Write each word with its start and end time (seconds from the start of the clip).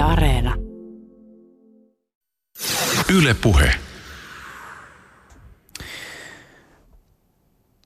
Yle 0.00 0.08
Areena. 0.12 0.54
Yle 3.14 3.34
Puhe. 3.34 3.74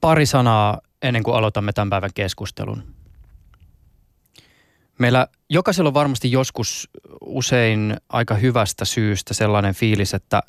Pari 0.00 0.26
sanaa 0.26 0.80
ennen 1.02 1.22
kuin 1.22 1.36
aloitamme 1.36 1.72
tämän 1.72 1.90
päivän 1.90 2.10
keskustelun. 2.14 2.82
Meillä 4.98 5.28
jokaisella 5.50 5.88
on 5.88 5.94
varmasti 5.94 6.32
joskus 6.32 6.88
usein 7.20 7.96
aika 8.08 8.34
hyvästä 8.34 8.84
syystä 8.84 9.34
sellainen 9.34 9.74
fiilis, 9.74 10.14
että, 10.14 10.42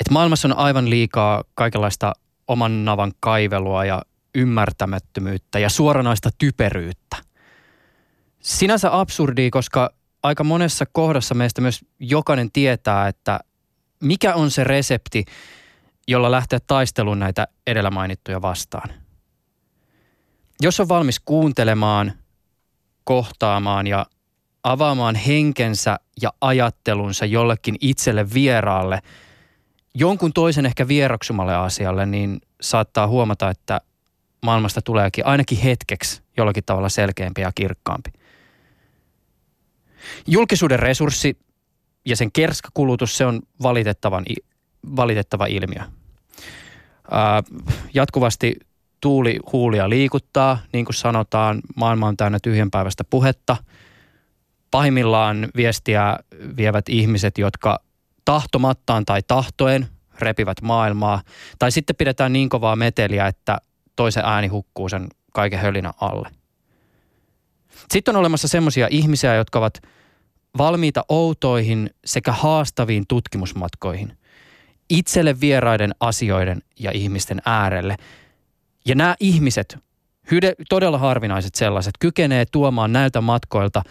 että 0.00 0.12
maailmassa 0.12 0.48
on 0.48 0.56
aivan 0.56 0.90
liikaa 0.90 1.44
kaikenlaista 1.54 2.12
oman 2.48 2.84
navan 2.84 3.12
kaivelua 3.20 3.84
ja 3.84 4.02
ymmärtämättömyyttä 4.34 5.58
ja 5.58 5.68
suoranaista 5.68 6.30
typeryyttä. 6.38 7.16
Sinänsä 8.40 9.00
absurdia, 9.00 9.50
koska 9.50 10.01
aika 10.22 10.44
monessa 10.44 10.86
kohdassa 10.92 11.34
meistä 11.34 11.60
myös 11.60 11.84
jokainen 11.98 12.52
tietää, 12.52 13.08
että 13.08 13.40
mikä 14.00 14.34
on 14.34 14.50
se 14.50 14.64
resepti, 14.64 15.24
jolla 16.08 16.30
lähteä 16.30 16.58
taisteluun 16.66 17.18
näitä 17.18 17.48
edellä 17.66 17.90
mainittuja 17.90 18.42
vastaan. 18.42 18.90
Jos 20.60 20.80
on 20.80 20.88
valmis 20.88 21.20
kuuntelemaan, 21.20 22.12
kohtaamaan 23.04 23.86
ja 23.86 24.06
avaamaan 24.64 25.14
henkensä 25.14 25.98
ja 26.22 26.32
ajattelunsa 26.40 27.24
jollekin 27.24 27.76
itselle 27.80 28.32
vieraalle, 28.34 29.02
jonkun 29.94 30.32
toisen 30.32 30.66
ehkä 30.66 30.88
vieroksumalle 30.88 31.56
asialle, 31.56 32.06
niin 32.06 32.40
saattaa 32.60 33.06
huomata, 33.06 33.50
että 33.50 33.80
maailmasta 34.42 34.82
tuleekin 34.82 35.26
ainakin 35.26 35.58
hetkeksi 35.58 36.22
jollakin 36.36 36.64
tavalla 36.66 36.88
selkeämpi 36.88 37.40
ja 37.40 37.52
kirkkaampi. 37.54 38.10
Julkisuuden 40.26 40.78
resurssi 40.78 41.36
ja 42.04 42.16
sen 42.16 42.32
kerskakulutus, 42.32 43.16
se 43.16 43.26
on 43.26 43.42
valitettavan, 43.62 44.24
valitettava 44.96 45.46
ilmiö. 45.46 45.82
Ää, 47.10 47.42
jatkuvasti 47.94 48.56
tuuli 49.00 49.38
huulia 49.52 49.88
liikuttaa, 49.88 50.58
niin 50.72 50.84
kuin 50.84 50.94
sanotaan, 50.94 51.60
maailma 51.76 52.06
on 52.06 52.16
täynnä 52.16 52.38
tyhjänpäiväistä 52.42 53.04
puhetta. 53.04 53.56
Pahimmillaan 54.70 55.48
viestiä 55.56 56.18
vievät 56.56 56.88
ihmiset, 56.88 57.38
jotka 57.38 57.80
tahtomattaan 58.24 59.04
tai 59.04 59.22
tahtoen 59.26 59.86
repivät 60.18 60.62
maailmaa. 60.62 61.22
Tai 61.58 61.72
sitten 61.72 61.96
pidetään 61.96 62.32
niin 62.32 62.48
kovaa 62.48 62.76
meteliä, 62.76 63.26
että 63.26 63.58
toisen 63.96 64.24
ääni 64.24 64.46
hukkuu 64.46 64.88
sen 64.88 65.08
kaiken 65.32 65.58
hölinä 65.58 65.92
alle. 66.00 66.28
Sitten 67.92 68.16
on 68.16 68.20
olemassa 68.20 68.48
semmoisia 68.48 68.88
ihmisiä, 68.90 69.34
jotka 69.34 69.58
ovat 69.58 69.82
valmiita 70.58 71.04
outoihin 71.08 71.90
sekä 72.04 72.32
haastaviin 72.32 73.04
tutkimusmatkoihin. 73.08 74.18
Itselle 74.90 75.40
vieraiden 75.40 75.94
asioiden 76.00 76.62
ja 76.78 76.90
ihmisten 76.94 77.42
äärelle. 77.46 77.96
Ja 78.86 78.94
nämä 78.94 79.14
ihmiset, 79.20 79.78
hyde, 80.30 80.54
todella 80.68 80.98
harvinaiset 80.98 81.54
sellaiset, 81.54 81.92
kykenee 82.00 82.44
tuomaan 82.52 82.92
näiltä 82.92 83.20
matkoilta 83.20 83.82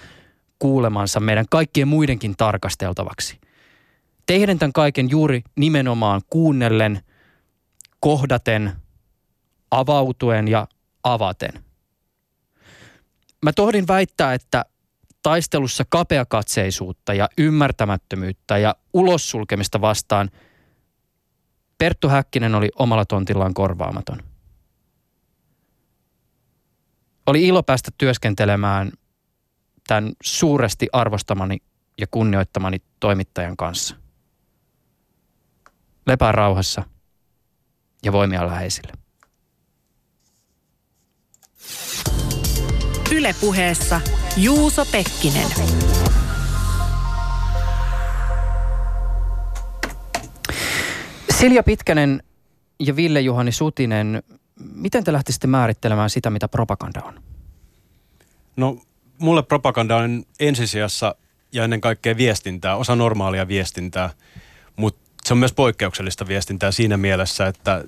kuulemansa 0.60 1.20
meidän 1.20 1.46
kaikkien 1.50 1.88
muidenkin 1.88 2.34
tarkasteltavaksi. 2.38 3.40
Tehdään 4.26 4.60
tämän 4.60 4.74
kaiken 4.74 5.10
juuri 5.10 5.42
nimenomaan 5.56 6.22
kuunnellen, 6.30 7.02
kohdaten, 8.00 8.72
avautuen 9.72 10.48
ja 10.48 10.68
avaten. 11.04 11.71
Mä 13.46 13.54
tohdin 13.54 13.88
väittää, 13.88 14.34
että 14.34 14.66
taistelussa 15.24 15.84
kapeakatseisuutta 15.90 17.14
ja 17.14 17.30
ymmärtämättömyyttä 17.38 18.58
ja 18.58 18.76
ulossulkemista 18.94 19.82
vastaan 19.82 20.32
Perttu 21.78 22.10
Häkkinen 22.10 22.56
oli 22.56 22.70
omalla 22.80 23.06
tontillaan 23.06 23.54
korvaamaton. 23.54 24.24
Oli 27.26 27.48
ilo 27.48 27.64
päästä 27.64 27.92
työskentelemään 27.98 28.92
tämän 29.88 30.12
suuresti 30.24 30.88
arvostamani 30.94 31.58
ja 32.02 32.08
kunnioittamani 32.12 32.78
toimittajan 33.00 33.58
kanssa. 33.58 33.96
Lepää 36.08 36.32
rauhassa 36.32 36.84
ja 38.06 38.12
voimia 38.12 38.48
läheisille. 38.48 39.01
Ylepuheessa 43.12 44.02
Juuso 44.38 44.86
Pekkinen. 44.86 45.48
Silja 51.40 51.64
Pitkänen 51.64 52.24
ja 52.80 52.96
Ville-Juhani 52.96 53.52
Sutinen, 53.52 54.24
miten 54.74 55.04
te 55.04 55.14
lähtisitte 55.14 55.48
määrittelemään 55.48 56.10
sitä, 56.10 56.30
mitä 56.30 56.48
propaganda 56.48 57.02
on? 57.04 57.22
No, 58.56 58.78
mulle 59.18 59.44
propaganda 59.44 59.98
on 59.98 60.24
ensisijassa 60.40 61.16
ja 61.52 61.64
ennen 61.64 61.82
kaikkea 61.82 62.18
viestintää, 62.18 62.76
osa 62.76 62.96
normaalia 62.96 63.48
viestintää, 63.48 64.10
mutta 64.76 65.02
se 65.24 65.34
on 65.34 65.38
myös 65.38 65.54
poikkeuksellista 65.54 66.28
viestintää 66.28 66.72
siinä 66.72 66.98
mielessä, 66.98 67.48
että 67.48 67.84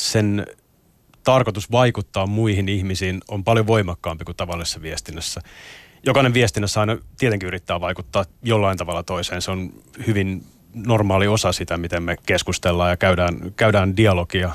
sen 0.00 0.46
tarkoitus 1.24 1.70
vaikuttaa 1.70 2.26
muihin 2.26 2.68
ihmisiin 2.68 3.20
on 3.28 3.44
paljon 3.44 3.66
voimakkaampi 3.66 4.24
kuin 4.24 4.36
tavallisessa 4.36 4.82
viestinnässä. 4.82 5.40
Jokainen 6.06 6.34
viestinnässä 6.34 6.80
aina 6.80 6.98
tietenkin 7.18 7.46
yrittää 7.46 7.80
vaikuttaa 7.80 8.24
jollain 8.42 8.78
tavalla 8.78 9.02
toiseen. 9.02 9.42
Se 9.42 9.50
on 9.50 9.72
hyvin 10.06 10.46
normaali 10.74 11.28
osa 11.28 11.52
sitä, 11.52 11.76
miten 11.76 12.02
me 12.02 12.16
keskustellaan 12.26 12.90
ja 12.90 12.96
käydään, 12.96 13.52
käydään 13.56 13.96
dialogia. 13.96 14.54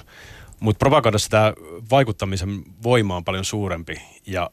Mutta 0.60 0.80
propagandassa 0.80 1.30
tämä 1.30 1.54
vaikuttamisen 1.92 2.64
voima 2.84 3.16
on 3.16 3.24
paljon 3.24 3.46
suurempi 3.46 4.02
ja 4.26 4.50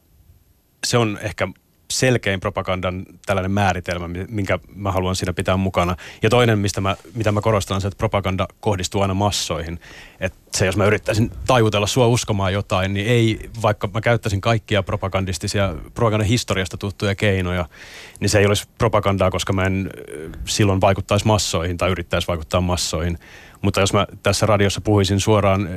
se 0.83 0.97
on 0.97 1.19
ehkä 1.21 1.47
selkein 1.91 2.39
propagandan 2.39 3.05
tällainen 3.25 3.51
määritelmä, 3.51 4.07
minkä 4.29 4.59
mä 4.75 4.91
haluan 4.91 5.15
siinä 5.15 5.33
pitää 5.33 5.57
mukana. 5.57 5.95
Ja 6.21 6.29
toinen, 6.29 6.59
mistä 6.59 6.81
mä, 6.81 6.95
mitä 7.13 7.31
mä 7.31 7.41
korostan, 7.41 7.75
on 7.75 7.81
se, 7.81 7.87
että 7.87 7.97
propaganda 7.97 8.47
kohdistuu 8.59 9.01
aina 9.01 9.13
massoihin. 9.13 9.79
Että 10.19 10.39
se, 10.53 10.65
jos 10.65 10.77
mä 10.77 10.85
yrittäisin 10.85 11.31
taivutella 11.47 11.87
sua 11.87 12.07
uskomaan 12.07 12.53
jotain, 12.53 12.93
niin 12.93 13.07
ei, 13.07 13.49
vaikka 13.61 13.89
mä 13.93 14.01
käyttäisin 14.01 14.41
kaikkia 14.41 14.83
propagandistisia, 14.83 15.75
propagandan 15.93 16.27
historiasta 16.27 16.77
tuttuja 16.77 17.15
keinoja, 17.15 17.65
niin 18.19 18.29
se 18.29 18.39
ei 18.39 18.45
olisi 18.45 18.67
propagandaa, 18.77 19.31
koska 19.31 19.53
mä 19.53 19.63
en 19.63 19.89
silloin 20.45 20.81
vaikuttaisi 20.81 21.27
massoihin 21.27 21.77
tai 21.77 21.89
yrittäisi 21.91 22.27
vaikuttaa 22.27 22.61
massoihin. 22.61 23.17
Mutta 23.61 23.79
jos 23.79 23.93
mä 23.93 24.07
tässä 24.23 24.45
radiossa 24.45 24.81
puhuisin 24.81 25.19
suoraan 25.19 25.69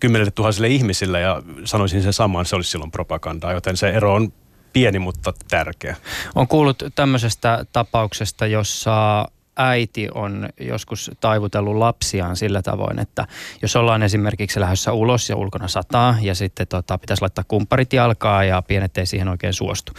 kymmenelle 0.00 0.30
tuhansille 0.30 0.68
ihmisille 0.68 1.20
ja 1.20 1.42
sanoisin 1.64 2.02
sen 2.02 2.12
saman, 2.12 2.46
se 2.46 2.56
olisi 2.56 2.70
silloin 2.70 2.90
propagandaa. 2.90 3.52
Joten 3.52 3.76
se 3.76 3.90
ero 3.90 4.14
on 4.14 4.32
pieni, 4.72 4.98
mutta 4.98 5.32
tärkeä. 5.50 5.96
On 6.34 6.48
kuullut 6.48 6.82
tämmöisestä 6.94 7.64
tapauksesta, 7.72 8.46
jossa 8.46 9.28
äiti 9.56 10.08
on 10.14 10.48
joskus 10.60 11.10
taivutellut 11.20 11.76
lapsiaan 11.76 12.36
sillä 12.36 12.62
tavoin, 12.62 12.98
että 12.98 13.26
jos 13.62 13.76
ollaan 13.76 14.02
esimerkiksi 14.02 14.60
lähdössä 14.60 14.92
ulos 14.92 15.28
ja 15.28 15.36
ulkona 15.36 15.68
sataa 15.68 16.16
ja 16.20 16.34
sitten 16.34 16.66
tota, 16.66 16.98
pitäisi 16.98 17.20
laittaa 17.20 17.44
kumpparit 17.48 17.92
jalkaa 17.92 18.44
ja 18.44 18.62
pienet 18.62 18.98
ei 18.98 19.06
siihen 19.06 19.28
oikein 19.28 19.52
suostu, 19.52 19.92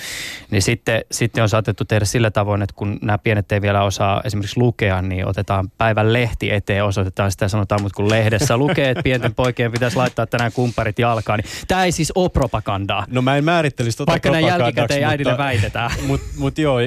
niin 0.52 0.62
sitten, 0.62 1.02
sitten 1.12 1.44
on 1.44 1.50
saatettu 1.50 1.86
tehdä 1.86 2.06
sillä 2.06 2.32
tavoin, 2.32 2.62
että 2.62 2.76
kun 2.76 3.00
nämä 3.02 3.18
pienet 3.18 3.52
ei 3.52 3.62
vielä 3.62 3.84
osaa 3.84 4.22
esimerkiksi 4.24 4.60
lukea, 4.60 5.02
niin 5.02 5.28
otetaan 5.28 5.72
päivän 5.78 6.14
lehti 6.14 6.52
eteen, 6.52 6.86
osoitetaan 6.86 7.32
sitä 7.32 7.48
sanotaan, 7.48 7.82
mutta 7.82 7.96
kun 7.96 8.10
lehdessä 8.10 8.58
lukee, 8.58 8.90
että 8.90 9.04
pienten 9.04 9.36
poikien 9.36 9.72
pitäisi 9.72 9.98
laittaa 9.98 10.26
tänään 10.26 10.52
kumpparit 10.52 11.00
jalkaan, 11.00 11.40
niin 11.40 11.50
tämä 11.68 11.86
ei 11.86 11.92
siis 11.92 12.12
ole 12.16 12.30
propagandaa. 12.30 13.06
No 13.10 13.22
mä 13.22 13.38
en 13.38 13.44
määrittelisi 13.44 13.98
tota 13.98 14.12
Vaikka 14.12 14.32
näin 14.32 14.46
jälkikäteen 14.46 15.04
äidille 15.04 15.38
väitetään. 15.38 15.92
Mutta 16.08 16.28
mut 16.38 16.58
joo, 16.58 16.78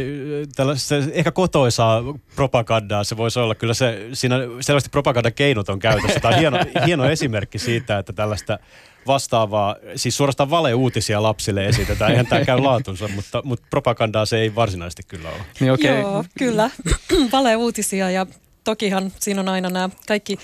ehkä 1.12 1.32
kotoisaa 1.32 2.02
propagandaa 2.36 2.55
propagandaa. 2.56 3.04
Se 3.04 3.16
voisi 3.16 3.38
olla 3.38 3.54
kyllä 3.54 3.74
se, 3.74 4.08
siinä 4.12 4.36
selvästi 4.60 4.90
propagandan 4.90 5.32
on 5.68 5.78
käytössä. 5.78 6.20
Tämä 6.20 6.34
on 6.34 6.40
hieno, 6.40 6.58
hieno 6.86 7.10
esimerkki 7.10 7.58
siitä, 7.58 7.98
että 7.98 8.12
tällaista 8.12 8.58
vastaavaa, 9.06 9.76
siis 9.96 10.16
suorastaan 10.16 10.50
valeuutisia 10.50 11.22
lapsille 11.22 11.66
esitetään. 11.66 12.10
Eihän 12.10 12.26
tämä 12.26 12.44
käy 12.44 12.58
laatunsa, 12.58 13.08
mutta, 13.08 13.42
mutta 13.44 13.66
propagandaa 13.70 14.26
se 14.26 14.38
ei 14.38 14.54
varsinaisesti 14.54 15.02
kyllä 15.08 15.28
ole. 15.28 15.38
Niin 15.60 15.72
okay. 15.72 16.00
Joo, 16.00 16.24
kyllä. 16.38 16.70
valeuutisia 17.32 18.10
ja 18.10 18.26
tokihan 18.64 19.12
siinä 19.20 19.40
on 19.40 19.48
aina 19.48 19.70
nämä 19.70 19.90
kaikki 20.06 20.38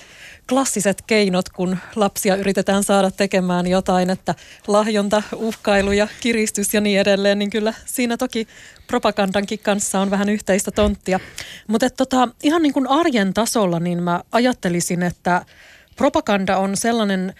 klassiset 0.49 1.01
keinot, 1.07 1.49
kun 1.49 1.77
lapsia 1.95 2.35
yritetään 2.35 2.83
saada 2.83 3.11
tekemään 3.11 3.67
jotain, 3.67 4.09
että 4.09 4.35
lahjonta, 4.67 5.23
uhkailu 5.35 5.91
ja 5.91 6.07
kiristys 6.19 6.73
ja 6.73 6.81
niin 6.81 6.99
edelleen, 6.99 7.39
niin 7.39 7.49
kyllä 7.49 7.73
siinä 7.85 8.17
toki 8.17 8.47
propagandankin 8.87 9.59
kanssa 9.59 9.99
on 9.99 10.11
vähän 10.11 10.29
yhteistä 10.29 10.71
tonttia. 10.71 11.19
Mutta 11.67 11.89
tota, 11.89 12.27
ihan 12.43 12.61
niin 12.61 12.73
kuin 12.73 12.87
arjen 12.87 13.33
tasolla, 13.33 13.79
niin 13.79 14.03
mä 14.03 14.21
ajattelisin, 14.31 15.03
että 15.03 15.45
propaganda 15.95 16.57
on 16.57 16.77
sellainen 16.77 17.33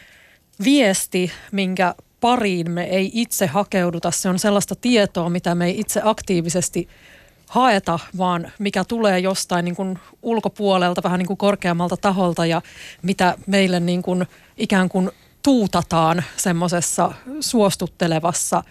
viesti, 0.64 1.32
minkä 1.52 1.96
pariin 2.22 2.72
me 2.72 2.84
ei 2.84 3.12
itse 3.14 3.48
hakeuduta. 3.48 4.12
Se 4.12 4.30
on 4.30 4.40
sellaista 4.40 4.76
tietoa, 4.76 5.30
mitä 5.30 5.56
me 5.56 5.66
ei 5.66 5.80
itse 5.80 6.02
aktiivisesti 6.04 6.88
haeta, 7.54 8.00
vaan 8.18 8.52
mikä 8.60 8.84
tulee 8.84 9.20
jostain 9.20 9.66
niin 9.66 9.76
kuin 9.76 10.00
ulkopuolelta, 10.22 11.04
vähän 11.04 11.20
niin 11.20 11.28
kuin 11.28 11.38
korkeammalta 11.38 11.98
taholta 11.98 12.46
ja 12.46 12.62
mitä 13.02 13.36
meille 13.48 13.80
niin 13.80 14.02
kuin 14.02 14.28
ikään 14.58 14.90
kuin 14.90 15.12
tuutataan 15.44 16.24
semmoisessa 16.38 17.12
suostuttelevassa 17.40 18.64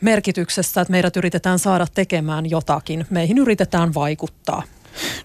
merkityksessä, 0.00 0.80
että 0.80 0.92
meidät 0.92 1.16
yritetään 1.16 1.58
saada 1.58 1.86
tekemään 1.94 2.50
jotakin. 2.50 3.06
Meihin 3.10 3.38
yritetään 3.38 3.94
vaikuttaa. 3.94 4.62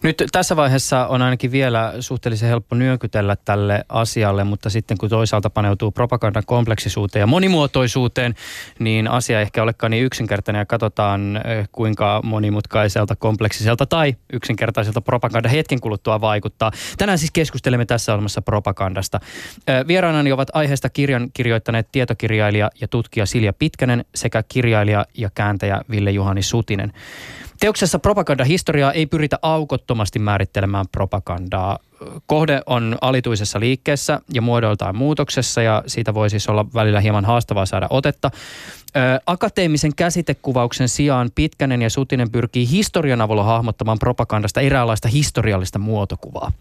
Nyt 0.04 0.24
tässä 0.32 0.56
vaiheessa 0.56 1.08
on 1.08 1.22
ainakin 1.22 1.52
vielä 1.52 1.94
suhteellisen 2.00 2.50
helppo 2.50 2.76
nyökytellä 2.76 3.36
tälle 3.36 3.86
asialle, 3.90 4.44
mutta 4.44 4.70
sitten 4.70 4.98
kun 4.98 5.10
toisaalta 5.10 5.50
paneutuu 5.50 5.92
propagandan 5.92 6.44
kompleksisuuteen 6.46 7.22
ja 7.22 7.28
monimuotoisuuteen, 7.28 8.36
niin 8.80 9.08
asia 9.08 9.42
ehkä 9.42 9.64
olekaan 9.64 9.92
niin 9.92 10.06
yksinkertainen 10.06 10.60
ja 10.60 10.66
katsotaan 10.66 11.38
eh, 11.38 11.70
kuinka 11.72 12.22
monimutkaiselta, 12.24 13.16
kompleksiselta 13.16 13.86
tai 13.86 14.16
yksinkertaiselta 14.34 15.02
propaganda 15.02 15.50
hetken 15.50 15.82
kuluttua 15.82 16.22
vaikuttaa. 16.22 16.72
Tänään 16.98 17.18
siis 17.18 17.32
keskustelemme 17.32 17.86
tässä 17.86 18.14
olemassa 18.14 18.42
propagandasta. 18.42 19.20
Eh, 19.68 19.88
vieraanani 19.88 20.32
ovat 20.32 20.50
aiheesta 20.54 20.90
kirjan 20.90 21.30
kirjoittaneet 21.34 21.92
tietokirjailija 21.92 22.70
ja 22.82 22.88
tutkija 22.88 23.26
Silja 23.26 23.54
Pitkänen 23.54 24.06
sekä 24.16 24.44
kirjailija 24.44 25.06
ja 25.18 25.30
kääntäjä 25.36 25.82
Ville 25.90 26.12
Juhani 26.12 26.42
Sutinen. 26.42 26.94
Teoksessa 27.64 28.00
propagandahistoriaa 28.00 28.92
ei 28.92 29.06
pyritä 29.06 29.40
aukottomasti 29.42 30.20
määrittelemään 30.20 30.86
propagandaa. 30.92 31.80
Kohde 32.26 32.62
on 32.66 32.98
alituisessa 33.02 33.60
liikkeessä 33.60 34.20
ja 34.34 34.42
muodoiltaan 34.42 34.96
muutoksessa 34.96 35.62
ja 35.62 35.84
siitä 35.88 36.14
voi 36.14 36.30
siis 36.30 36.50
olla 36.50 36.66
välillä 36.74 37.00
hieman 37.00 37.26
haastavaa 37.26 37.66
saada 37.66 37.88
otetta. 37.90 38.32
Akateemisen 39.26 39.96
käsitekuvauksen 39.96 40.90
sijaan 40.90 41.30
Pitkänen 41.36 41.82
ja 41.82 41.90
Sutinen 41.90 42.32
pyrkii 42.32 42.70
historian 42.70 43.22
avulla 43.22 43.44
hahmottamaan 43.44 44.00
propagandasta 44.00 44.62
eräänlaista 44.62 45.08
historiallista 45.08 45.80
muotokuvaa. 45.80 46.52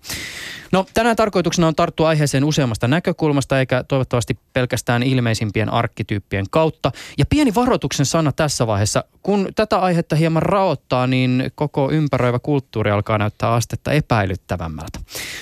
No 0.73 0.87
tänään 0.95 1.17
tarkoituksena 1.17 1.67
on 1.67 1.75
tarttua 1.75 2.09
aiheeseen 2.09 2.45
useammasta 2.45 2.89
näkökulmasta 2.89 3.59
eikä 3.59 3.85
toivottavasti 3.89 4.39
pelkästään 4.53 5.03
ilmeisimpien 5.03 5.73
arkkityyppien 5.73 6.47
kautta. 6.51 6.93
Ja 7.19 7.25
pieni 7.27 7.55
varoituksen 7.55 8.07
sana 8.07 8.33
tässä 8.33 8.67
vaiheessa. 8.67 9.05
Kun 9.23 9.49
tätä 9.55 9.79
aihetta 9.79 10.17
hieman 10.17 10.43
raottaa, 10.43 11.07
niin 11.07 11.53
koko 11.55 11.91
ympäröivä 11.91 12.39
kulttuuri 12.39 12.91
alkaa 12.91 13.19
näyttää 13.19 13.53
astetta 13.53 13.93
epäilyttävämmältä. 13.93 14.99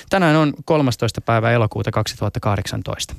Tänään 0.09 0.35
on 0.35 0.53
13. 0.65 1.21
päivä 1.21 1.51
elokuuta 1.51 1.91
2018. 1.91 3.15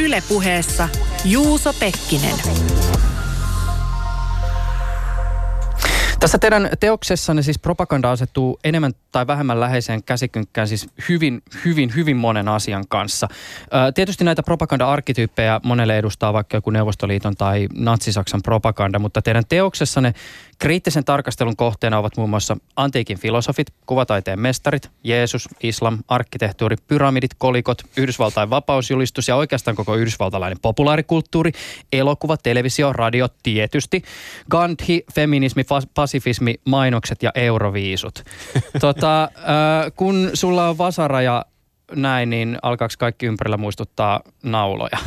Ylepuheessa 0.00 0.88
Juuso 1.24 1.72
Pekkinen. 1.72 2.34
Tässä 6.20 6.38
teidän 6.38 6.70
teoksessanne 6.80 7.42
siis 7.42 7.58
propaganda 7.58 8.10
asettuu 8.10 8.58
enemmän 8.64 8.92
tai 9.12 9.26
vähemmän 9.26 9.60
läheiseen 9.60 10.02
käsikynkkään 10.02 10.68
siis 10.68 10.88
hyvin, 11.08 11.42
hyvin, 11.64 11.92
hyvin 11.96 12.16
monen 12.16 12.48
asian 12.48 12.84
kanssa. 12.88 13.28
Tietysti 13.94 14.24
näitä 14.24 14.42
propaganda-arkkityyppejä 14.42 15.60
monelle 15.64 15.98
edustaa 15.98 16.32
vaikka 16.32 16.56
joku 16.56 16.70
Neuvostoliiton 16.70 17.36
tai 17.36 17.68
Natsi-Saksan 17.74 18.42
propaganda, 18.42 18.98
mutta 18.98 19.22
teidän 19.22 19.44
teoksessanne 19.48 20.14
Kriittisen 20.62 21.04
tarkastelun 21.04 21.56
kohteena 21.56 21.98
ovat 21.98 22.16
muun 22.16 22.30
muassa 22.30 22.56
antiikin 22.76 23.18
filosofit, 23.18 23.66
kuvataiteen 23.86 24.40
mestarit, 24.40 24.90
Jeesus, 25.04 25.48
islam, 25.62 25.98
arkkitehtuuri, 26.08 26.76
pyramidit, 26.88 27.30
kolikot, 27.38 27.82
Yhdysvaltain 27.96 28.50
vapausjulistus 28.50 29.28
ja 29.28 29.36
oikeastaan 29.36 29.76
koko 29.76 29.94
yhdysvaltalainen 29.94 30.58
populaarikulttuuri, 30.62 31.52
elokuva, 31.92 32.36
televisio, 32.36 32.92
radio 32.92 33.28
tietysti, 33.42 34.02
Gandhi, 34.50 35.04
feminismi, 35.14 35.64
pasifismi, 35.94 36.54
mainokset 36.64 37.22
ja 37.22 37.30
euroviisut. 37.34 38.22
tota, 38.80 39.22
äh, 39.22 39.30
kun 39.96 40.30
sulla 40.34 40.68
on 40.68 40.78
vasara 40.78 41.22
ja 41.22 41.44
näin, 41.94 42.30
niin 42.30 42.58
alkaako 42.62 42.94
kaikki 42.98 43.26
ympärillä 43.26 43.56
muistuttaa 43.56 44.20
nauloja? 44.42 44.98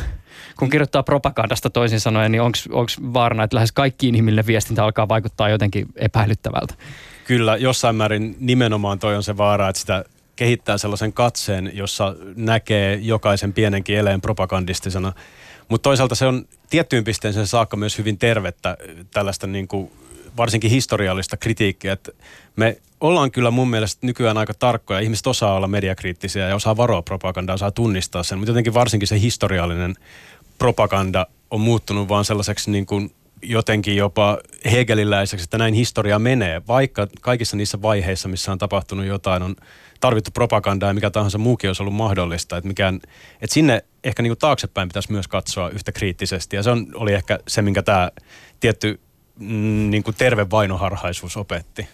Kun 0.60 0.70
kirjoittaa 0.70 1.04
propagandasta 1.04 1.70
toisin 1.70 2.00
sanoen, 2.00 2.32
niin 2.32 2.42
onko 2.42 2.88
vaarana, 3.14 3.44
että 3.44 3.56
lähes 3.56 3.72
kaikki 3.72 4.08
inhimillinen 4.08 4.48
viestintä 4.48 4.84
alkaa 4.84 5.08
vaikuttaa 5.08 5.50
jotenkin 5.50 5.86
epäilyttävältä? 5.96 6.74
Kyllä, 7.26 7.58
jossain 7.58 7.96
määrin 7.96 8.36
nimenomaan 8.40 9.00
toi 9.00 9.16
on 9.16 9.24
se 9.24 9.38
vaara, 9.38 9.70
että 9.70 9.80
sitä 9.80 10.06
kehittää 10.36 10.78
sellaisen 10.78 11.14
katseen, 11.14 11.72
jossa 11.74 12.16
näkee 12.36 12.96
jokaisen 12.96 13.54
pienenkin 13.54 13.98
eleen 13.98 14.22
propagandistisena. 14.22 15.14
Mutta 15.70 15.84
toisaalta 15.84 16.16
se 16.16 16.26
on 16.26 16.46
tiettyyn 16.70 17.04
pisteeseen 17.04 17.48
saakka 17.48 17.78
myös 17.78 17.98
hyvin 17.98 18.18
tervettä 18.18 18.78
tällaista 19.12 19.48
niin 19.48 19.68
kuin 19.68 19.92
varsinkin 20.38 20.72
historiallista 20.72 21.38
kritiikkiä. 21.38 21.94
Että 21.94 22.12
me 22.56 22.78
ollaan 23.02 23.32
kyllä 23.32 23.52
mun 23.52 23.70
mielestä 23.70 24.08
nykyään 24.08 24.38
aika 24.38 24.54
tarkkoja. 24.54 25.00
Ihmiset 25.00 25.28
osaa 25.28 25.54
olla 25.54 25.68
mediakriittisiä 25.68 26.48
ja 26.48 26.56
osaa 26.56 26.78
varoa 26.78 27.02
propagandaa, 27.02 27.54
osaa 27.54 27.72
tunnistaa 27.72 28.24
sen. 28.24 28.38
Mutta 28.38 28.50
jotenkin 28.50 28.74
varsinkin 28.74 29.08
se 29.08 29.20
historiallinen 29.20 29.96
propaganda 30.58 31.28
on 31.52 31.62
muuttunut 31.62 32.10
vaan 32.10 32.26
sellaiseksi 32.26 32.72
niin 32.72 32.86
kuin 32.86 33.12
jotenkin 33.42 33.96
jopa 33.96 34.38
hegeliläiseksi, 34.72 35.44
että 35.44 35.58
näin 35.58 35.74
historia 35.74 36.20
menee, 36.20 36.62
vaikka 36.68 37.08
kaikissa 37.22 37.58
niissä 37.58 37.82
vaiheissa, 37.82 38.30
missä 38.30 38.52
on 38.52 38.58
tapahtunut 38.58 39.06
jotain, 39.06 39.44
on 39.44 39.56
tarvittu 40.00 40.32
propagandaa 40.32 40.90
ja 40.90 40.94
mikä 40.94 41.10
tahansa 41.10 41.38
muukin 41.38 41.70
olisi 41.70 41.84
ollut 41.84 41.96
mahdollista. 41.96 42.58
Että, 42.58 42.68
mikään, 42.68 42.96
että 43.42 43.54
sinne 43.54 43.84
ehkä 44.04 44.24
niin 44.24 44.30
kuin 44.30 44.40
taaksepäin 44.40 44.90
pitäisi 44.90 45.12
myös 45.12 45.28
katsoa 45.28 45.70
yhtä 45.70 45.92
kriittisesti 45.92 46.56
ja 46.56 46.64
se 46.64 46.70
on, 46.70 46.88
oli 46.94 47.14
ehkä 47.14 47.40
se, 47.48 47.62
minkä 47.62 47.84
tämä 47.84 48.12
tietty 48.60 49.00
mm, 49.40 49.90
niin 49.90 50.04
kuin 50.04 50.16
terve 50.18 50.50
vainoharhaisuus 50.52 51.38
opetti. 51.38 51.88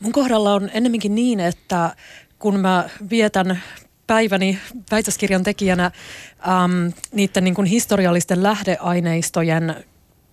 Mun 0.00 0.12
kohdalla 0.12 0.54
on 0.54 0.70
ennemminkin 0.74 1.14
niin, 1.14 1.40
että 1.40 1.96
kun 2.38 2.60
mä 2.60 2.88
vietän 3.10 3.62
päiväni 4.06 4.58
väitöskirjan 4.90 5.42
tekijänä 5.42 5.84
äm, 5.84 6.92
niiden 7.12 7.44
niin 7.44 7.54
kuin 7.54 7.66
historiallisten 7.66 8.42
lähdeaineistojen 8.42 9.84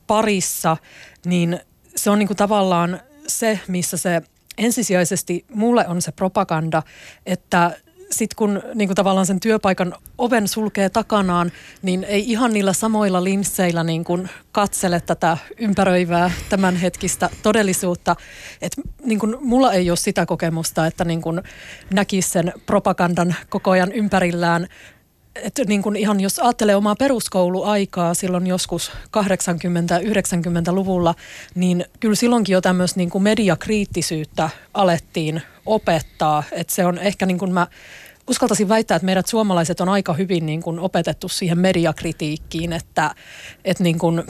parissa, 0.08 0.78
niin 1.26 1.60
se 1.96 2.10
on 2.10 2.20
niin 2.20 2.28
kuin 2.28 2.38
tavallaan 2.38 3.00
se, 3.28 3.60
missä 3.68 3.98
se 3.98 4.22
ensisijaisesti 4.58 5.46
mulle 5.54 5.88
on 5.88 6.02
se 6.02 6.12
propaganda, 6.12 6.84
että 7.26 7.78
sitten 8.12 8.36
kun 8.36 8.62
niin 8.76 8.88
kuin 8.88 8.96
tavallaan 8.96 9.26
sen 9.26 9.40
työpaikan 9.40 9.94
oven 10.18 10.48
sulkee 10.48 10.90
takanaan, 10.90 11.52
niin 11.82 12.04
ei 12.04 12.32
ihan 12.32 12.54
niillä 12.54 12.74
samoilla 12.74 13.24
linsseillä 13.24 13.84
niin 13.84 14.04
kuin 14.04 14.30
katsele 14.52 15.00
tätä 15.00 15.38
ympäröivää 15.58 16.32
tämänhetkistä 16.50 17.30
todellisuutta. 17.44 18.16
Et 18.62 18.76
niin 19.06 19.20
kuin 19.20 19.36
mulla 19.42 19.74
ei 19.74 19.90
ole 19.92 19.98
sitä 19.98 20.26
kokemusta, 20.26 20.88
että 20.88 21.06
niin 21.06 21.22
kuin 21.22 21.42
näkisi 21.94 22.30
sen 22.30 22.54
propagandan 22.66 23.36
koko 23.50 23.72
ajan 23.72 23.92
ympärillään 23.92 24.68
että 25.36 25.64
niin 25.66 25.82
kuin 25.82 25.96
ihan 25.96 26.20
jos 26.20 26.40
ajattelee 26.40 26.76
omaa 26.76 26.96
peruskouluaikaa 26.96 28.14
silloin 28.14 28.48
joskus 28.48 28.92
80-90-luvulla, 29.18 31.16
niin 31.56 31.86
kyllä 32.00 32.16
silloinkin 32.16 32.54
jo 32.54 32.62
tämmöistä 32.62 32.98
niin 32.98 33.10
kuin 33.10 33.24
mediakriittisyyttä 33.24 34.50
alettiin 34.74 35.42
opettaa. 35.70 36.44
Että 36.52 36.74
se 36.74 36.86
on 36.86 36.98
ehkä 36.98 37.26
niin 37.26 37.38
kuin 37.38 37.54
mä 37.54 37.68
uskaltaisin 38.30 38.70
väittää, 38.70 38.96
että 38.96 39.06
meidät 39.06 39.28
suomalaiset 39.28 39.82
on 39.82 39.90
aika 39.90 40.14
hyvin 40.14 40.46
niin 40.46 40.62
kuin 40.62 40.80
opetettu 40.80 41.30
siihen 41.30 41.60
mediakritiikkiin, 41.60 42.74
että, 42.74 43.16
että 43.66 43.84
niin 43.84 44.00
kuin, 44.00 44.24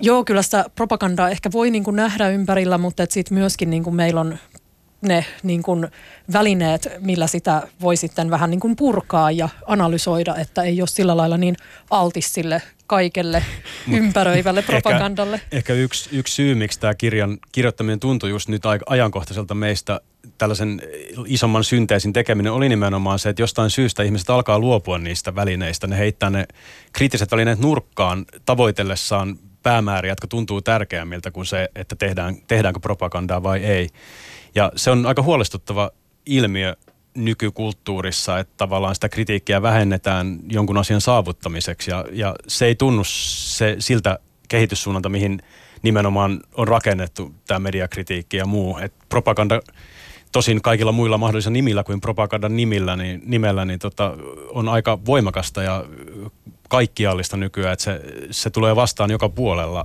joo, 0.00 0.24
kyllä 0.24 0.42
sitä 0.42 0.64
propagandaa 0.74 1.30
ehkä 1.30 1.52
voi 1.52 1.70
niin 1.70 1.84
kuin 1.84 1.96
nähdä 1.96 2.28
ympärillä, 2.28 2.78
mutta 2.78 3.06
sitten 3.08 3.38
myöskin 3.38 3.70
niin 3.70 3.84
kuin 3.84 3.96
meillä 3.96 4.20
on 4.20 4.38
ne 5.02 5.24
niin 5.42 5.62
kuin 5.62 5.88
välineet, 6.32 6.88
millä 7.00 7.26
sitä 7.26 7.62
voi 7.80 7.96
sitten 7.96 8.30
vähän 8.30 8.50
niin 8.50 8.60
kuin 8.60 8.76
purkaa 8.76 9.30
ja 9.30 9.48
analysoida, 9.66 10.36
että 10.36 10.62
ei 10.62 10.80
ole 10.80 10.88
sillä 10.88 11.16
lailla 11.16 11.36
niin 11.36 11.56
altis 11.90 12.34
sille 12.34 12.62
kaikelle 12.86 13.44
ympäröivälle 13.98 14.62
propagandalle. 14.62 15.36
Ehkä, 15.36 15.56
ehkä 15.56 15.72
yksi, 15.72 16.08
yksi 16.12 16.34
syy, 16.34 16.54
miksi 16.54 16.80
tämä 16.80 16.94
kirjan 16.94 17.38
kirjoittaminen 17.52 18.00
tuntui 18.00 18.30
just 18.30 18.48
nyt 18.48 18.66
aika 18.66 18.84
ajankohtaiselta 18.88 19.54
meistä 19.54 20.00
tällaisen 20.38 20.82
isomman 21.26 21.64
synteesin 21.64 22.12
tekeminen 22.12 22.52
oli 22.52 22.68
nimenomaan 22.68 23.18
se, 23.18 23.28
että 23.28 23.42
jostain 23.42 23.70
syystä 23.70 24.02
ihmiset 24.02 24.30
alkaa 24.30 24.58
luopua 24.58 24.98
niistä 24.98 25.34
välineistä. 25.34 25.86
Ne 25.86 25.98
heittää 25.98 26.30
ne 26.30 26.46
kriittiset 26.92 27.30
välineet 27.30 27.58
nurkkaan 27.58 28.24
tavoitellessaan 28.44 29.38
päämääriä, 29.62 30.12
jotka 30.12 30.26
tuntuu 30.26 30.62
tärkeämmiltä 30.62 31.30
kuin 31.30 31.46
se, 31.46 31.68
että 31.74 31.96
tehdään, 31.96 32.36
tehdäänkö 32.46 32.80
propagandaa 32.80 33.42
vai 33.42 33.64
ei. 33.64 33.88
Ja 34.54 34.72
se 34.76 34.90
on 34.90 35.06
aika 35.06 35.22
huolestuttava 35.22 35.90
ilmiö 36.26 36.76
nykykulttuurissa, 37.14 38.38
että 38.38 38.54
tavallaan 38.56 38.94
sitä 38.94 39.08
kritiikkiä 39.08 39.62
vähennetään 39.62 40.38
jonkun 40.48 40.78
asian 40.78 41.00
saavuttamiseksi 41.00 41.90
ja, 41.90 42.04
ja 42.12 42.34
se 42.48 42.66
ei 42.66 42.74
tunnu 42.74 43.02
se, 43.04 43.76
siltä 43.78 44.18
kehityssuunnalta, 44.48 45.08
mihin 45.08 45.42
nimenomaan 45.82 46.40
on 46.54 46.68
rakennettu 46.68 47.34
tämä 47.46 47.58
mediakritiikki 47.58 48.36
ja 48.36 48.46
muu. 48.46 48.78
Et 48.78 48.94
propaganda 49.08 49.60
tosin 50.32 50.62
kaikilla 50.62 50.92
muilla 50.92 51.18
mahdollisilla 51.18 51.52
nimillä 51.52 51.84
kuin 51.84 52.00
propagandan 52.00 52.56
nimillä, 52.56 52.96
niin, 52.96 53.22
nimellä, 53.26 53.64
niin 53.64 53.78
tota, 53.78 54.14
on 54.50 54.68
aika 54.68 54.98
voimakasta 55.04 55.62
ja 55.62 55.84
kaikkiallista 56.68 57.36
nykyään, 57.36 57.72
että 57.72 57.84
se, 57.84 58.00
se 58.30 58.50
tulee 58.50 58.76
vastaan 58.76 59.10
joka 59.10 59.28
puolella 59.28 59.84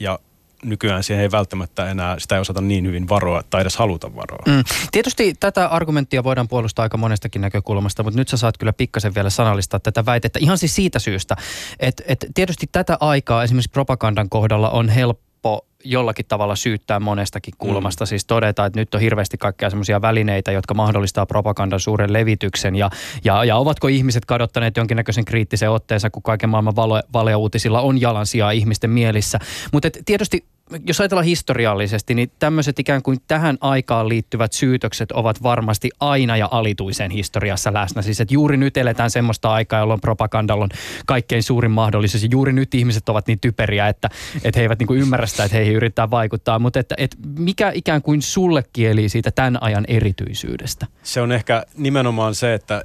ja 0.00 0.18
nykyään 0.64 1.02
siihen 1.02 1.22
ei 1.22 1.30
välttämättä 1.30 1.90
enää, 1.90 2.18
sitä 2.18 2.34
ei 2.34 2.40
osata 2.40 2.60
niin 2.60 2.86
hyvin 2.86 3.08
varoa 3.08 3.42
tai 3.50 3.60
edes 3.60 3.76
haluta 3.76 4.14
varoa. 4.16 4.42
Mm. 4.46 4.64
Tietysti 4.92 5.34
tätä 5.40 5.66
argumenttia 5.66 6.24
voidaan 6.24 6.48
puolustaa 6.48 6.82
aika 6.82 6.96
monestakin 6.96 7.40
näkökulmasta, 7.40 8.02
mutta 8.02 8.20
nyt 8.20 8.28
sä 8.28 8.36
saat 8.36 8.58
kyllä 8.58 8.72
pikkasen 8.72 9.14
vielä 9.14 9.30
sanallistaa 9.30 9.80
tätä 9.80 10.06
väitettä 10.06 10.38
ihan 10.42 10.58
siis 10.58 10.74
siitä 10.74 10.98
syystä, 10.98 11.36
että, 11.80 12.02
että 12.06 12.26
tietysti 12.34 12.66
tätä 12.72 12.96
aikaa 13.00 13.42
esimerkiksi 13.42 13.70
propagandan 13.70 14.28
kohdalla 14.28 14.70
on 14.70 14.88
helppo 14.88 15.66
jollakin 15.84 16.26
tavalla 16.28 16.56
syyttää 16.56 17.00
monestakin 17.00 17.54
kulmasta. 17.58 18.04
Mm. 18.04 18.06
Siis 18.06 18.24
todeta, 18.24 18.66
että 18.66 18.80
nyt 18.80 18.94
on 18.94 19.00
hirveästi 19.00 19.38
kaikkia 19.38 19.70
semmoisia 19.70 20.02
välineitä, 20.02 20.52
jotka 20.52 20.74
mahdollistaa 20.74 21.26
propagandan 21.26 21.80
suuren 21.80 22.12
levityksen. 22.12 22.76
Ja, 22.76 22.90
ja, 23.24 23.44
ja 23.44 23.56
ovatko 23.56 23.88
ihmiset 23.88 24.24
kadottaneet 24.24 24.76
jonkinnäköisen 24.76 25.24
kriittisen 25.24 25.70
otteensa, 25.70 26.10
kun 26.10 26.22
kaiken 26.22 26.48
maailman 26.48 26.76
vale, 26.76 27.02
valeuutisilla 27.12 27.80
on 27.80 28.00
jalansijaa 28.00 28.50
ihmisten 28.50 28.90
mielissä. 28.90 29.38
Mutta 29.72 29.88
tietysti 30.04 30.44
jos 30.86 31.00
ajatellaan 31.00 31.26
historiallisesti, 31.26 32.14
niin 32.14 32.32
tämmöiset 32.38 32.78
ikään 32.78 33.02
kuin 33.02 33.18
tähän 33.28 33.58
aikaan 33.60 34.08
liittyvät 34.08 34.52
syytökset 34.52 35.12
ovat 35.12 35.42
varmasti 35.42 35.90
aina 36.00 36.36
ja 36.36 36.48
alituisen 36.50 37.10
historiassa 37.10 37.72
läsnä. 37.72 38.02
Siis 38.02 38.20
että 38.20 38.34
juuri 38.34 38.56
nyt 38.56 38.76
eletään 38.76 39.10
semmoista 39.10 39.52
aikaa, 39.52 39.80
jolloin 39.80 40.00
propagandalla 40.00 40.64
on 40.64 40.70
kaikkein 41.06 41.42
suurin 41.42 41.70
mahdollisuus. 41.70 42.22
Ja 42.22 42.28
juuri 42.32 42.52
nyt 42.52 42.74
ihmiset 42.74 43.08
ovat 43.08 43.26
niin 43.26 43.40
typeriä, 43.40 43.88
että, 43.88 44.10
että 44.44 44.60
he 44.60 44.62
eivät 44.62 44.78
niin 44.78 44.86
kuin 44.86 45.00
ymmärrä 45.00 45.26
sitä, 45.26 45.44
että 45.44 45.56
heihin 45.56 45.74
yrittää 45.74 46.10
vaikuttaa. 46.10 46.58
Mutta 46.58 46.80
että, 46.80 46.94
että 46.98 47.16
mikä 47.38 47.72
ikään 47.74 48.02
kuin 48.02 48.22
sulle 48.22 48.64
kieli 48.72 49.08
siitä 49.08 49.30
tämän 49.30 49.62
ajan 49.62 49.84
erityisyydestä? 49.88 50.86
Se 51.02 51.20
on 51.20 51.32
ehkä 51.32 51.64
nimenomaan 51.76 52.34
se, 52.34 52.54
että 52.54 52.84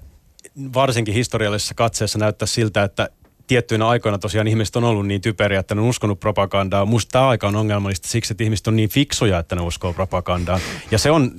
varsinkin 0.74 1.14
historiallisessa 1.14 1.74
katseessa 1.74 2.20
näyttää 2.20 2.46
siltä, 2.46 2.84
että 2.84 3.10
tiettyinä 3.50 3.88
aikoina 3.88 4.18
tosiaan 4.18 4.48
ihmiset 4.48 4.76
on 4.76 4.84
ollut 4.84 5.08
niin 5.08 5.22
typeriä, 5.22 5.60
että 5.60 5.76
ne 5.76 5.82
on 5.82 5.88
uskonut 5.88 6.20
propagandaa. 6.20 6.86
Musta 6.86 7.12
tämä 7.12 7.28
aika 7.28 7.48
on 7.48 7.56
ongelmallista 7.56 8.08
siksi, 8.08 8.34
että 8.34 8.44
ihmiset 8.44 8.68
on 8.68 8.76
niin 8.76 8.90
fiksuja, 8.90 9.40
että 9.40 9.56
ne 9.56 9.62
uskoo 9.62 9.94
propagandaa. 9.94 10.60
Ja 10.92 10.98
se 10.98 11.12
on 11.12 11.32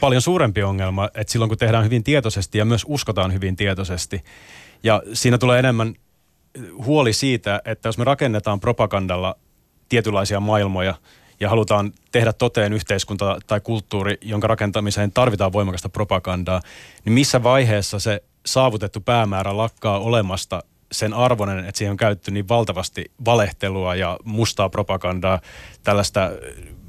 paljon 0.00 0.22
suurempi 0.22 0.62
ongelma, 0.62 1.08
että 1.14 1.32
silloin 1.32 1.48
kun 1.48 1.58
tehdään 1.58 1.84
hyvin 1.84 2.04
tietoisesti 2.04 2.58
ja 2.58 2.64
myös 2.64 2.84
uskotaan 2.88 3.32
hyvin 3.32 3.56
tietoisesti. 3.56 4.24
Ja 4.82 5.02
siinä 5.12 5.38
tulee 5.38 5.58
enemmän 5.58 5.94
huoli 6.84 7.12
siitä, 7.12 7.60
että 7.64 7.88
jos 7.88 7.98
me 7.98 8.04
rakennetaan 8.04 8.60
propagandalla 8.60 9.36
tietynlaisia 9.88 10.40
maailmoja 10.40 10.94
ja 11.40 11.48
halutaan 11.48 11.92
tehdä 12.12 12.32
toteen 12.32 12.72
yhteiskunta 12.72 13.38
tai 13.46 13.60
kulttuuri, 13.60 14.18
jonka 14.22 14.46
rakentamiseen 14.46 15.12
tarvitaan 15.12 15.52
voimakasta 15.52 15.88
propagandaa, 15.88 16.60
niin 17.04 17.12
missä 17.12 17.42
vaiheessa 17.42 17.98
se 17.98 18.22
saavutettu 18.46 19.00
päämäärä 19.00 19.56
lakkaa 19.56 19.98
olemasta 19.98 20.62
sen 20.92 21.14
arvoinen, 21.14 21.58
että 21.58 21.78
siihen 21.78 21.90
on 21.90 21.96
käytetty 21.96 22.30
niin 22.30 22.48
valtavasti 22.48 23.10
valehtelua 23.24 23.94
ja 23.94 24.18
mustaa 24.24 24.68
propagandaa, 24.68 25.40
tällaista, 25.82 26.30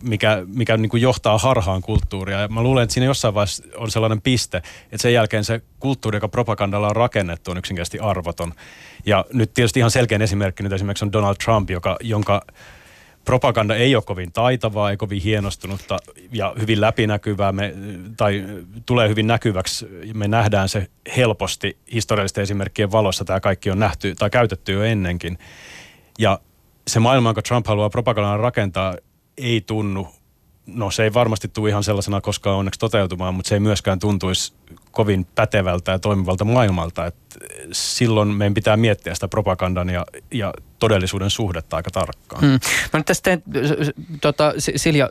mikä, 0.03 0.43
mikä 0.47 0.77
niin 0.77 0.89
kuin 0.89 1.01
johtaa 1.01 1.37
harhaan 1.37 1.81
kulttuuria. 1.81 2.39
Ja 2.39 2.47
mä 2.47 2.63
luulen, 2.63 2.83
että 2.83 2.93
siinä 2.93 3.05
jossain 3.05 3.33
vaiheessa 3.33 3.63
on 3.75 3.91
sellainen 3.91 4.21
piste, 4.21 4.57
että 4.57 4.97
sen 4.97 5.13
jälkeen 5.13 5.43
se 5.43 5.61
kulttuuri, 5.79 6.15
joka 6.15 6.27
propagandalla 6.27 6.87
on 6.87 6.95
rakennettu, 6.95 7.51
on 7.51 7.57
yksinkertaisesti 7.57 7.99
arvoton. 7.99 8.53
Ja 9.05 9.25
nyt 9.33 9.53
tietysti 9.53 9.79
ihan 9.79 9.91
selkeän 9.91 10.21
esimerkki 10.21 10.63
nyt 10.63 10.73
esimerkiksi 10.73 11.05
on 11.05 11.13
Donald 11.13 11.35
Trump, 11.43 11.69
joka, 11.69 11.97
jonka 12.01 12.41
propaganda 13.27 13.75
ei 13.75 13.95
ole 13.95 14.03
kovin 14.03 14.31
taitavaa, 14.31 14.91
ei 14.91 14.97
kovin 14.97 15.21
hienostunutta 15.21 15.97
ja 16.31 16.55
hyvin 16.59 16.81
läpinäkyvää, 16.81 17.51
me, 17.51 17.73
tai 18.17 18.43
tulee 18.85 19.09
hyvin 19.09 19.27
näkyväksi. 19.27 19.87
Me 20.13 20.27
nähdään 20.27 20.69
se 20.69 20.87
helposti 21.17 21.77
historiallisten 21.93 22.41
esimerkkien 22.41 22.91
valossa. 22.91 23.25
Tämä 23.25 23.39
kaikki 23.39 23.71
on 23.71 23.79
nähty 23.79 24.15
tai 24.15 24.29
käytetty 24.29 24.73
jo 24.73 24.83
ennenkin. 24.83 25.37
Ja 26.19 26.39
se 26.87 26.99
maailma, 26.99 27.29
jonka 27.29 27.41
Trump 27.41 27.67
haluaa 27.67 27.89
propagandaa 27.89 28.37
rakentaa, 28.37 28.95
ei 29.37 29.61
tunnu 29.61 30.07
no 30.67 30.91
se 30.91 31.03
ei 31.03 31.13
varmasti 31.13 31.47
tule 31.47 31.69
ihan 31.69 31.83
sellaisena 31.83 32.21
koskaan 32.21 32.57
onneksi 32.57 32.79
toteutumaan, 32.79 33.33
mutta 33.33 33.49
se 33.49 33.55
ei 33.55 33.59
myöskään 33.59 33.99
tuntuisi 33.99 34.53
kovin 34.97 35.27
pätevältä 35.35 35.91
ja 35.91 35.99
toimivalta 35.99 36.45
maailmalta. 36.45 37.05
Et 37.05 37.15
silloin 37.71 38.27
meidän 38.27 38.53
pitää 38.53 38.77
miettiä 38.77 39.13
sitä 39.13 39.27
propagandan 39.27 39.89
ja, 39.89 40.05
ja 40.31 40.53
todellisuuden 40.79 41.29
suhdetta 41.29 41.75
aika 41.75 41.89
tarkkaan. 41.91 42.41
Hmm. 42.41 42.59
Mä 42.93 42.99
nyt 42.99 43.05
tästä 43.05 43.23
teen, 43.23 43.43
tota, 44.21 44.53
Silja, 44.57 45.09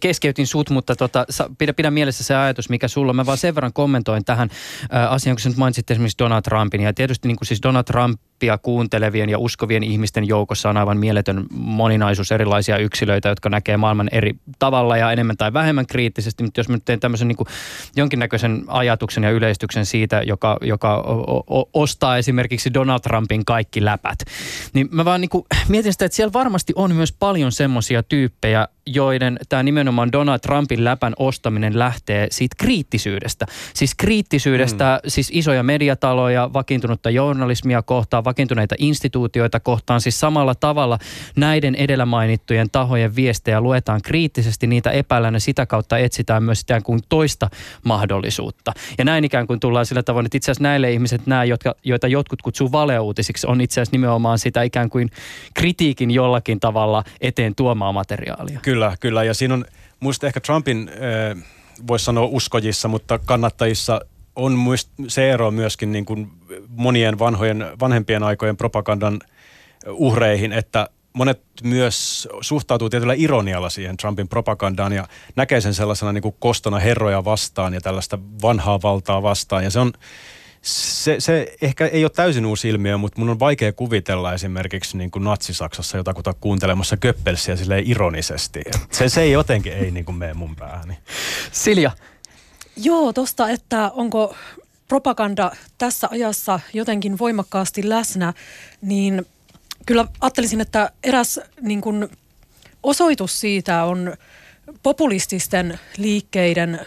keskeytin 0.00 0.46
sut, 0.46 0.70
mutta 0.70 0.96
tota, 0.96 1.26
pidä, 1.58 1.72
pidä 1.72 1.90
mielessä 1.90 2.24
se 2.24 2.34
ajatus, 2.34 2.68
mikä 2.68 2.88
sulla. 2.88 3.12
Mä 3.12 3.26
vaan 3.26 3.38
sen 3.38 3.54
verran 3.54 3.72
kommentoin 3.72 4.24
tähän 4.24 4.50
ä, 4.94 5.08
asiaan, 5.08 5.36
kun 5.36 5.40
sä 5.40 5.48
nyt 5.48 5.58
mainitsit 5.58 5.90
esimerkiksi 5.90 6.18
Donald 6.18 6.42
Trumpin. 6.42 6.80
Ja 6.80 6.92
tietysti 6.92 7.28
niin 7.28 7.36
kuin 7.36 7.46
siis 7.46 7.62
Donald 7.62 7.84
Trumpia 7.84 8.58
kuuntelevien 8.58 9.30
ja 9.30 9.38
uskovien 9.38 9.82
ihmisten 9.82 10.28
joukossa 10.28 10.70
on 10.70 10.76
aivan 10.76 10.98
mieletön 10.98 11.46
moninaisuus 11.50 12.32
erilaisia 12.32 12.78
yksilöitä, 12.78 13.28
jotka 13.28 13.48
näkee 13.48 13.76
maailman 13.76 14.08
eri 14.12 14.34
tavalla 14.58 14.96
ja 14.96 15.12
enemmän 15.12 15.36
tai 15.36 15.52
vähemmän 15.52 15.86
kriittisesti. 15.86 16.42
Mutta 16.42 16.60
jos 16.60 16.68
mä 16.68 16.76
nyt 16.76 16.84
teen 16.84 17.00
tämmöisen 17.00 17.28
niin 17.28 17.46
jonkinnäköisen 17.96 18.64
ajatuksen 18.78 19.24
ja 19.24 19.30
yleistyksen 19.30 19.86
siitä, 19.86 20.22
joka, 20.26 20.58
joka 20.60 21.04
ostaa 21.74 22.18
esimerkiksi 22.18 22.74
Donald 22.74 23.00
Trumpin 23.00 23.44
kaikki 23.44 23.84
läpät, 23.84 24.18
niin 24.72 24.88
mä 24.90 25.04
vaan 25.04 25.20
niin 25.20 25.28
kuin 25.28 25.44
mietin 25.68 25.92
sitä, 25.92 26.04
että 26.04 26.16
siellä 26.16 26.32
varmasti 26.32 26.72
on 26.76 26.94
myös 26.94 27.12
paljon 27.12 27.52
semmoisia 27.52 28.02
tyyppejä, 28.02 28.68
joiden 28.86 29.38
tämä 29.48 29.62
nimenomaan 29.62 30.12
Donald 30.12 30.38
Trumpin 30.38 30.84
läpän 30.84 31.12
ostaminen 31.18 31.78
lähtee 31.78 32.26
siitä 32.30 32.56
kriittisyydestä. 32.58 33.46
Siis 33.74 33.94
kriittisyydestä, 33.94 35.00
mm. 35.04 35.10
siis 35.10 35.30
isoja 35.32 35.62
mediataloja, 35.62 36.50
vakiintunutta 36.52 37.10
journalismia 37.10 37.82
kohtaan, 37.82 38.24
vakiintuneita 38.24 38.74
instituutioita 38.78 39.60
kohtaan. 39.60 40.00
Siis 40.00 40.20
samalla 40.20 40.54
tavalla 40.54 40.98
näiden 41.36 41.74
edellä 41.74 42.06
mainittujen 42.06 42.70
tahojen 42.70 43.16
viestejä 43.16 43.60
luetaan 43.60 44.00
kriittisesti, 44.02 44.66
niitä 44.66 44.90
epäillään 44.90 45.34
ja 45.34 45.40
sitä 45.40 45.66
kautta 45.66 45.98
etsitään 45.98 46.42
myös 46.42 46.60
ikään 46.60 46.82
kuin 46.82 47.00
toista 47.08 47.50
mahdollisuutta. 47.84 48.67
Ja 48.98 49.04
näin 49.04 49.24
ikään 49.24 49.46
kuin 49.46 49.60
tullaan 49.60 49.86
sillä 49.86 50.02
tavoin, 50.02 50.26
että 50.26 50.36
itse 50.36 50.50
asiassa 50.50 50.62
näille 50.62 50.92
ihmiset, 50.92 51.26
nämä, 51.26 51.44
jotka, 51.44 51.74
joita 51.84 52.08
jotkut 52.08 52.42
kutsuu 52.42 52.72
valeuutisiksi, 52.72 53.46
on 53.46 53.60
itse 53.60 53.80
asiassa 53.80 53.94
nimenomaan 53.94 54.38
sitä 54.38 54.62
ikään 54.62 54.90
kuin 54.90 55.10
kritiikin 55.54 56.10
jollakin 56.10 56.60
tavalla 56.60 57.04
eteen 57.20 57.54
tuomaa 57.54 57.92
materiaalia. 57.92 58.60
Kyllä 58.62 58.88
Kyllä. 59.00 59.24
Ja 59.24 59.34
siinä 59.34 59.54
on, 59.54 59.64
muista 60.00 60.26
ehkä 60.26 60.40
Trumpin, 60.40 60.90
äh, 60.90 61.44
voisi 61.86 62.04
sanoa 62.04 62.26
uskojissa, 62.26 62.88
mutta 62.88 63.18
kannattajissa 63.18 64.00
on 64.36 64.56
se 65.08 65.30
ero 65.30 65.50
myöskin 65.50 65.92
niin 65.92 66.04
kuin 66.04 66.30
monien 66.68 67.18
vanhojen, 67.18 67.66
vanhempien 67.80 68.22
aikojen 68.22 68.56
propagandan 68.56 69.20
uhreihin, 69.86 70.52
että 70.52 70.88
monet 71.18 71.42
myös 71.62 72.28
suhtautuu 72.40 72.90
tietyllä 72.90 73.14
ironialla 73.16 73.70
siihen 73.70 73.96
Trumpin 73.96 74.28
propagandaan 74.28 74.92
ja 74.92 75.08
näkee 75.36 75.60
sen 75.60 75.74
sellaisena 75.74 76.12
niin 76.12 76.22
kuin 76.22 76.34
kostona 76.38 76.78
herroja 76.78 77.24
vastaan 77.24 77.74
ja 77.74 77.80
tällaista 77.80 78.18
vanhaa 78.42 78.82
valtaa 78.82 79.22
vastaan. 79.22 79.64
Ja 79.64 79.70
se 79.70 79.78
on, 79.78 79.92
se, 80.62 81.16
se 81.18 81.56
ehkä 81.62 81.86
ei 81.86 82.04
ole 82.04 82.10
täysin 82.10 82.46
uusi 82.46 82.68
ilmiö, 82.68 82.98
mutta 82.98 83.20
mun 83.20 83.30
on 83.30 83.38
vaikea 83.38 83.72
kuvitella 83.72 84.34
esimerkiksi 84.34 84.96
niin 84.96 85.10
kuin 85.10 85.24
Natsi-Saksassa 85.24 85.96
jotakuta 85.96 86.34
kuuntelemassa 86.34 86.96
Köppelsiä 86.96 87.56
silleen 87.56 87.84
ironisesti. 87.86 88.62
Se, 88.90 89.08
se 89.08 89.22
ei 89.22 89.32
jotenkin 89.32 89.72
ei 89.72 89.90
niin 89.90 90.04
kuin 90.04 90.16
mene 90.16 90.34
mun 90.34 90.56
päähäni. 90.56 90.98
Silja. 91.52 91.90
Joo, 92.76 93.12
tosta, 93.12 93.48
että 93.48 93.90
onko 93.94 94.34
propaganda 94.88 95.50
tässä 95.78 96.08
ajassa 96.10 96.60
jotenkin 96.72 97.18
voimakkaasti 97.18 97.88
läsnä, 97.88 98.32
niin 98.82 99.26
kyllä 99.88 100.06
ajattelisin, 100.20 100.60
että 100.60 100.90
eräs 101.04 101.40
niin 101.60 101.80
kuin 101.80 102.08
osoitus 102.82 103.40
siitä 103.40 103.84
on 103.84 104.14
populististen 104.82 105.80
liikkeiden 105.96 106.80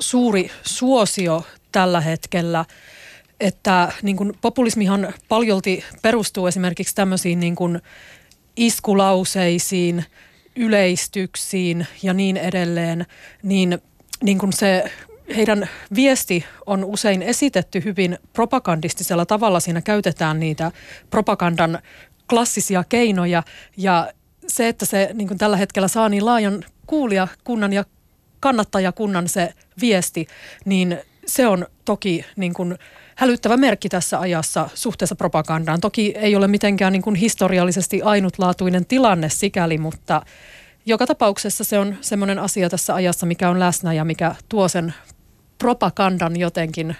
suuri 0.00 0.50
suosio 0.62 1.44
tällä 1.72 2.00
hetkellä– 2.00 2.64
että 3.40 3.92
niin 4.02 4.16
kuin 4.16 4.32
populismihan 4.40 5.14
paljolti 5.28 5.84
perustuu 6.02 6.46
esimerkiksi 6.46 6.94
tämmöisiin 6.94 7.40
niin 7.40 7.56
kuin 7.56 7.80
iskulauseisiin, 8.56 10.04
yleistyksiin 10.56 11.86
ja 12.02 12.14
niin 12.14 12.36
edelleen, 12.36 13.06
niin, 13.42 13.78
niin 14.22 14.38
kuin 14.38 14.52
se 14.52 14.90
heidän 15.36 15.68
viesti 15.94 16.44
on 16.66 16.84
usein 16.84 17.22
esitetty 17.22 17.84
hyvin 17.84 18.18
propagandistisella 18.32 19.26
tavalla. 19.26 19.60
Siinä 19.60 19.82
käytetään 19.82 20.40
niitä 20.40 20.72
propagandan 21.10 21.78
klassisia 22.30 22.84
keinoja 22.84 23.42
ja 23.76 24.12
se, 24.46 24.68
että 24.68 24.86
se 24.86 25.10
niin 25.14 25.28
kuin 25.28 25.38
tällä 25.38 25.56
hetkellä 25.56 25.88
saa 25.88 26.08
niin 26.08 26.26
laajan 26.26 26.64
kuulijakunnan 26.86 27.72
ja 27.72 27.84
kannattajakunnan 28.40 29.28
se 29.28 29.54
viesti, 29.80 30.26
niin 30.64 30.98
se 31.26 31.46
on 31.46 31.66
toki 31.84 32.24
niin 32.36 32.54
kuin 32.54 32.78
hälyttävä 33.16 33.56
merkki 33.56 33.88
tässä 33.88 34.20
ajassa 34.20 34.68
suhteessa 34.74 35.14
propagandaan. 35.14 35.80
Toki 35.80 36.14
ei 36.16 36.36
ole 36.36 36.48
mitenkään 36.48 36.92
niin 36.92 37.02
kuin 37.02 37.16
historiallisesti 37.16 38.02
ainutlaatuinen 38.02 38.86
tilanne 38.86 39.28
sikäli, 39.28 39.78
mutta 39.78 40.22
joka 40.86 41.06
tapauksessa 41.06 41.64
se 41.64 41.78
on 41.78 41.96
semmoinen 42.00 42.38
asia 42.38 42.70
tässä 42.70 42.94
ajassa, 42.94 43.26
mikä 43.26 43.50
on 43.50 43.60
läsnä 43.60 43.92
ja 43.92 44.04
mikä 44.04 44.34
tuo 44.48 44.68
sen 44.68 44.94
propagandan 45.58 46.36
jotenkin 46.36 46.96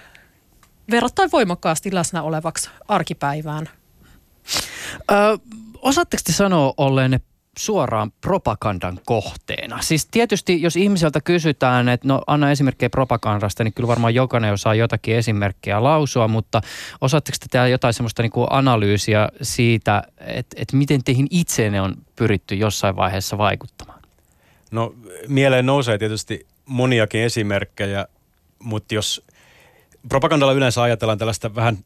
verrattain 0.91 1.31
voimakkaasti 1.31 1.93
läsnä 1.93 2.23
olevaksi 2.23 2.69
arkipäivään. 2.87 3.69
Ö, 5.11 5.37
osaatteko 5.81 6.21
te 6.25 6.31
sanoa 6.33 6.73
olleen 6.77 7.19
suoraan 7.57 8.11
propagandan 8.21 8.99
kohteena? 9.05 9.81
Siis 9.81 10.07
tietysti, 10.11 10.61
jos 10.61 10.75
ihmiseltä 10.75 11.21
kysytään, 11.21 11.89
että 11.89 12.07
no 12.07 12.21
anna 12.27 12.51
esimerkkejä 12.51 12.89
propagandasta, 12.89 13.63
niin 13.63 13.73
kyllä 13.73 13.87
varmaan 13.87 14.15
jokainen 14.15 14.53
osaa 14.53 14.75
jotakin 14.75 15.15
esimerkkejä 15.15 15.83
lausua, 15.83 16.27
mutta 16.27 16.61
osaatteko 17.01 17.37
te 17.39 17.45
tehdä 17.51 17.67
jotain 17.67 17.93
semmoista 17.93 18.21
niin 18.21 18.31
kuin 18.31 18.47
analyysiä 18.49 19.29
siitä, 19.41 20.03
että, 20.19 20.55
että 20.61 20.77
miten 20.77 21.03
teihin 21.03 21.27
itseenne 21.31 21.81
on 21.81 21.95
pyritty 22.15 22.55
jossain 22.55 22.95
vaiheessa 22.95 23.37
vaikuttamaan? 23.37 23.99
No 24.71 24.95
mieleen 25.27 25.65
nousee 25.65 25.97
tietysti 25.97 26.47
moniakin 26.65 27.21
esimerkkejä, 27.21 28.05
mutta 28.59 28.95
jos 28.95 29.25
propagandalla 30.09 30.53
yleensä 30.53 30.81
ajatellaan 30.81 31.17
tällaista 31.17 31.55
vähän 31.55 31.77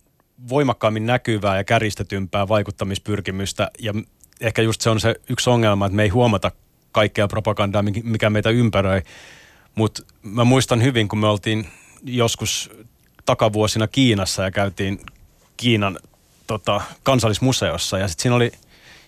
voimakkaammin 0.49 1.05
näkyvää 1.05 1.57
ja 1.57 1.63
käristetympää 1.63 2.47
vaikuttamispyrkimystä. 2.47 3.71
Ja 3.79 3.93
ehkä 4.41 4.61
just 4.61 4.81
se 4.81 4.89
on 4.89 4.99
se 4.99 5.15
yksi 5.29 5.49
ongelma, 5.49 5.85
että 5.85 5.95
me 5.95 6.03
ei 6.03 6.09
huomata 6.09 6.51
kaikkea 6.91 7.27
propagandaa, 7.27 7.83
mikä 8.03 8.29
meitä 8.29 8.49
ympäröi. 8.49 9.01
Mutta 9.75 10.03
mä 10.23 10.43
muistan 10.43 10.83
hyvin, 10.83 11.07
kun 11.07 11.19
me 11.19 11.27
oltiin 11.27 11.67
joskus 12.03 12.69
takavuosina 13.25 13.87
Kiinassa 13.87 14.43
ja 14.43 14.51
käytiin 14.51 14.99
Kiinan 15.57 15.99
tota, 16.47 16.81
kansallismuseossa. 17.03 17.97
Ja 17.97 18.07
sitten 18.07 18.21
siinä 18.21 18.35
oli 18.35 18.51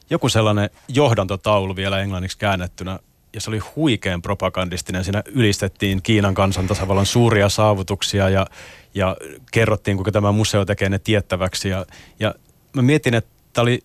joku 0.10 0.30
sellainen 0.30 0.70
johdantotaulu 0.88 1.76
vielä 1.76 2.02
englanniksi 2.02 2.38
käännettynä 2.38 3.00
ja 3.36 3.42
se 3.42 3.50
oli 3.50 3.60
huikean 3.60 4.22
propagandistinen. 4.22 5.04
Siinä 5.04 5.24
ylistettiin 5.26 6.02
Kiinan 6.02 6.34
kansantasavallan 6.34 7.06
suuria 7.06 7.50
saavutuksia 7.50 8.30
ja, 8.30 8.48
ja 8.94 9.18
kerrottiin, 9.52 9.98
kuinka 9.98 10.12
tämä 10.12 10.32
museo 10.32 10.66
tekee 10.66 10.90
ne 10.90 11.00
tiettäväksi. 11.00 11.70
Ja, 11.70 11.86
ja 12.20 12.36
mä 12.74 12.82
mietin, 12.82 13.14
että 13.14 13.30
tämä 13.54 13.64
oli 13.64 13.84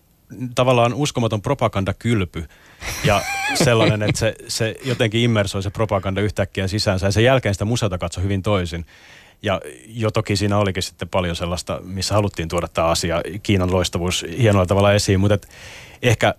tavallaan 0.55 0.93
uskomaton 0.93 1.41
propagandakylpy 1.41 2.45
ja 3.03 3.21
sellainen, 3.63 4.03
että 4.03 4.19
se, 4.19 4.35
se 4.47 4.75
jotenkin 4.85 5.21
immersoi 5.21 5.63
se 5.63 5.69
propaganda 5.69 6.21
yhtäkkiä 6.21 6.67
sisäänsä 6.67 7.07
ja 7.07 7.11
sen 7.11 7.23
jälkeen 7.23 7.55
sitä 7.55 7.65
museota 7.65 7.97
katsoi 7.97 8.23
hyvin 8.23 8.43
toisin. 8.43 8.85
Ja 9.43 9.61
jo 9.87 10.11
toki 10.11 10.35
siinä 10.35 10.57
olikin 10.57 10.83
sitten 10.83 11.09
paljon 11.09 11.35
sellaista, 11.35 11.79
missä 11.83 12.13
haluttiin 12.13 12.49
tuoda 12.49 12.67
tämä 12.67 12.87
asia, 12.87 13.21
Kiinan 13.43 13.71
loistavuus 13.71 14.25
hienolla 14.37 14.65
tavalla 14.65 14.93
esiin, 14.93 15.19
mutta 15.19 15.47
ehkä 16.01 16.35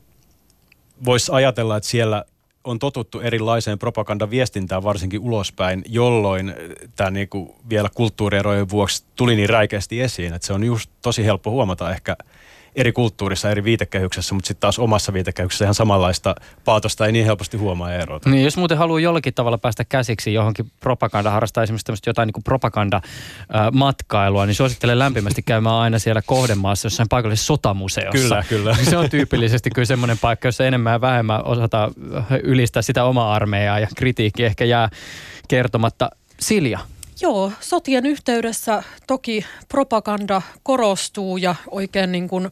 voisi 1.05 1.33
ajatella, 1.33 1.77
että 1.77 1.89
siellä 1.89 2.25
on 2.65 2.79
totuttu 2.79 3.21
erilaiseen 3.21 3.79
propagandaviestintään 3.79 4.85
varsinkin 4.85 5.21
ulospäin, 5.21 5.85
jolloin 5.89 6.55
tämä 6.97 7.11
niinku 7.11 7.57
vielä 7.69 7.89
kulttuurierojen 7.95 8.71
vuoksi 8.71 9.05
tuli 9.17 9.37
niin 9.37 9.49
räikeästi 9.49 10.01
esiin, 10.01 10.35
että 10.35 10.47
se 10.47 10.53
on 10.53 10.65
just 10.65 10.91
tosi 11.03 11.25
helppo 11.25 11.51
huomata 11.51 11.91
ehkä– 11.91 12.17
eri 12.77 12.93
kulttuurissa, 12.93 13.51
eri 13.51 13.65
viitekehyksessä, 13.65 14.35
mutta 14.35 14.49
sitten 14.49 14.61
taas 14.61 14.79
omassa 14.79 15.13
viitekehyksessä 15.13 15.65
ihan 15.65 15.75
samanlaista 15.75 16.35
paatosta 16.65 17.07
ei 17.07 17.13
niin 17.13 17.27
helposti 17.27 17.57
huomaa 17.57 17.95
erota. 17.95 18.31
Niin, 18.31 18.45
jos 18.45 18.57
muuten 18.57 18.79
haluaa 18.79 19.01
jollakin 19.01 19.35
tavalla 19.35 19.59
päästä 19.59 19.85
käsiksi 19.85 20.33
johonkin 20.33 20.71
propaganda, 20.81 21.31
harrastaa 21.31 21.63
esimerkiksi 21.63 21.93
jotain 22.07 22.27
niin 22.27 22.45
propaganda-matkailua, 22.45 24.47
niin 24.47 24.55
suosittelen 24.55 24.99
lämpimästi 24.99 25.43
käymään 25.43 25.77
aina 25.77 25.99
siellä 25.99 26.23
kohdemaassa 26.27 26.87
jossain 26.87 27.09
paikallisessa 27.09 27.47
sotamuseossa. 27.47 28.13
Kyllä, 28.13 28.45
kyllä. 28.49 28.77
Se 28.91 28.97
on 28.97 29.11
tyypillisesti 29.11 29.71
kyllä 29.71 29.87
semmoinen 29.87 30.19
paikka, 30.19 30.49
jossa 30.49 30.67
enemmän 30.67 30.93
ja 30.93 31.01
vähemmän 31.01 31.45
osata 31.45 31.93
ylistää 32.43 32.83
sitä 32.83 33.05
omaa 33.05 33.35
armeijaa 33.35 33.79
ja 33.79 33.89
kritiikki 33.97 34.45
ehkä 34.45 34.65
jää 34.65 34.89
kertomatta. 35.49 36.11
Silja, 36.41 36.79
Joo, 37.23 37.53
sotien 37.61 38.07
yhteydessä 38.07 38.83
toki 39.07 39.47
propaganda 39.69 40.43
korostuu 40.63 41.37
ja 41.37 41.55
oikein 41.71 42.13
niin 42.13 42.29
kuin 42.29 42.51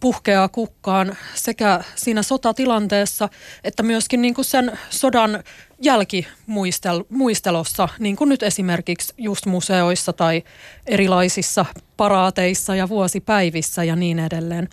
puhkeaa 0.00 0.48
kukkaan 0.48 1.16
sekä 1.34 1.84
siinä 1.94 2.22
sotatilanteessa 2.22 3.28
että 3.64 3.82
myöskin 3.82 4.22
niin 4.22 4.34
kuin 4.34 4.44
sen 4.44 4.78
sodan 4.90 5.42
jälkimuistelossa, 5.82 7.88
niin 7.98 8.16
kuin 8.16 8.28
nyt 8.28 8.42
esimerkiksi 8.42 9.14
just 9.18 9.46
museoissa 9.46 10.12
tai 10.12 10.42
erilaisissa 10.86 11.66
paraateissa 11.96 12.74
ja 12.74 12.88
vuosipäivissä 12.88 13.84
ja 13.84 13.96
niin 13.96 14.18
edelleen. 14.18 14.68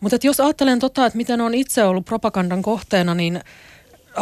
Mutta 0.00 0.18
jos 0.22 0.40
ajattelen 0.40 0.78
tota, 0.78 1.06
että 1.06 1.16
miten 1.16 1.40
on 1.40 1.54
itse 1.54 1.84
ollut 1.84 2.04
propagandan 2.04 2.62
kohteena, 2.62 3.14
niin 3.14 3.40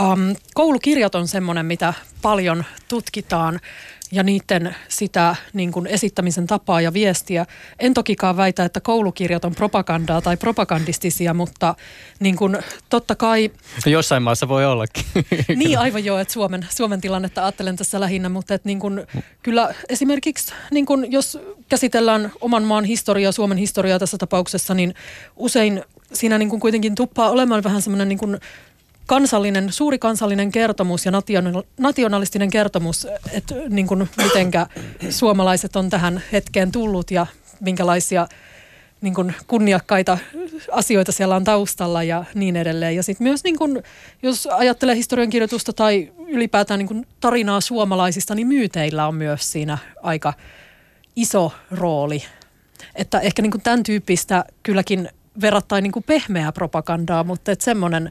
um, 0.00 0.36
koulukirjat 0.54 1.14
on 1.14 1.28
semmoinen, 1.28 1.66
mitä 1.66 1.94
paljon 2.22 2.64
tutkitaan 2.88 3.60
ja 4.12 4.22
niiden 4.22 4.76
sitä 4.88 5.36
niin 5.52 5.72
kuin 5.72 5.86
esittämisen 5.86 6.46
tapaa 6.46 6.80
ja 6.80 6.92
viestiä. 6.92 7.46
En 7.78 7.94
tokikaan 7.94 8.36
väitä, 8.36 8.64
että 8.64 8.80
koulukirjat 8.80 9.44
on 9.44 9.54
propagandaa 9.54 10.20
tai 10.20 10.36
propagandistisia, 10.36 11.34
mutta 11.34 11.74
niin 12.20 12.36
kuin, 12.36 12.58
totta 12.88 13.16
kai... 13.16 13.50
Jossain 13.86 14.22
maassa 14.22 14.48
voi 14.48 14.66
ollakin. 14.66 15.04
Niin, 15.56 15.78
aivan 15.78 16.04
joo, 16.04 16.18
että 16.18 16.34
Suomen, 16.34 16.66
Suomen 16.70 17.00
tilannetta 17.00 17.42
ajattelen 17.42 17.76
tässä 17.76 18.00
lähinnä, 18.00 18.28
mutta 18.28 18.54
että 18.54 18.68
niin 18.68 18.80
kuin, 18.80 19.06
kyllä 19.42 19.74
esimerkiksi 19.88 20.54
niin 20.70 20.86
kuin, 20.86 21.12
jos 21.12 21.38
käsitellään 21.68 22.32
oman 22.40 22.62
maan 22.62 22.84
historiaa, 22.84 23.32
Suomen 23.32 23.58
historiaa 23.58 23.98
tässä 23.98 24.18
tapauksessa, 24.18 24.74
niin 24.74 24.94
usein 25.36 25.84
siinä 26.12 26.38
niin 26.38 26.48
kuin 26.48 26.60
kuitenkin 26.60 26.94
tuppaa 26.94 27.30
olemaan 27.30 27.64
vähän 27.64 27.82
semmoinen 27.82 28.08
niin 28.08 28.18
kuin 28.18 28.38
kansallinen, 29.06 29.72
suuri 29.72 29.98
kansallinen 29.98 30.52
kertomus 30.52 31.06
ja 31.06 31.12
nationalistinen 31.78 32.50
kertomus, 32.50 33.06
että 33.32 33.54
niin 33.68 33.86
kuin 33.86 34.08
mitenkä 34.16 34.66
suomalaiset 35.10 35.76
on 35.76 35.90
tähän 35.90 36.22
hetkeen 36.32 36.72
tullut 36.72 37.10
ja 37.10 37.26
minkälaisia 37.60 38.28
niin 39.00 39.14
kuin 39.14 39.34
kunniakkaita 39.46 40.18
asioita 40.72 41.12
siellä 41.12 41.36
on 41.36 41.44
taustalla 41.44 42.02
ja 42.02 42.24
niin 42.34 42.56
edelleen. 42.56 42.96
Ja 42.96 43.02
sitten 43.02 43.24
myös, 43.24 43.44
niin 43.44 43.58
kuin, 43.58 43.82
jos 44.22 44.46
ajattelee 44.46 44.96
historiankirjoitusta 44.96 45.72
tai 45.72 46.12
ylipäätään 46.28 46.78
niin 46.78 46.88
kuin 46.88 47.06
tarinaa 47.20 47.60
suomalaisista, 47.60 48.34
niin 48.34 48.46
myyteillä 48.46 49.06
on 49.06 49.14
myös 49.14 49.52
siinä 49.52 49.78
aika 50.02 50.34
iso 51.16 51.52
rooli. 51.70 52.24
Että 52.94 53.20
ehkä 53.20 53.42
niin 53.42 53.50
kuin 53.50 53.62
tämän 53.62 53.82
tyyppistä 53.82 54.44
kylläkin 54.62 55.08
verrattain 55.40 55.82
niin 55.82 55.92
kuin 55.92 56.02
pehmeää 56.02 56.52
propagandaa, 56.52 57.24
mutta 57.24 57.52
että 57.52 57.64
semmoinen 57.64 58.10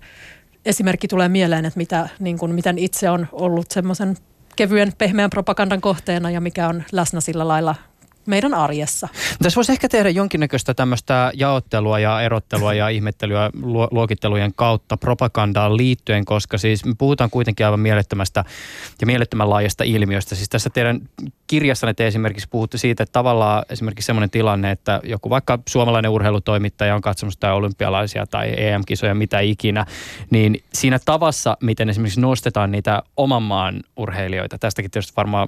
esimerkki 0.65 1.07
tulee 1.07 1.29
mieleen, 1.29 1.65
että 1.65 1.77
mitä, 1.77 2.09
niin 2.19 2.37
kuin, 2.37 2.55
miten 2.55 2.77
itse 2.77 3.09
on 3.09 3.27
ollut 3.31 3.71
semmoisen 3.71 4.17
kevyen 4.55 4.93
pehmeän 4.97 5.29
propagandan 5.29 5.81
kohteena 5.81 6.31
ja 6.31 6.41
mikä 6.41 6.67
on 6.67 6.83
läsnä 6.91 7.21
sillä 7.21 7.47
lailla 7.47 7.75
meidän 8.25 8.53
arjessa. 8.53 9.07
Tässä 9.43 9.55
voisi 9.55 9.71
ehkä 9.71 9.89
tehdä 9.89 10.09
jonkinnäköistä 10.09 10.73
tämmöistä 10.73 11.31
jaottelua 11.33 11.99
ja 11.99 12.21
erottelua 12.21 12.73
ja 12.73 12.89
ihmettelyä 12.89 13.49
luokittelujen 13.91 14.51
kautta 14.55 14.97
propagandaan 14.97 15.77
liittyen, 15.77 16.25
koska 16.25 16.57
siis 16.57 16.85
me 16.85 16.93
puhutaan 16.97 17.29
kuitenkin 17.29 17.65
aivan 17.65 17.79
mielettömästä 17.79 18.45
ja 19.01 19.07
mielettömän 19.07 19.49
laajasta 19.49 19.83
ilmiöstä. 19.83 20.35
Siis 20.35 20.49
tässä 20.49 20.69
teidän 20.69 21.01
kirjassanne 21.47 21.93
te 21.93 22.07
esimerkiksi 22.07 22.47
puhutte 22.49 22.77
siitä, 22.77 23.03
että 23.03 23.13
tavallaan 23.13 23.63
esimerkiksi 23.69 24.05
semmoinen 24.05 24.29
tilanne, 24.29 24.71
että 24.71 25.01
joku 25.03 25.29
vaikka 25.29 25.59
suomalainen 25.69 26.11
urheilutoimittaja 26.11 26.95
on 26.95 27.01
katsomassa 27.01 27.39
tai 27.39 27.53
olympialaisia 27.53 28.25
tai 28.27 28.53
EM-kisoja, 28.57 29.15
mitä 29.15 29.39
ikinä, 29.39 29.85
niin 30.29 30.63
siinä 30.73 30.99
tavassa, 31.05 31.57
miten 31.61 31.89
esimerkiksi 31.89 32.21
nostetaan 32.21 32.71
niitä 32.71 33.03
oman 33.17 33.43
maan 33.43 33.81
urheilijoita, 33.97 34.57
tästäkin 34.57 34.91
tietysti 34.91 35.13
varmaan 35.17 35.47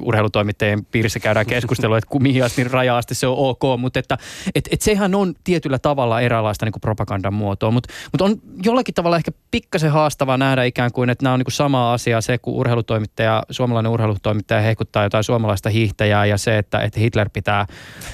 urheilutoimittajien 0.00 0.84
piirissä 0.84 1.20
käydään 1.20 1.46
keskustelua, 1.46 1.98
että 2.06 2.22
mihin 2.22 2.44
asti 2.44 2.64
raja 2.64 2.96
asti 2.96 3.14
se 3.14 3.26
on 3.26 3.36
ok, 3.36 3.62
mutta 3.78 3.98
että 3.98 4.18
et, 4.54 4.68
et 4.70 4.82
sehän 4.82 5.14
on 5.14 5.34
tietyllä 5.44 5.78
tavalla 5.78 6.20
eräänlaista 6.20 6.66
niin 6.66 6.72
kuin 6.72 6.80
propagandan 6.80 7.34
muotoa, 7.34 7.70
mutta 7.70 7.92
mut 8.12 8.20
on 8.20 8.40
jollakin 8.64 8.94
tavalla 8.94 9.16
ehkä 9.16 9.32
pikkasen 9.50 9.90
haastavaa 9.90 10.36
nähdä 10.36 10.64
ikään 10.64 10.92
kuin, 10.92 11.10
että 11.10 11.22
nämä 11.24 11.32
on 11.32 11.38
niin 11.38 11.44
kuin 11.44 11.52
sama 11.52 11.92
asia 11.92 12.20
se, 12.20 12.38
kun 12.38 12.54
urheilutoimittaja, 12.54 13.42
suomalainen 13.50 13.92
urheilutoimittaja 13.92 14.60
hehkuttaa 14.60 15.02
jotain 15.02 15.24
suomalaista 15.24 15.70
hiihtäjää 15.70 16.26
ja 16.26 16.38
se, 16.38 16.58
että, 16.58 16.78
että 16.78 17.00
Hitler 17.00 17.30
pitää 17.32 17.66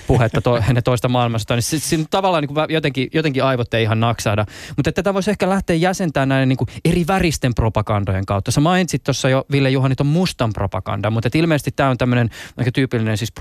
puhetta 0.07 0.41
to, 0.41 0.59
toista 0.85 1.09
maailmasta, 1.09 1.55
niin 1.55 1.63
siinä 1.63 2.05
tavallaan 2.11 2.43
niin 2.43 2.55
kuin 2.55 2.67
jotenkin, 2.69 3.09
jotenkin 3.15 3.45
aivot 3.45 3.75
ei 3.75 3.83
ihan 3.83 4.01
naksahda. 4.01 4.47
Mutta 4.77 4.93
tätä 4.93 5.15
voisi 5.15 5.31
ehkä 5.31 5.49
lähteä 5.49 5.77
jäsentämään 5.77 6.29
näiden 6.29 6.49
niin 6.49 6.57
kuin 6.57 6.69
eri 6.85 7.05
väristen 7.07 7.55
propagandojen 7.55 8.27
kautta. 8.27 8.51
Sä 8.51 8.61
mainitsit 8.61 9.05
tuossa 9.05 9.29
jo, 9.29 9.45
Ville 9.53 9.71
Juhani, 9.71 9.95
on 10.01 10.07
mustan 10.07 10.53
propaganda, 10.53 11.11
mutta 11.11 11.29
ilmeisesti 11.35 11.71
tämä 11.71 11.91
on 11.91 11.99
tämmöinen 11.99 12.31
aika 12.57 12.73
tyypillinen 12.73 13.19
siis 13.19 13.33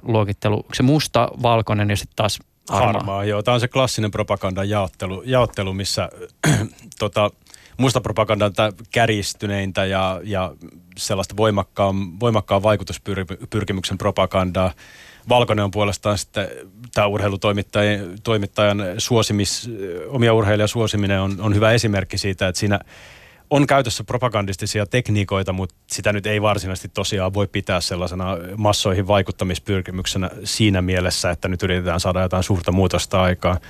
propagandaluokittelu. 0.00 0.66
Se 0.72 0.82
musta, 0.82 1.28
valkoinen 1.42 1.90
ja 1.90 1.96
sitten 1.96 2.16
taas 2.16 2.38
harmaa. 2.68 2.92
harmaa. 2.92 3.24
joo. 3.24 3.42
Tämä 3.42 3.54
on 3.54 3.60
se 3.60 3.68
klassinen 3.68 4.10
propagandan 4.10 4.68
jaottelu, 4.68 5.22
jaottelu 5.26 5.72
missä 5.72 6.08
tota, 6.98 7.30
musta 7.76 8.00
propaganda 8.00 8.46
on 8.46 8.52
kärjistyneintä 8.90 9.84
ja, 9.84 10.20
ja 10.24 10.52
sellaista 10.96 11.36
voimakkaan, 11.36 12.20
voimakkaan 12.20 12.62
vaikutuspyrkimyksen 12.62 13.98
propagandaa. 13.98 14.72
Valkoinen 15.28 15.64
on 15.64 15.70
puolestaan 15.70 16.18
sitten 16.18 16.48
tämä 16.94 17.06
urheilutoimittajan 17.06 18.00
toimittajan 18.22 18.82
suosimis, 18.98 19.70
omia 20.08 20.34
urheilijan 20.34 20.68
suosiminen 20.68 21.20
on, 21.20 21.36
on 21.40 21.54
hyvä 21.54 21.72
esimerkki 21.72 22.18
siitä, 22.18 22.48
että 22.48 22.58
siinä 22.58 22.80
on 23.50 23.66
käytössä 23.66 24.04
propagandistisia 24.04 24.86
tekniikoita, 24.86 25.52
mutta 25.52 25.74
sitä 25.86 26.12
nyt 26.12 26.26
ei 26.26 26.42
varsinaisesti 26.42 26.88
tosiaan 26.88 27.34
voi 27.34 27.46
pitää 27.46 27.80
sellaisena 27.80 28.36
massoihin 28.56 29.06
vaikuttamispyrkimyksenä 29.06 30.30
siinä 30.44 30.82
mielessä, 30.82 31.30
että 31.30 31.48
nyt 31.48 31.62
yritetään 31.62 32.00
saada 32.00 32.22
jotain 32.22 32.42
suurta 32.42 32.72
muutosta 32.72 33.22
aikaan. 33.22 33.60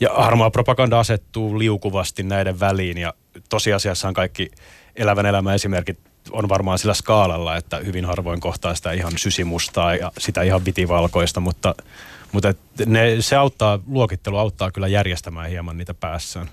Ja 0.00 0.10
harmaa 0.16 0.50
propaganda 0.50 1.00
asettuu 1.00 1.58
liukuvasti 1.58 2.22
näiden 2.22 2.60
väliin 2.60 2.98
ja 2.98 3.14
tosiasiassa 3.48 4.08
on 4.08 4.14
kaikki 4.14 4.50
elävän 4.96 5.26
elämän 5.26 5.54
esimerkit 5.54 5.98
on 6.30 6.48
varmaan 6.48 6.78
sillä 6.78 6.94
skaalalla, 6.94 7.56
että 7.56 7.76
hyvin 7.76 8.04
harvoin 8.04 8.40
kohtaa 8.40 8.74
sitä 8.74 8.92
ihan 8.92 9.12
sysimustaa 9.16 9.94
ja 9.94 10.12
sitä 10.18 10.42
ihan 10.42 10.64
vitivalkoista, 10.64 11.40
mutta, 11.40 11.74
mutta 12.32 12.54
ne, 12.86 13.16
se 13.20 13.36
auttaa, 13.36 13.78
luokittelu 13.86 14.36
auttaa 14.36 14.70
kyllä 14.70 14.88
järjestämään 14.88 15.50
hieman 15.50 15.78
niitä 15.78 15.94
päässään. 15.94 16.50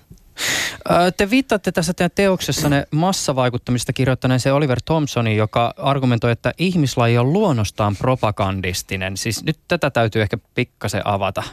Te 1.17 1.29
viittaatte 1.29 1.71
tässä 1.71 1.93
teidän 1.93 2.11
teoksessanne 2.15 2.87
massavaikuttamista 2.91 3.93
kirjoittaneeseen 3.93 4.55
Oliver 4.55 4.79
Thompsonin, 4.85 5.37
joka 5.37 5.73
argumentoi, 5.77 6.31
että 6.31 6.53
ihmislaji 6.57 7.17
on 7.17 7.33
luonnostaan 7.33 7.95
propagandistinen. 7.95 9.17
Siis 9.17 9.43
nyt 9.43 9.59
tätä 9.67 9.89
täytyy 9.89 10.21
ehkä 10.21 10.37
pikkasen 10.55 11.07
avata. 11.07 11.43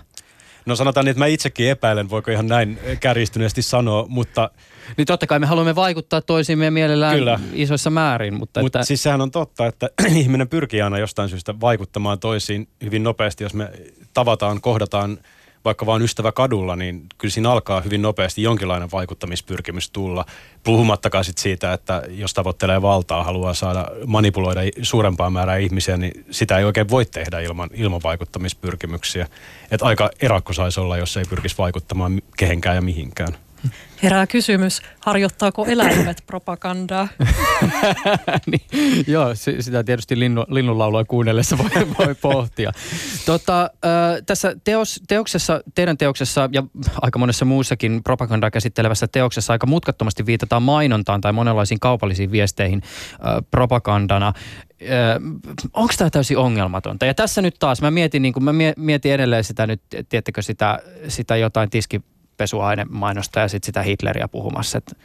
No 0.66 0.76
sanotaan 0.76 1.04
niin, 1.04 1.10
että 1.10 1.18
mä 1.18 1.26
itsekin 1.26 1.70
epäilen, 1.70 2.10
voiko 2.10 2.30
ihan 2.30 2.46
näin 2.46 2.78
kärjistyneesti 3.00 3.62
sanoa, 3.62 4.06
mutta... 4.08 4.50
Niin 4.96 5.06
totta 5.06 5.26
kai 5.26 5.38
me 5.38 5.46
haluamme 5.46 5.74
vaikuttaa 5.74 6.20
toisiimme 6.20 6.70
mielellään 6.70 7.16
Kyllä. 7.16 7.40
isoissa 7.52 7.90
määrin, 7.90 8.34
mutta... 8.34 8.62
Mutta 8.62 8.78
että... 8.78 8.86
siis 8.86 9.02
sehän 9.02 9.20
on 9.20 9.30
totta, 9.30 9.66
että 9.66 9.88
ihminen 10.08 10.48
pyrkii 10.48 10.82
aina 10.82 10.98
jostain 10.98 11.28
syystä 11.28 11.60
vaikuttamaan 11.60 12.18
toisiin 12.18 12.68
hyvin 12.84 13.02
nopeasti, 13.02 13.44
jos 13.44 13.54
me 13.54 13.70
tavataan, 14.14 14.60
kohdataan 14.60 15.18
vaikka 15.64 15.86
vain 15.86 16.02
ystävä 16.02 16.32
kadulla, 16.32 16.76
niin 16.76 17.06
kyllä 17.18 17.32
siinä 17.32 17.50
alkaa 17.50 17.80
hyvin 17.80 18.02
nopeasti 18.02 18.42
jonkinlainen 18.42 18.90
vaikuttamispyrkimys 18.92 19.90
tulla. 19.90 20.24
Puhumattakaan 20.62 21.24
sit 21.24 21.38
siitä, 21.38 21.72
että 21.72 22.02
jos 22.08 22.34
tavoittelee 22.34 22.82
valtaa, 22.82 23.24
haluaa 23.24 23.54
saada 23.54 23.86
manipuloida 24.06 24.60
suurempaa 24.82 25.30
määrää 25.30 25.56
ihmisiä, 25.56 25.96
niin 25.96 26.24
sitä 26.30 26.58
ei 26.58 26.64
oikein 26.64 26.88
voi 26.88 27.06
tehdä 27.06 27.40
ilman, 27.40 27.70
ilman 27.74 28.00
vaikuttamispyrkimyksiä. 28.02 29.26
Et 29.70 29.82
aika 29.82 30.10
erakko 30.20 30.52
saisi 30.52 30.80
olla, 30.80 30.96
jos 30.96 31.16
ei 31.16 31.24
pyrkisi 31.24 31.58
vaikuttamaan 31.58 32.22
kehenkään 32.36 32.76
ja 32.76 32.82
mihinkään. 32.82 33.43
Herää 34.02 34.26
kysymys, 34.26 34.82
harjoittaako 35.00 35.66
eläimet 35.66 36.22
propagandaa? 36.26 37.08
niin, 38.50 38.60
joo, 39.06 39.34
sitä 39.34 39.84
tietysti 39.84 40.18
linnu, 40.18 40.44
linnunlaulua 40.48 41.04
kuunnellessa 41.04 41.58
voi, 41.58 41.88
voi 41.98 42.14
pohtia. 42.14 42.72
Tota, 43.26 43.62
äh, 43.62 43.70
tässä 44.26 44.56
teos, 44.64 45.00
teoksessa, 45.08 45.60
teidän 45.74 45.98
teoksessa 45.98 46.48
ja 46.52 46.62
aika 47.02 47.18
monessa 47.18 47.44
muussakin 47.44 48.02
propagandaa 48.04 48.50
käsittelevässä 48.50 49.06
teoksessa 49.06 49.52
aika 49.52 49.66
mutkattomasti 49.66 50.26
viitataan 50.26 50.62
mainontaan 50.62 51.20
tai 51.20 51.32
monenlaisiin 51.32 51.80
kaupallisiin 51.80 52.30
viesteihin 52.30 52.82
äh, 52.84 53.44
propagandana. 53.50 54.32
Onko 55.72 55.94
tämä 55.98 56.10
täysin 56.10 56.38
ongelmatonta? 56.38 57.06
Ja 57.06 57.14
tässä 57.14 57.42
nyt 57.42 57.56
taas, 57.58 57.82
mä 57.82 57.90
mietin, 57.90 58.22
niin 58.22 58.34
mä 58.40 58.52
mietin 58.76 59.12
edelleen 59.12 59.44
sitä 59.44 59.66
nyt, 59.66 59.82
tiettekö 60.08 60.42
sitä, 60.42 60.78
sitä 61.08 61.36
jotain 61.36 61.70
tiski 61.70 62.00
mainosta 62.88 63.40
ja 63.40 63.48
sitten 63.48 63.66
sitä 63.66 63.82
Hitleriä 63.82 64.28
puhumassa. 64.28 64.78
Et, 64.78 64.96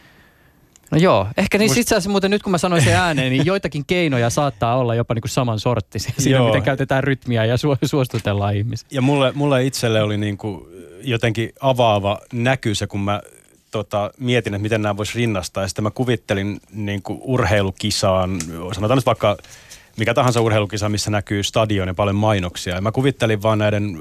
no 0.92 0.98
joo, 0.98 1.28
ehkä 1.38 1.58
niin 1.58 1.70
Must... 1.70 1.80
itse 1.80 1.96
asiassa 1.96 2.10
muuten 2.10 2.32
nyt 2.32 2.44
kun 2.44 2.52
mä 2.52 2.58
sanoin 2.58 2.82
sen 2.82 2.96
ääneen, 2.96 3.32
niin 3.32 3.46
joitakin 3.46 3.86
keinoja 3.86 4.30
saattaa 4.30 4.78
olla 4.78 4.96
jopa 4.96 5.14
niin 5.14 5.22
kuin 5.22 5.30
saman 5.30 5.60
sorttisia 5.60 6.14
siinä, 6.18 6.38
joo. 6.38 6.48
miten 6.48 6.64
käytetään 6.64 7.04
rytmiä 7.04 7.46
ja 7.46 7.56
su- 7.56 7.88
suostutellaan 7.88 8.56
ihmisiä. 8.56 8.88
Ja 8.92 9.02
mulle, 9.02 9.32
mulle 9.36 9.66
itselle 9.66 10.02
oli 10.02 10.18
niin 10.18 10.38
kuin 10.38 10.66
jotenkin 11.04 11.50
avaava 11.60 12.20
näky 12.34 12.76
se, 12.76 12.88
kun 12.88 13.00
mä 13.00 13.22
tota, 13.72 14.12
mietin, 14.20 14.54
että 14.54 14.62
miten 14.62 14.82
nämä 14.82 14.98
voisi 14.98 15.18
rinnastaa. 15.18 15.64
Ja 15.64 15.68
sitten 15.68 15.84
mä 15.84 15.92
kuvittelin 15.92 16.60
niin 16.72 17.02
kuin 17.02 17.20
urheilukisaan, 17.24 18.40
sanotaan 18.74 18.98
nyt 18.98 19.06
vaikka 19.06 19.38
mikä 19.98 20.14
tahansa 20.14 20.42
urheilukisa, 20.42 20.90
missä 20.90 21.12
näkyy 21.12 21.44
stadion 21.44 21.88
ja 21.88 21.94
paljon 21.94 22.16
mainoksia. 22.16 22.76
Ja 22.76 22.82
mä 22.82 22.92
kuvittelin 22.92 23.42
vaan 23.42 23.58
näiden 23.58 23.98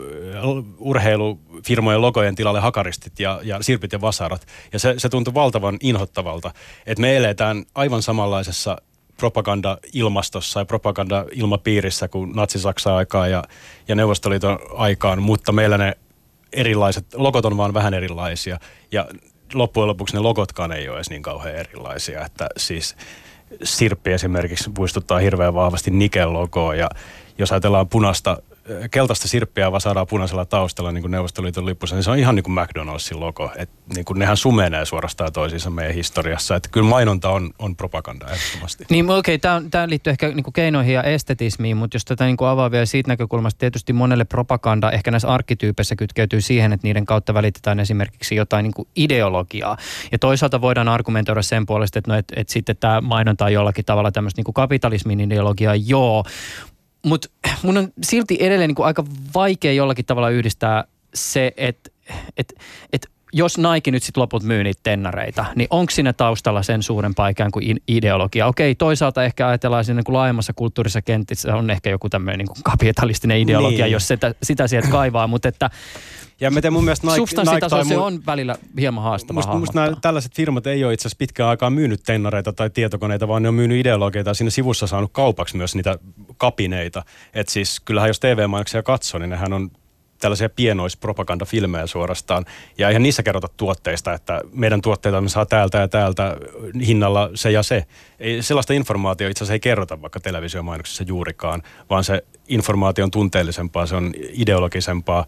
urheilufirmojen 0.79 2.03
logojen 2.03 2.35
tilalle 2.35 2.61
hakaristit 2.61 3.21
ja, 3.21 3.41
ja 3.43 3.59
sirpit 3.63 3.93
ja 3.93 4.01
vasarat. 4.01 4.47
Ja 4.73 4.79
se, 4.79 4.95
se 4.97 5.09
tuntui 5.09 5.35
valtavan 5.35 5.77
inhottavalta, 5.81 6.51
että 6.87 7.01
me 7.01 7.17
eletään 7.17 7.65
aivan 7.75 8.03
samanlaisessa 8.03 8.77
propaganda-ilmastossa 9.17 10.61
ja 10.61 10.65
propaganda-ilmapiirissä 10.65 12.09
kuin 12.09 12.33
natsi-Saksan 12.37 12.95
aikaa 12.95 13.29
ja, 13.29 13.45
ja 13.89 13.95
Neuvostoliiton 13.95 14.59
aikaan, 14.77 15.23
mutta 15.23 15.53
meillä 15.53 15.79
ne 15.79 15.97
erilaiset, 16.53 17.07
logot 17.15 17.45
on 17.45 17.57
vaan 17.57 17.75
vähän 17.75 17.95
erilaisia 17.95 18.59
ja 18.93 19.09
loppujen 19.55 19.89
lopuksi 19.89 20.15
ne 20.15 20.21
logotkaan 20.21 20.73
ei 20.73 20.89
ole 20.89 20.97
edes 20.97 21.11
niin 21.11 21.23
kauhean 21.23 21.55
erilaisia, 21.55 22.25
että 22.25 22.47
siis 22.57 22.97
Sirppi 23.63 24.13
esimerkiksi 24.13 24.71
muistuttaa 24.79 25.19
hirveän 25.19 25.55
vahvasti 25.55 25.91
Nikel-logoa 25.91 26.75
ja 26.75 26.89
jos 27.39 27.53
ajatellaan 27.53 27.89
punasta 27.89 28.43
keltaista 28.91 29.29
sirppiä 29.29 29.73
vaan 29.73 29.81
saadaan 29.81 30.07
punaisella 30.07 30.45
taustalla 30.45 30.93
niin 30.93 31.03
kuin 31.03 31.11
Neuvostoliiton 31.11 31.67
lippussa, 31.67 31.97
niin 31.97 32.05
se 32.05 32.11
on 32.11 32.19
ihan 32.19 32.35
niin 32.35 32.45
kuin 32.45 32.55
McDonaldsin 32.55 33.21
logo. 33.21 33.53
Et 33.57 33.71
niin 33.95 34.05
kuin 34.05 34.19
nehän 34.19 34.37
sumenee 34.37 34.85
suorastaan 34.85 35.33
toisiinsa 35.33 35.71
meidän 35.71 35.95
historiassa. 35.95 36.57
Että 36.57 36.69
kyllä 36.73 36.89
mainonta 36.89 37.31
on, 37.31 37.51
on 37.59 37.77
propaganda 37.77 38.27
ehdottomasti. 38.27 38.85
Niin 38.91 39.11
okei, 39.11 39.35
okay, 39.35 39.61
tämä 39.71 39.89
liittyy 39.89 40.11
ehkä 40.11 40.29
niin 40.29 40.45
kuin 40.45 40.53
keinoihin 40.53 40.95
ja 40.95 41.03
estetismiin, 41.03 41.77
mutta 41.77 41.95
jos 41.95 42.05
tätä 42.05 42.25
niin 42.25 42.37
kuin 42.37 42.49
avaa 42.49 42.71
vielä 42.71 42.87
siitä 42.87 43.09
näkökulmasta, 43.09 43.59
tietysti 43.59 43.93
monelle 43.93 44.25
propaganda 44.25 44.91
ehkä 44.91 45.11
näissä 45.11 45.29
arkkityypeissä 45.29 45.97
kytkeytyy 45.97 46.41
siihen, 46.41 46.73
että 46.73 46.87
niiden 46.87 47.07
kautta 47.07 47.35
välitetään 47.35 47.81
esimerkiksi 47.81 48.35
jotain 48.35 48.63
niin 48.63 48.75
kuin 48.75 48.89
ideologiaa. 48.97 49.77
Ja 50.13 50.19
toisaalta 50.19 50.61
voidaan 50.61 50.89
argumentoida 50.89 51.43
sen 51.43 51.67
puolesta, 51.67 51.99
että, 51.99 52.11
no, 52.11 52.19
että, 52.19 52.35
että 52.37 52.53
sitten 52.53 52.77
tämä 52.77 53.01
mainonta 53.01 53.45
on 53.45 53.53
jollakin 53.53 53.85
tavalla 53.85 54.13
tämmöistä 54.13 54.39
niin 54.39 54.45
kuin 54.45 54.55
kapitalismin 54.55 55.21
ideologiaa, 55.21 55.75
joo, 55.75 56.25
mutta 57.05 57.29
mun 57.63 57.77
on 57.77 57.89
silti 58.03 58.37
edelleen 58.41 58.69
niin 58.69 58.75
kuin 58.75 58.87
aika 58.87 59.05
vaikea 59.35 59.73
jollakin 59.73 60.05
tavalla 60.05 60.31
yhdistää 60.31 60.85
se, 61.15 61.53
että 61.57 61.91
et, 62.37 62.55
et 62.93 63.07
jos 63.33 63.59
Nike 63.59 63.91
nyt 63.91 64.03
sitten 64.03 64.21
loput 64.21 64.43
myy 64.43 64.65
niitä 64.65 64.81
tennareita, 64.83 65.45
niin 65.55 65.67
onko 65.71 65.91
siinä 65.91 66.13
taustalla 66.13 66.63
sen 66.63 66.83
suurempaa 66.83 67.29
ikään 67.29 67.51
kuin 67.51 67.77
ideologia? 67.89 68.47
Okei, 68.47 68.75
toisaalta 68.75 69.25
ehkä 69.25 69.49
ajatellaan 69.49 69.85
siinä 69.85 70.03
niin 70.07 70.15
laajemmassa 70.15 70.53
kulttuurissa 70.53 71.03
kentissä 71.03 71.57
on 71.57 71.71
ehkä 71.71 71.91
joku 71.91 72.09
tämmöinen 72.09 72.39
niin 72.39 72.63
kapitalistinen 72.65 73.41
ideologia, 73.41 73.85
niin. 73.85 73.93
jos 73.93 74.09
sitä, 74.09 74.35
sitä 74.43 74.67
sieltä 74.67 74.89
kaivaa, 74.89 75.27
mutta 75.27 75.49
että 75.49 75.71
ja 76.41 76.51
mä 76.51 76.61
mun 76.71 76.85
mielestä 76.85 77.07
Nike, 77.07 77.53
Nike 77.53 77.85
se 77.89 77.97
on 77.97 78.27
välillä 78.27 78.57
hieman 78.81 79.05
haastavaa 79.05 79.35
musta, 79.35 79.59
musta 79.59 79.81
nämä 79.81 79.97
tällaiset 80.01 80.35
firmat 80.35 80.67
ei 80.67 80.85
ole 80.85 80.93
itse 80.95 81.03
asiassa 81.03 81.19
pitkään 81.19 81.51
aikaa 81.51 81.71
myynyt 81.71 82.01
tennareita 82.07 82.53
tai 82.53 82.71
tietokoneita, 82.71 83.29
vaan 83.29 83.43
ne 83.43 83.49
on 83.49 83.55
myynyt 83.55 83.81
ideologioita 83.81 84.31
ja 84.31 84.35
siinä 84.35 84.51
sivussa 84.51 84.87
saanut 84.87 85.13
kaupaksi 85.13 85.57
myös 85.57 85.75
niitä 85.75 85.99
kapineita. 86.37 87.05
Että 87.35 87.53
siis 87.53 87.81
kyllähän 87.81 88.09
jos 88.09 88.21
TV-mainoksia 88.21 88.83
katsoo, 88.83 89.21
niin 89.21 89.31
nehän 89.31 89.53
on 89.53 89.71
tällaisia 90.19 90.49
pienoispropagandafilmejä 90.49 91.87
suorastaan. 91.87 92.45
Ja 92.79 92.89
eihän 92.89 93.03
niissä 93.03 93.23
kerrota 93.23 93.49
tuotteista, 93.57 94.13
että 94.13 94.41
meidän 94.53 94.81
tuotteita 94.81 95.21
me 95.21 95.29
saa 95.29 95.47
täältä 95.47 95.79
ja 95.79 95.89
täältä 95.89 96.37
hinnalla 96.87 97.31
se 97.35 97.51
ja 97.51 97.63
se. 97.63 97.85
Ei, 98.21 98.43
sellaista 98.43 98.73
informaatiota 98.73 99.31
itse 99.31 99.45
asiassa 99.45 99.53
ei 99.53 99.61
kerrota 99.61 100.03
vaikka 100.03 100.21
televisiomainoksissa 100.21 101.05
juurikaan, 101.07 101.63
vaan 101.91 102.05
se 102.05 102.25
informaatio 102.49 103.05
on 103.05 103.11
tunteellisempaa, 103.11 103.87
se 103.87 103.97
on 103.97 104.13
ideologisempaa. 104.33 105.27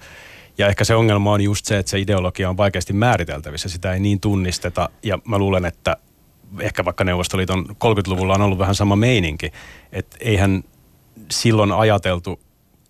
Ja 0.59 0.69
ehkä 0.69 0.85
se 0.85 0.95
ongelma 0.95 1.33
on 1.33 1.41
just 1.41 1.67
se, 1.67 1.79
että 1.79 1.91
se 1.91 1.99
ideologia 1.99 2.51
on 2.51 2.57
vaikeasti 2.57 2.93
määriteltävissä, 2.93 3.69
sitä 3.69 3.93
ei 3.93 4.01
niin 4.01 4.21
tunnisteta. 4.21 4.89
Ja 5.03 5.19
mä 5.25 5.39
luulen, 5.39 5.65
että 5.65 5.97
ehkä 6.61 6.85
vaikka 6.85 7.05
Neuvostoliiton 7.05 7.67
30-luvulla 7.69 8.35
on 8.35 8.43
ollut 8.43 8.59
vähän 8.59 8.75
sama 8.75 8.97
meininki, 8.97 9.53
että 9.93 10.17
eihän 10.21 10.65
silloin 11.31 11.73
ajateltu 11.73 12.41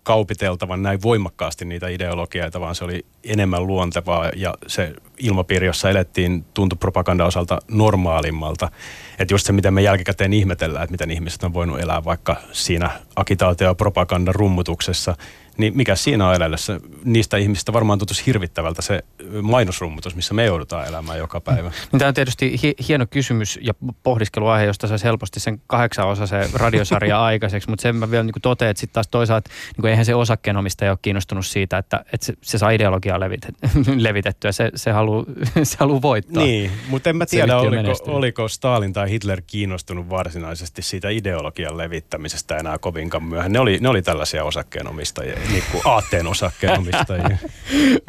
kaupiteltavan 0.03 0.83
näin 0.83 1.01
voimakkaasti 1.01 1.65
niitä 1.65 1.87
ideologioita, 1.87 2.59
vaan 2.59 2.75
se 2.75 2.83
oli 2.83 3.05
enemmän 3.23 3.67
luontevaa 3.67 4.29
ja 4.35 4.53
se 4.67 4.93
ilmapiiri, 5.17 5.67
jossa 5.67 5.89
elettiin, 5.89 6.45
tuntui 6.53 6.77
propaganda 6.77 7.25
osalta 7.25 7.59
normaalimmalta. 7.67 8.71
Että 9.19 9.33
just 9.33 9.45
se, 9.45 9.53
mitä 9.53 9.71
me 9.71 9.81
jälkikäteen 9.81 10.33
ihmetellään, 10.33 10.83
että 10.83 10.91
miten 10.91 11.11
ihmiset 11.11 11.43
on 11.43 11.53
voinut 11.53 11.79
elää 11.79 12.03
vaikka 12.03 12.35
siinä 12.51 12.89
agitaatio- 13.15 13.67
ja 13.67 13.75
propagandan 13.75 14.35
rummutuksessa, 14.35 15.15
niin 15.57 15.77
mikä 15.77 15.95
siinä 15.95 16.27
on 16.27 16.35
elämässä? 16.35 16.79
Niistä 17.03 17.37
ihmisistä 17.37 17.73
varmaan 17.73 17.99
tuntuisi 17.99 18.25
hirvittävältä 18.25 18.81
se 18.81 19.03
mainosrummutus, 19.41 20.15
missä 20.15 20.33
me 20.33 20.45
joudutaan 20.45 20.87
elämään 20.87 21.17
joka 21.17 21.41
päivä. 21.41 21.71
No, 21.91 21.99
tämä 21.99 22.07
on 22.07 22.13
tietysti 22.13 22.59
hieno 22.87 23.05
kysymys 23.09 23.59
ja 23.61 23.73
pohdiskeluaihe, 24.03 24.65
josta 24.65 24.87
saisi 24.87 25.05
helposti 25.05 25.39
sen 25.39 25.61
kahdeksan 25.67 26.07
osa 26.07 26.27
se 26.27 26.49
radiosarja 26.53 27.23
aikaiseksi, 27.25 27.69
mutta 27.69 27.83
sen 27.83 27.95
mä 27.95 28.11
vielä 28.11 28.23
niin 28.23 28.33
totean, 28.41 28.71
että 28.71 28.81
sitten 28.81 28.93
taas 28.93 29.07
toisaalta 29.07 29.49
niin 29.77 29.89
eihän 29.89 30.05
se 30.05 30.15
osakkeenomistaja 30.15 30.91
ole 30.91 30.99
kiinnostunut 31.01 31.45
siitä, 31.45 31.77
että, 31.77 32.05
että 32.13 32.25
se, 32.25 32.33
se 32.41 32.57
saa 32.57 32.69
ideologiaa 32.69 33.19
levitettyä. 33.97 34.51
Se, 34.51 34.71
se 34.75 34.91
haluaa 34.91 35.25
se 35.63 35.77
haluaa 35.79 36.01
voittaa. 36.01 36.43
Niin, 36.43 36.71
mutta 36.87 37.09
en 37.09 37.15
mä 37.15 37.25
tiedä, 37.25 37.57
oliko, 37.57 37.93
oliko 38.05 38.47
Stalin 38.47 38.93
tai 38.93 39.09
Hitler 39.09 39.41
kiinnostunut 39.47 40.09
varsinaisesti 40.09 40.81
siitä 40.81 41.09
ideologian 41.09 41.77
levittämisestä 41.77 42.57
enää 42.57 42.77
kovinkaan 42.77 43.23
myöhään. 43.23 43.51
Ne 43.51 43.59
oli, 43.59 43.77
ne 43.81 43.89
oli 43.89 44.01
tällaisia 44.01 44.43
osakkeenomistajia, 44.43 45.35
niin 45.49 45.63
kuin 45.71 45.81
aatteen 45.85 46.27
osakkeenomistajia. 46.27 47.25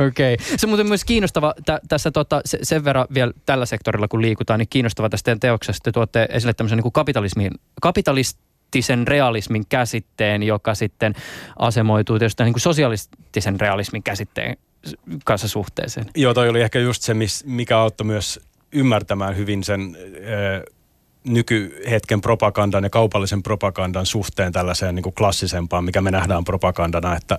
Okei. 0.09 0.35
Okay. 0.35 0.47
Se 0.57 0.67
on 0.67 0.71
muuten 0.71 0.89
myös 0.89 1.05
kiinnostava 1.05 1.55
tä, 1.67 1.81
tässä 1.89 2.11
tota, 2.11 2.41
se, 2.45 2.59
sen 2.63 2.85
verran 2.85 3.07
vielä 3.15 3.33
tällä 3.47 3.67
sektorilla, 3.67 4.09
kun 4.09 4.23
liikutaan, 4.23 4.59
niin 4.59 4.69
kiinnostava 4.71 5.09
tästä 5.09 5.25
teidän 5.25 5.41
teoksesta. 5.41 5.85
Te 5.85 5.93
tuotte 5.93 6.29
esille 6.31 6.55
tämmöisen 6.55 6.77
niin 6.77 6.83
kuin 6.83 6.93
kapitalismin, 6.93 7.51
kapitalistisen 7.83 9.07
realismin 9.07 9.67
käsitteen, 9.69 10.43
joka 10.43 10.75
sitten 10.75 11.15
asemoituu 11.59 12.19
tietysti 12.19 12.43
niin 12.43 12.55
kuin 12.55 12.61
sosialistisen 12.61 13.61
realismin 13.61 14.03
käsitteen 14.03 14.57
kanssa 15.25 15.49
suhteeseen. 15.49 16.07
Joo, 16.17 16.35
toi 16.35 16.49
oli 16.49 16.61
ehkä 16.61 16.79
just 16.79 17.03
se, 17.03 17.15
mikä 17.45 17.79
auttoi 17.79 18.07
myös 18.07 18.41
ymmärtämään 18.73 19.37
hyvin 19.37 19.65
sen 19.65 19.97
nykyhetken 21.25 22.21
propagandan 22.21 22.85
ja 22.85 22.91
kaupallisen 22.91 23.43
propagandan 23.43 24.07
suhteen 24.07 24.53
tällaiseen 24.53 24.95
niin 24.95 25.03
kuin 25.03 25.15
klassisempaan, 25.15 25.85
mikä 25.85 26.01
me 26.01 26.11
nähdään 26.11 26.45
propagandana, 26.45 27.17
että 27.17 27.37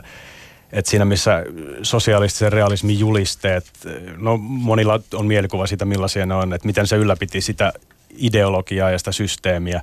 et 0.71 0.85
siinä 0.85 1.05
missä 1.05 1.43
sosialistisen 1.81 2.51
realismin 2.51 2.99
julisteet, 2.99 3.65
no 4.17 4.37
monilla 4.37 4.99
on 5.13 5.25
mielikuva 5.25 5.67
siitä 5.67 5.85
millaisia 5.85 6.25
ne 6.25 6.35
on, 6.35 6.53
että 6.53 6.67
miten 6.67 6.87
se 6.87 6.95
ylläpiti 6.95 7.41
sitä 7.41 7.73
ideologiaa 8.17 8.91
ja 8.91 8.97
sitä 8.97 9.11
systeemiä, 9.11 9.81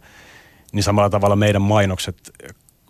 niin 0.72 0.82
samalla 0.82 1.10
tavalla 1.10 1.36
meidän 1.36 1.62
mainokset 1.62 2.16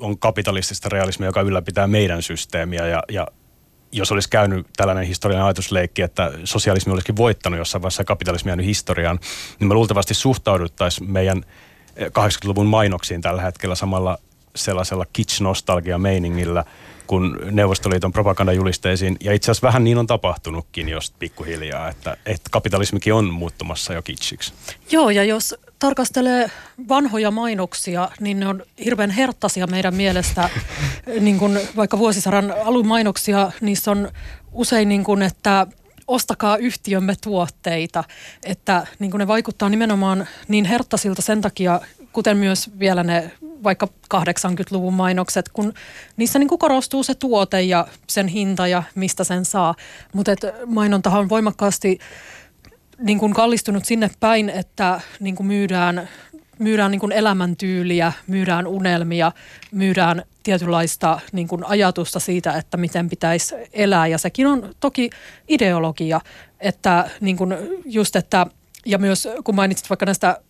on 0.00 0.18
kapitalistista 0.18 0.88
realismia, 0.88 1.28
joka 1.28 1.40
ylläpitää 1.40 1.86
meidän 1.86 2.22
systeemiä 2.22 2.86
ja, 2.86 3.02
ja 3.08 3.26
jos 3.92 4.12
olisi 4.12 4.30
käynyt 4.30 4.66
tällainen 4.76 5.06
historiallinen 5.06 5.46
ajatusleikki, 5.46 6.02
että 6.02 6.32
sosialismi 6.44 6.92
olisikin 6.92 7.16
voittanut 7.16 7.58
jossain 7.58 7.82
vaiheessa 7.82 8.00
ja 8.00 8.04
kapitalismi 8.04 8.50
jäänyt 8.50 8.66
historiaan, 8.66 9.18
niin 9.60 9.68
me 9.68 9.74
luultavasti 9.74 10.14
suhtauduttaisiin 10.14 11.12
meidän 11.12 11.44
80-luvun 11.98 12.66
mainoksiin 12.66 13.20
tällä 13.20 13.42
hetkellä 13.42 13.74
samalla 13.74 14.18
sellaisella 14.56 15.06
kitsch-nostalgia-meiningillä 15.12 16.64
kuin 17.06 17.36
Neuvostoliiton 17.50 18.12
propagandajulisteisiin. 18.12 19.16
Ja 19.20 19.32
itse 19.32 19.50
asiassa 19.50 19.66
vähän 19.66 19.84
niin 19.84 19.98
on 19.98 20.06
tapahtunutkin 20.06 20.88
jos 20.88 21.14
pikkuhiljaa, 21.18 21.88
että, 21.88 22.16
että 22.26 22.50
kapitalismikin 22.50 23.14
on 23.14 23.32
muuttumassa 23.32 23.92
jo 23.92 24.02
kitschiksi. 24.02 24.52
Joo, 24.90 25.10
ja 25.10 25.24
jos 25.24 25.54
tarkastelee 25.80 26.50
vanhoja 26.88 27.30
mainoksia, 27.30 28.10
niin 28.20 28.40
ne 28.40 28.46
on 28.46 28.62
hirveän 28.84 29.10
herttaisia 29.10 29.66
meidän 29.66 29.94
mielestä. 29.94 30.50
niin 31.20 31.38
kuin 31.38 31.58
vaikka 31.76 31.98
vuosisadan 31.98 32.54
alun 32.64 32.86
mainoksia, 32.86 33.52
niissä 33.60 33.90
on 33.90 34.10
usein 34.52 34.88
niin 34.88 35.04
kuin, 35.04 35.22
että 35.22 35.66
ostakaa 36.06 36.56
yhtiömme 36.56 37.14
tuotteita. 37.22 38.04
Että 38.44 38.86
niin 38.98 39.10
kuin 39.10 39.18
ne 39.18 39.26
vaikuttaa 39.26 39.68
nimenomaan 39.68 40.28
niin 40.48 40.64
herttasilta 40.64 41.22
sen 41.22 41.40
takia, 41.40 41.80
kuten 42.12 42.36
myös 42.36 42.70
vielä 42.78 43.02
ne 43.02 43.30
vaikka 43.62 43.88
80-luvun 44.14 44.94
mainokset, 44.94 45.48
kun 45.48 45.72
niissä 46.16 46.38
niin 46.38 46.48
kuin 46.48 46.58
korostuu 46.58 47.02
se 47.02 47.14
tuote 47.14 47.62
ja 47.62 47.86
sen 48.06 48.28
hinta 48.28 48.66
ja 48.66 48.82
mistä 48.94 49.24
sen 49.24 49.44
saa. 49.44 49.74
Mutta 50.12 50.32
mainontahan 50.66 51.20
on 51.20 51.28
voimakkaasti 51.28 51.98
niin 53.00 53.18
kuin 53.18 53.34
kallistunut 53.34 53.84
sinne 53.84 54.10
päin, 54.20 54.48
että 54.48 55.00
niin 55.20 55.36
kuin 55.36 55.46
myydään, 55.46 56.08
myydään 56.58 56.90
niin 56.90 57.00
kuin 57.00 57.12
elämäntyyliä, 57.12 58.12
myydään 58.26 58.66
unelmia, 58.66 59.32
myydään 59.72 60.22
tietynlaista 60.42 61.20
niin 61.32 61.48
kuin 61.48 61.64
ajatusta 61.64 62.20
siitä, 62.20 62.52
että 62.52 62.76
miten 62.76 63.08
pitäisi 63.08 63.54
elää. 63.72 64.06
Ja 64.06 64.18
sekin 64.18 64.46
on 64.46 64.74
toki 64.80 65.10
ideologia, 65.48 66.20
että 66.60 67.10
niin 67.20 67.36
kuin 67.36 67.54
just, 67.84 68.16
että 68.16 68.46
ja 68.86 68.98
myös 68.98 69.28
kun 69.44 69.54
mainitsit 69.54 69.90
vaikka 69.90 70.06
näistä 70.06 70.40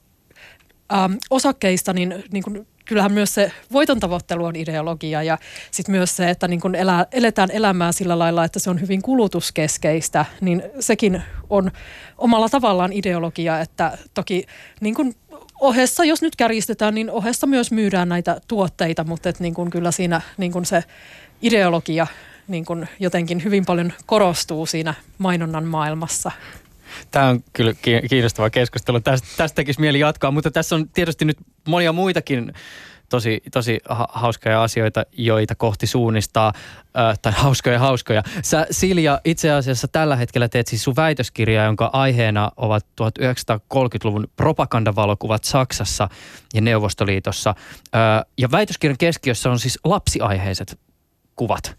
ähm, 0.92 1.12
osakkeista, 1.30 1.92
niin, 1.92 2.24
niin 2.32 2.42
kuin, 2.42 2.66
kyllähän 2.90 3.12
myös 3.12 3.34
se 3.34 3.52
voiton 3.72 4.00
tavoittelu 4.00 4.44
on 4.44 4.56
ideologia 4.56 5.22
ja 5.22 5.38
sitten 5.70 5.92
myös 5.92 6.16
se, 6.16 6.30
että 6.30 6.48
niin 6.48 6.60
kun 6.60 6.74
elää, 6.74 7.06
eletään 7.12 7.50
elämää 7.50 7.92
sillä 7.92 8.18
lailla, 8.18 8.44
että 8.44 8.58
se 8.58 8.70
on 8.70 8.80
hyvin 8.80 9.02
kulutuskeskeistä, 9.02 10.24
niin 10.40 10.62
sekin 10.80 11.22
on 11.50 11.70
omalla 12.18 12.48
tavallaan 12.48 12.92
ideologia, 12.92 13.60
että 13.60 13.98
toki 14.14 14.44
niin 14.80 14.94
kun 14.94 15.14
ohessa, 15.60 16.04
jos 16.04 16.22
nyt 16.22 16.36
kärjistetään, 16.36 16.94
niin 16.94 17.10
ohessa 17.10 17.46
myös 17.46 17.72
myydään 17.72 18.08
näitä 18.08 18.40
tuotteita, 18.48 19.04
mutta 19.04 19.28
et 19.28 19.40
niin 19.40 19.54
kun 19.54 19.70
kyllä 19.70 19.90
siinä 19.90 20.20
niin 20.36 20.52
kun 20.52 20.66
se 20.66 20.84
ideologia 21.42 22.06
niin 22.48 22.64
kun 22.64 22.86
jotenkin 23.00 23.44
hyvin 23.44 23.64
paljon 23.66 23.92
korostuu 24.06 24.66
siinä 24.66 24.94
mainonnan 25.18 25.64
maailmassa. 25.64 26.30
Tämä 27.10 27.28
on 27.28 27.44
kyllä 27.52 27.72
kiinnostava 28.08 28.50
keskustelu. 28.50 29.00
Tästä, 29.00 29.28
tästä 29.36 29.56
tekisi 29.56 29.80
mieli 29.80 30.00
jatkaa, 30.00 30.30
mutta 30.30 30.50
tässä 30.50 30.74
on 30.74 30.88
tietysti 30.88 31.24
nyt 31.24 31.38
monia 31.68 31.92
muitakin 31.92 32.52
tosi, 33.10 33.42
tosi 33.52 33.78
hauskoja 34.08 34.62
asioita, 34.62 35.04
joita 35.12 35.54
kohti 35.54 35.86
suunnistaa, 35.86 36.52
äh, 36.98 37.18
tai 37.18 37.32
hauskoja 37.36 37.78
hauskoja. 37.78 38.22
Sä 38.42 38.66
Silja 38.70 39.20
itse 39.24 39.50
asiassa 39.50 39.88
tällä 39.88 40.16
hetkellä 40.16 40.48
teet 40.48 40.66
siis 40.66 40.84
sun 40.84 40.96
väitöskirjaa, 40.96 41.64
jonka 41.64 41.90
aiheena 41.92 42.50
ovat 42.56 42.86
1930-luvun 43.02 44.28
propagandavalokuvat 44.36 45.44
Saksassa 45.44 46.08
ja 46.54 46.60
Neuvostoliitossa. 46.60 47.54
Äh, 47.94 48.24
ja 48.38 48.50
väitöskirjan 48.50 48.98
keskiössä 48.98 49.50
on 49.50 49.58
siis 49.58 49.78
lapsiaiheiset 49.84 50.78
kuvat. 51.36 51.76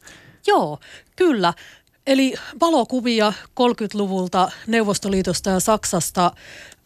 Joo, 0.48 0.80
kyllä. 1.16 1.54
Eli 2.08 2.34
valokuvia 2.60 3.34
30-luvulta 3.50 4.52
Neuvostoliitosta 4.68 5.50
ja 5.50 5.60
Saksasta 5.60 6.32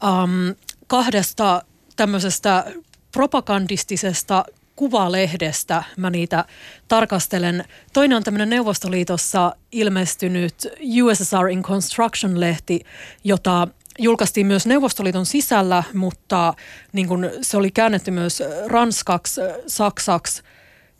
ähm, 0.04 0.50
kahdesta 0.88 1.62
tämmöisestä 1.96 2.66
propagandistisesta 3.12 4.46
kuvalehdestä 4.76 5.84
mä 5.98 6.10
niitä 6.10 6.46
tarkastelen. 6.88 7.66
Toinen 7.94 8.16
on 8.16 8.24
tämmöinen 8.24 8.50
Neuvostoliitossa 8.50 9.56
ilmestynyt 9.72 10.56
USSR 11.04 11.50
in 11.52 11.64
Construction-lehti, 11.64 12.80
jota 13.24 13.68
julkaistiin 14.00 14.48
myös 14.48 14.66
Neuvostoliiton 14.66 15.26
sisällä, 15.26 15.84
mutta 15.94 16.54
niin 16.94 17.08
kun 17.08 17.30
se 17.42 17.58
oli 17.58 17.72
käännetty 17.72 18.12
myös 18.12 18.44
ranskaksi, 18.68 19.42
saksaksi, 19.68 20.44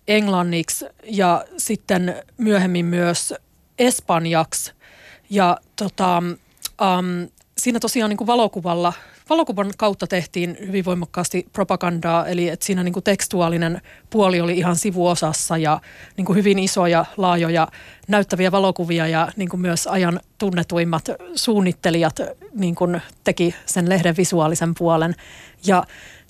englanniksi 0.08 0.86
ja 1.04 1.46
sitten 1.58 2.24
myöhemmin 2.38 2.86
myös 2.86 3.34
espanjaksi. 3.80 4.74
Ja 5.30 5.58
tota, 5.76 6.18
um, 6.18 7.28
siinä 7.58 7.80
tosiaan 7.80 8.10
niin 8.10 8.18
kuin 8.18 8.28
valokuvalla, 8.28 8.94
valokuvan 9.30 9.72
kautta 9.78 10.08
tehtiin 10.08 10.58
hyvin 10.60 10.86
voimakkaasti 10.86 11.48
propagandaa, 11.54 12.28
eli 12.28 12.50
että 12.50 12.66
siinä 12.66 12.84
niin 12.84 12.94
kuin 12.94 13.04
tekstuaalinen 13.04 13.82
puoli 14.10 14.42
oli 14.42 14.58
ihan 14.58 14.76
sivuosassa 14.76 15.58
ja 15.58 15.80
niin 16.18 16.26
kuin 16.26 16.38
hyvin 16.38 16.60
isoja, 16.60 17.06
laajoja, 17.18 17.68
näyttäviä 18.08 18.52
valokuvia 18.52 19.08
ja 19.08 19.32
niin 19.36 19.50
kuin 19.50 19.62
myös 19.62 19.88
ajan 19.88 20.20
tunnetuimmat 20.38 21.06
suunnittelijat 21.36 22.16
niin 22.54 22.76
kuin 22.76 23.02
teki 23.24 23.56
sen 23.66 23.90
lehden 23.90 24.18
visuaalisen 24.18 24.74
puolen. 24.78 25.16
Ja 25.66 25.84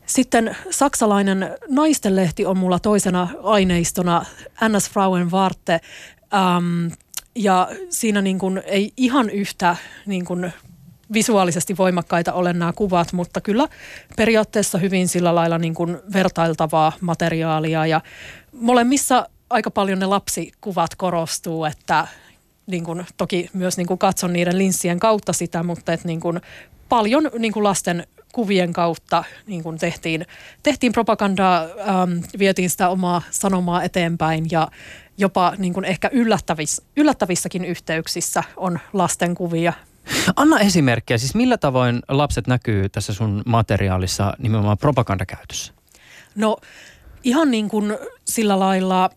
sitten 0.06 0.56
saksalainen 0.70 1.58
naistenlehti 1.70 2.46
on 2.46 2.58
mulla 2.58 2.80
toisena 2.80 3.28
aineistona, 3.44 4.26
NS 4.70 4.90
Frauen 4.90 5.32
Warte, 5.32 5.80
ähm, 6.34 6.88
ja 7.36 7.70
siinä 7.90 8.22
niin 8.22 8.40
kuin 8.40 8.62
ei 8.66 8.94
ihan 8.98 9.30
yhtä 9.30 9.76
niin 10.06 10.26
kuin 10.26 10.54
visuaalisesti 11.14 11.78
voimakkaita 11.78 12.34
ole 12.34 12.54
nämä 12.54 12.74
kuvat, 12.74 13.14
mutta 13.14 13.42
kyllä 13.42 13.68
periaatteessa 14.18 14.78
hyvin 14.78 15.08
sillä 15.08 15.36
lailla 15.36 15.58
niin 15.58 15.74
kuin 15.74 15.98
vertailtavaa 16.14 16.92
materiaalia. 17.02 17.86
Ja 17.86 18.02
molemmissa 18.54 19.30
aika 19.50 19.72
paljon 19.72 20.00
ne 20.00 20.06
lapsikuvat 20.06 20.96
korostuu, 20.96 21.66
että 21.66 22.08
niin 22.68 22.84
kuin, 22.84 23.06
toki 23.18 23.50
myös 23.54 23.78
niin 23.78 23.88
kuin 23.88 23.98
katson 23.98 24.34
niiden 24.34 24.58
linssien 24.58 25.00
kautta 25.00 25.34
sitä, 25.34 25.64
mutta 25.64 25.94
että 25.94 26.08
niin 26.08 26.20
kuin, 26.20 26.42
paljon 26.90 27.32
niin 27.40 27.54
kuin 27.54 27.64
lasten 27.64 28.08
kuvien 28.36 28.74
kautta 28.74 29.24
niin 29.48 29.64
kuin 29.64 29.78
tehtiin, 29.78 30.26
tehtiin 30.64 30.92
propagandaa, 30.92 31.62
ähm, 31.62 32.12
vietiin 32.40 32.70
sitä 32.70 32.90
omaa 32.90 33.22
sanomaa 33.32 33.84
eteenpäin 33.84 34.46
ja 34.52 34.68
jopa 35.18 35.54
niin 35.58 35.74
kuin 35.74 35.86
ehkä 35.86 36.10
yllättävissä, 36.14 36.84
yllättävissäkin 36.98 37.66
yhteyksissä 37.66 38.44
on 38.58 38.80
lasten 38.94 39.36
kuvia. 39.36 39.74
Anna 40.36 40.60
esimerkkejä, 40.60 41.18
siis 41.18 41.36
millä 41.36 41.58
tavoin 41.58 42.02
lapset 42.08 42.48
näkyy 42.48 42.90
tässä 42.90 43.14
sun 43.14 43.44
materiaalissa 43.46 44.34
nimenomaan 44.38 44.78
propagandakäytössä? 44.78 45.74
No 46.36 46.58
ihan 47.24 47.52
niin 47.52 47.70
kuin 47.70 47.98
sillä 48.26 48.60
lailla 48.60 49.10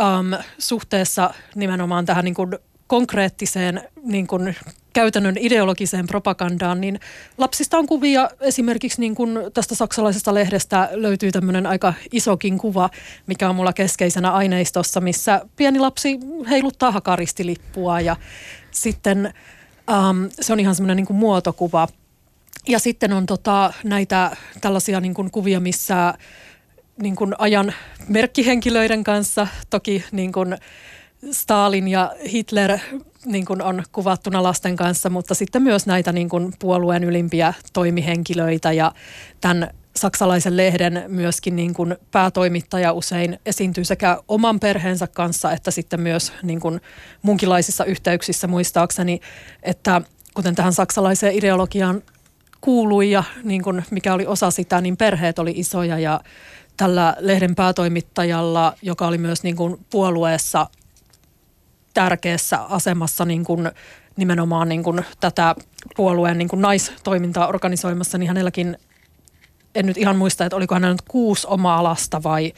äm, 0.00 0.32
suhteessa 0.58 1.34
nimenomaan 1.54 2.06
tähän 2.06 2.24
niin 2.24 2.34
kuin 2.34 2.58
konkreettiseen 2.86 3.82
niin 4.02 4.26
kuin 4.26 4.56
käytännön 4.92 5.36
ideologiseen 5.40 6.06
propagandaan, 6.06 6.80
niin 6.80 7.00
lapsista 7.38 7.78
on 7.78 7.86
kuvia. 7.86 8.30
Esimerkiksi 8.40 9.00
niin 9.00 9.14
kuin 9.14 9.38
tästä 9.54 9.74
saksalaisesta 9.74 10.34
lehdestä 10.34 10.88
löytyy 10.92 11.32
tämmöinen 11.32 11.66
aika 11.66 11.94
isokin 12.12 12.58
kuva, 12.58 12.90
mikä 13.26 13.48
on 13.48 13.56
mulla 13.56 13.72
keskeisenä 13.72 14.30
aineistossa, 14.30 15.00
missä 15.00 15.40
pieni 15.56 15.78
lapsi 15.78 16.18
heiluttaa 16.50 16.90
hakaristilippua 16.90 18.00
ja 18.00 18.16
sitten 18.70 19.32
Um, 19.90 20.30
se 20.40 20.52
on 20.52 20.60
ihan 20.60 20.74
semmoinen 20.74 20.96
niin 20.96 21.06
kuin 21.06 21.16
muotokuva. 21.16 21.88
Ja 22.68 22.78
sitten 22.78 23.12
on 23.12 23.26
tota, 23.26 23.72
näitä 23.84 24.36
tällaisia 24.60 25.00
niin 25.00 25.14
kuin 25.14 25.30
kuvia, 25.30 25.60
missä 25.60 26.14
niin 27.02 27.16
kuin 27.16 27.34
ajan 27.38 27.74
merkkihenkilöiden 28.08 29.04
kanssa, 29.04 29.46
toki 29.70 30.04
niin 30.12 30.32
kuin 30.32 30.56
Stalin 31.32 31.88
ja 31.88 32.12
Hitler 32.32 32.78
niin 33.26 33.44
kuin 33.44 33.62
on 33.62 33.82
kuvattuna 33.92 34.42
lasten 34.42 34.76
kanssa, 34.76 35.10
mutta 35.10 35.34
sitten 35.34 35.62
myös 35.62 35.86
näitä 35.86 36.12
niin 36.12 36.28
kuin 36.28 36.52
puolueen 36.58 37.04
ylimpiä 37.04 37.54
toimihenkilöitä 37.72 38.72
ja 38.72 38.92
tämän 39.40 39.70
saksalaisen 39.96 40.56
lehden 40.56 41.04
myöskin 41.08 41.56
niin 41.56 41.74
kuin 41.74 41.96
päätoimittaja 42.10 42.92
usein 42.92 43.38
esiintyy 43.46 43.84
sekä 43.84 44.18
oman 44.28 44.60
perheensä 44.60 45.06
kanssa 45.06 45.52
että 45.52 45.70
sitten 45.70 46.00
myös 46.00 46.32
niin 46.42 46.60
kuin 46.60 46.80
munkilaisissa 47.22 47.84
yhteyksissä 47.84 48.46
muistaakseni, 48.46 49.20
että 49.62 50.02
kuten 50.34 50.54
tähän 50.54 50.72
saksalaiseen 50.72 51.34
ideologiaan 51.34 52.02
kuului 52.60 53.10
ja 53.10 53.24
niin 53.44 53.62
kuin 53.62 53.84
mikä 53.90 54.14
oli 54.14 54.26
osa 54.26 54.50
sitä, 54.50 54.80
niin 54.80 54.96
perheet 54.96 55.38
oli 55.38 55.52
isoja 55.56 55.98
ja 55.98 56.20
tällä 56.76 57.16
lehden 57.20 57.54
päätoimittajalla, 57.54 58.74
joka 58.82 59.06
oli 59.06 59.18
myös 59.18 59.42
niin 59.42 59.56
kuin 59.56 59.86
puolueessa 59.90 60.66
tärkeässä 61.94 62.58
asemassa 62.58 63.24
niin 63.24 63.44
kuin 63.44 63.70
nimenomaan 64.16 64.68
niin 64.68 64.82
kuin 64.82 65.04
tätä 65.20 65.54
puolueen 65.96 66.38
niin 66.38 66.48
kuin 66.48 66.62
naistoimintaa 66.62 67.46
organisoimassa, 67.46 68.18
niin 68.18 68.28
hänelläkin, 68.28 68.78
en 69.74 69.86
nyt 69.86 69.96
ihan 69.96 70.16
muista, 70.16 70.44
että 70.44 70.56
oliko 70.56 70.74
hänellä 70.74 70.94
nyt 70.94 71.02
kuusi 71.08 71.46
omaa 71.50 71.82
lasta 71.82 72.22
vai 72.22 72.52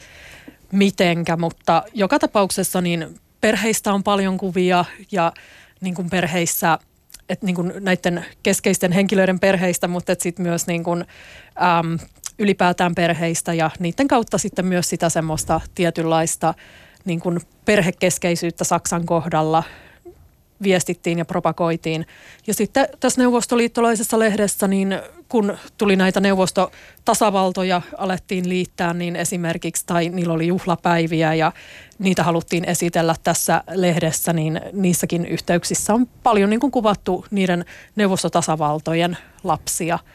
mitenkä, 0.71 1.37
mutta 1.37 1.83
joka 1.93 2.19
tapauksessa 2.19 2.81
niin 2.81 3.19
perheistä 3.41 3.93
on 3.93 4.03
paljon 4.03 4.37
kuvia 4.37 4.85
ja 5.11 5.33
niin 5.81 5.95
kuin 5.95 6.09
perheissä, 6.09 6.79
että 7.29 7.45
niin 7.45 7.55
kuin 7.55 7.73
näiden 7.79 8.25
keskeisten 8.43 8.91
henkilöiden 8.91 9.39
perheistä, 9.39 9.87
mutta 9.87 10.15
sitten 10.19 10.45
myös 10.45 10.67
niin 10.67 10.83
kuin, 10.83 11.05
äm, 11.79 11.99
ylipäätään 12.39 12.95
perheistä 12.95 13.53
ja 13.53 13.71
niiden 13.79 14.07
kautta 14.07 14.37
sitten 14.37 14.65
myös 14.65 14.89
sitä 14.89 15.09
semmoista 15.09 15.61
tietynlaista 15.75 16.53
niin 17.05 17.19
kuin 17.19 17.39
perhekeskeisyyttä 17.65 18.63
Saksan 18.63 19.05
kohdalla 19.05 19.63
viestittiin 20.63 21.17
ja 21.17 21.25
propagoitiin. 21.25 22.05
Ja 22.47 22.53
sitten 22.53 22.87
tässä 22.99 23.21
neuvostoliittolaisessa 23.21 24.19
lehdessä, 24.19 24.67
niin 24.67 24.99
kun 25.29 25.57
tuli 25.77 25.95
näitä 25.95 26.19
neuvostotasavaltoja, 26.19 27.81
alettiin 27.97 28.49
liittää, 28.49 28.93
niin 28.93 29.15
esimerkiksi, 29.15 29.83
tai 29.85 30.09
niillä 30.09 30.33
oli 30.33 30.47
juhlapäiviä 30.47 31.33
ja 31.33 31.51
niitä 31.99 32.23
haluttiin 32.23 32.65
esitellä 32.65 33.15
tässä 33.23 33.63
lehdessä, 33.71 34.33
niin 34.33 34.61
niissäkin 34.73 35.25
yhteyksissä 35.25 35.93
on 35.93 36.07
paljon 36.23 36.49
niin 36.49 36.59
kuin 36.59 36.71
kuvattu 36.71 37.25
niiden 37.31 37.65
neuvostotasavaltojen 37.95 39.17
lapsia– 39.43 39.99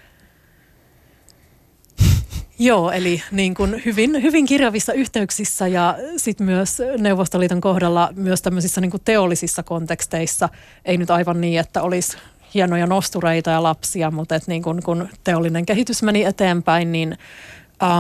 Joo, 2.62 2.90
eli 2.90 3.23
niin 3.31 3.55
kuin 3.55 3.83
hyvin, 3.85 4.23
hyvin 4.23 4.46
kirjavissa 4.46 4.92
yhteyksissä 4.92 5.66
ja 5.66 5.96
sitten 6.16 6.46
myös 6.46 6.79
Neuvostoliiton 6.99 7.61
kohdalla 7.61 8.12
myös 8.16 8.42
tämmöisissä 8.42 8.81
niin 8.81 8.90
kuin 8.90 9.01
teollisissa 9.05 9.62
konteksteissa. 9.62 10.49
Ei 10.85 10.96
nyt 10.96 11.11
aivan 11.11 11.40
niin, 11.40 11.61
että 11.61 11.83
olisi 11.83 12.16
hienoja 12.55 12.87
nostureita 12.87 13.51
ja 13.51 13.62
lapsia, 13.62 14.11
mutta 14.11 14.35
et 14.35 14.46
niin 14.46 14.62
kun, 14.62 14.83
kun 14.85 15.09
teollinen 15.25 15.66
kehitys 15.66 16.03
meni 16.03 16.25
eteenpäin, 16.25 16.92
niin 16.92 17.18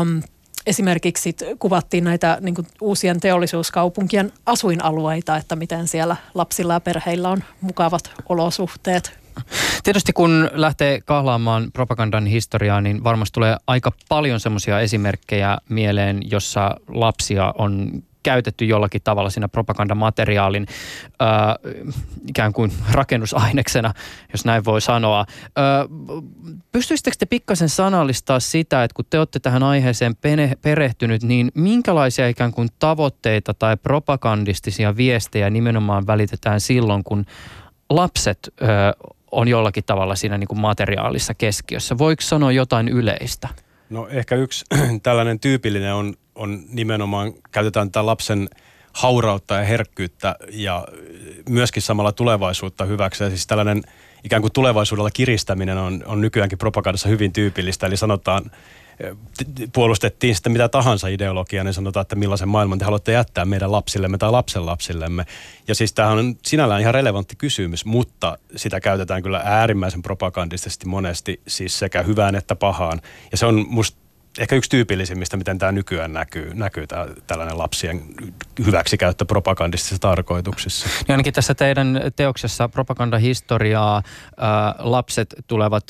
um, 0.00 0.22
esimerkiksi 0.66 1.36
kuvattiin 1.58 2.04
näitä 2.04 2.38
niin 2.40 2.54
kuin 2.54 2.66
uusien 2.80 3.20
teollisuuskaupunkien 3.20 4.32
asuinalueita, 4.46 5.36
että 5.36 5.56
miten 5.56 5.88
siellä 5.88 6.16
lapsilla 6.34 6.72
ja 6.72 6.80
perheillä 6.80 7.28
on 7.28 7.44
mukavat 7.60 8.10
olosuhteet 8.28 9.19
Tietysti 9.84 10.12
kun 10.12 10.50
lähtee 10.52 11.00
kahlaamaan 11.00 11.70
propagandan 11.72 12.26
historiaa, 12.26 12.80
niin 12.80 13.04
varmasti 13.04 13.34
tulee 13.34 13.56
aika 13.66 13.92
paljon 14.08 14.40
semmoisia 14.40 14.80
esimerkkejä 14.80 15.58
mieleen, 15.68 16.20
jossa 16.30 16.76
lapsia 16.88 17.54
on 17.58 18.02
käytetty 18.22 18.64
jollakin 18.64 19.00
tavalla 19.04 19.30
siinä 19.30 19.48
propagandamateriaalin 19.48 20.66
äh, 21.22 21.72
ikään 22.28 22.52
kuin 22.52 22.72
rakennusaineksena, 22.92 23.94
jos 24.32 24.44
näin 24.44 24.64
voi 24.64 24.80
sanoa. 24.80 25.26
Pystyisittekö 26.72 27.16
te 27.18 27.26
pikkasen 27.26 27.68
sanallistaa 27.68 28.40
sitä, 28.40 28.84
että 28.84 28.94
kun 28.94 29.04
te 29.10 29.18
olette 29.18 29.38
tähän 29.40 29.62
aiheeseen 29.62 30.16
perehtynyt, 30.62 31.22
niin 31.22 31.50
minkälaisia 31.54 32.28
ikään 32.28 32.52
kuin 32.52 32.68
tavoitteita 32.78 33.54
tai 33.54 33.76
propagandistisia 33.76 34.96
viestejä 34.96 35.50
nimenomaan 35.50 36.06
välitetään 36.06 36.60
silloin, 36.60 37.04
kun 37.04 37.24
lapset 37.90 38.54
on 39.32 39.48
jollakin 39.48 39.84
tavalla 39.84 40.16
siinä 40.16 40.38
niin 40.38 40.48
kuin 40.48 40.60
materiaalissa 40.60 41.34
keskiössä. 41.34 41.98
Voiko 41.98 42.22
sanoa 42.22 42.52
jotain 42.52 42.88
yleistä? 42.88 43.48
No 43.90 44.08
ehkä 44.08 44.34
yksi 44.34 44.64
tällainen 45.02 45.40
tyypillinen 45.40 45.94
on, 45.94 46.14
on 46.34 46.62
nimenomaan, 46.68 47.32
käytetään 47.50 47.88
tätä 47.90 48.06
lapsen 48.06 48.48
haurautta 48.92 49.54
ja 49.54 49.64
herkkyyttä 49.64 50.36
ja 50.50 50.86
myöskin 51.48 51.82
samalla 51.82 52.12
tulevaisuutta 52.12 52.84
hyväksi. 52.84 53.24
Ja 53.24 53.30
siis 53.30 53.46
tällainen 53.46 53.82
ikään 54.24 54.42
kuin 54.42 54.52
tulevaisuudella 54.52 55.10
kiristäminen 55.10 55.78
on, 55.78 56.02
on 56.06 56.20
nykyäänkin 56.20 56.58
propagandassa 56.58 57.08
hyvin 57.08 57.32
tyypillistä. 57.32 57.86
Eli 57.86 57.96
sanotaan, 57.96 58.50
puolustettiin 59.72 60.34
sitten 60.34 60.52
mitä 60.52 60.68
tahansa 60.68 61.08
ideologiaa, 61.08 61.64
niin 61.64 61.74
sanotaan, 61.74 62.02
että 62.02 62.16
millaisen 62.16 62.48
maailman 62.48 62.78
te 62.78 62.84
haluatte 62.84 63.12
jättää 63.12 63.44
meidän 63.44 63.72
lapsillemme 63.72 64.18
tai 64.18 64.30
lapsillemme. 64.30 65.26
Ja 65.68 65.74
siis 65.74 65.92
tämähän 65.92 66.18
on 66.18 66.36
sinällään 66.46 66.80
ihan 66.80 66.94
relevantti 66.94 67.36
kysymys, 67.36 67.84
mutta 67.84 68.38
sitä 68.56 68.80
käytetään 68.80 69.22
kyllä 69.22 69.42
äärimmäisen 69.44 70.02
propagandistisesti 70.02 70.86
monesti, 70.86 71.40
siis 71.46 71.78
sekä 71.78 72.02
hyvään 72.02 72.34
että 72.34 72.56
pahaan. 72.56 73.00
Ja 73.30 73.36
se 73.36 73.46
on 73.46 73.66
musta 73.68 73.99
ehkä 74.38 74.56
yksi 74.56 74.70
tyypillisimmistä, 74.70 75.36
miten 75.36 75.58
tämä 75.58 75.72
nykyään 75.72 76.12
näkyy, 76.12 76.54
näkyy 76.54 76.86
tämä, 76.86 77.06
tällainen 77.26 77.58
lapsien 77.58 78.02
hyväksikäyttö 78.66 79.24
propagandistisissa 79.24 80.00
tarkoituksissa. 80.00 80.88
Niin 80.88 81.10
ainakin 81.10 81.32
tässä 81.32 81.54
teidän 81.54 82.00
teoksessa 82.16 82.68
propagandahistoriaa 82.68 84.02
ää, 84.36 84.74
lapset 84.78 85.34
tulevat 85.46 85.84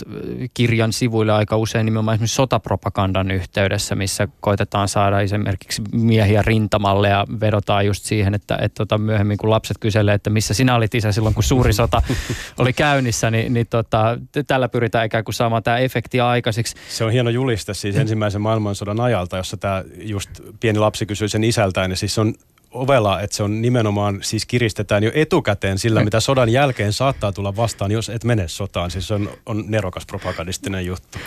kirjan 0.55 0.93
sivuille 0.93 1.33
aika 1.33 1.57
usein 1.57 1.85
nimenomaan 1.85 2.15
esimerkiksi 2.15 2.35
sotapropagandan 2.35 3.31
yhteydessä, 3.31 3.95
missä 3.95 4.29
koitetaan 4.41 4.89
saada 4.89 5.21
esimerkiksi 5.21 5.83
miehiä 5.93 6.43
rintamalle 6.43 7.09
ja 7.09 7.27
vedotaan 7.41 7.87
just 7.87 8.05
siihen, 8.05 8.35
että, 8.35 8.59
että 8.61 8.77
tota, 8.77 8.99
myöhemmin 8.99 9.39
kun 9.39 9.51
lapset 9.51 9.79
kyselee, 9.79 10.15
että 10.15 10.31
missä 10.31 10.55
sinä 10.55 10.75
olit 10.75 10.95
isä 10.95 11.13
silloin, 11.13 11.35
kun 11.35 11.45
suuri 11.45 11.73
sota 11.73 12.03
oli 12.59 12.73
käynnissä, 12.73 13.31
niin, 13.31 13.55
niin 13.55 13.67
tota, 13.67 14.19
tällä 14.47 14.69
pyritään 14.69 15.07
ikään 15.07 15.25
kuin 15.25 15.35
saamaan 15.35 15.63
tämä 15.63 15.79
efekti 15.79 16.21
aikaiseksi. 16.21 16.75
Se 16.89 17.05
on 17.05 17.13
hieno 17.13 17.31
juliste 17.31 17.75
siis 17.75 17.97
ensimmäisen 17.97 18.30
ensimmäisen 18.31 18.43
maailmansodan 18.43 19.01
ajalta, 19.01 19.37
jossa 19.37 19.57
tämä 19.57 19.85
just 19.97 20.31
pieni 20.61 20.79
lapsi 20.79 21.07
kysyy 21.07 21.29
sen 21.29 21.45
isältään. 21.45 21.91
Ja 21.91 21.97
siis 21.97 22.19
on 22.19 22.35
ovela, 22.71 23.21
että 23.21 23.37
se 23.37 23.43
on 23.43 23.63
nimenomaan, 23.63 24.19
siis 24.23 24.47
kiristetään 24.47 25.03
jo 25.03 25.11
etukäteen 25.15 25.79
sillä, 25.79 26.05
mitä 26.05 26.21
sodan 26.21 26.49
jälkeen 26.49 26.93
saattaa 26.93 27.33
tulla 27.33 27.57
vastaan, 27.57 27.91
jos 27.91 28.09
et 28.09 28.25
mene 28.25 28.49
sotaan. 28.49 28.91
Siis 28.91 29.09
se 29.09 29.15
on, 29.15 29.31
on 29.47 29.65
nerokas 29.69 30.07
propagandistinen 30.07 30.87
juttu. 30.87 31.19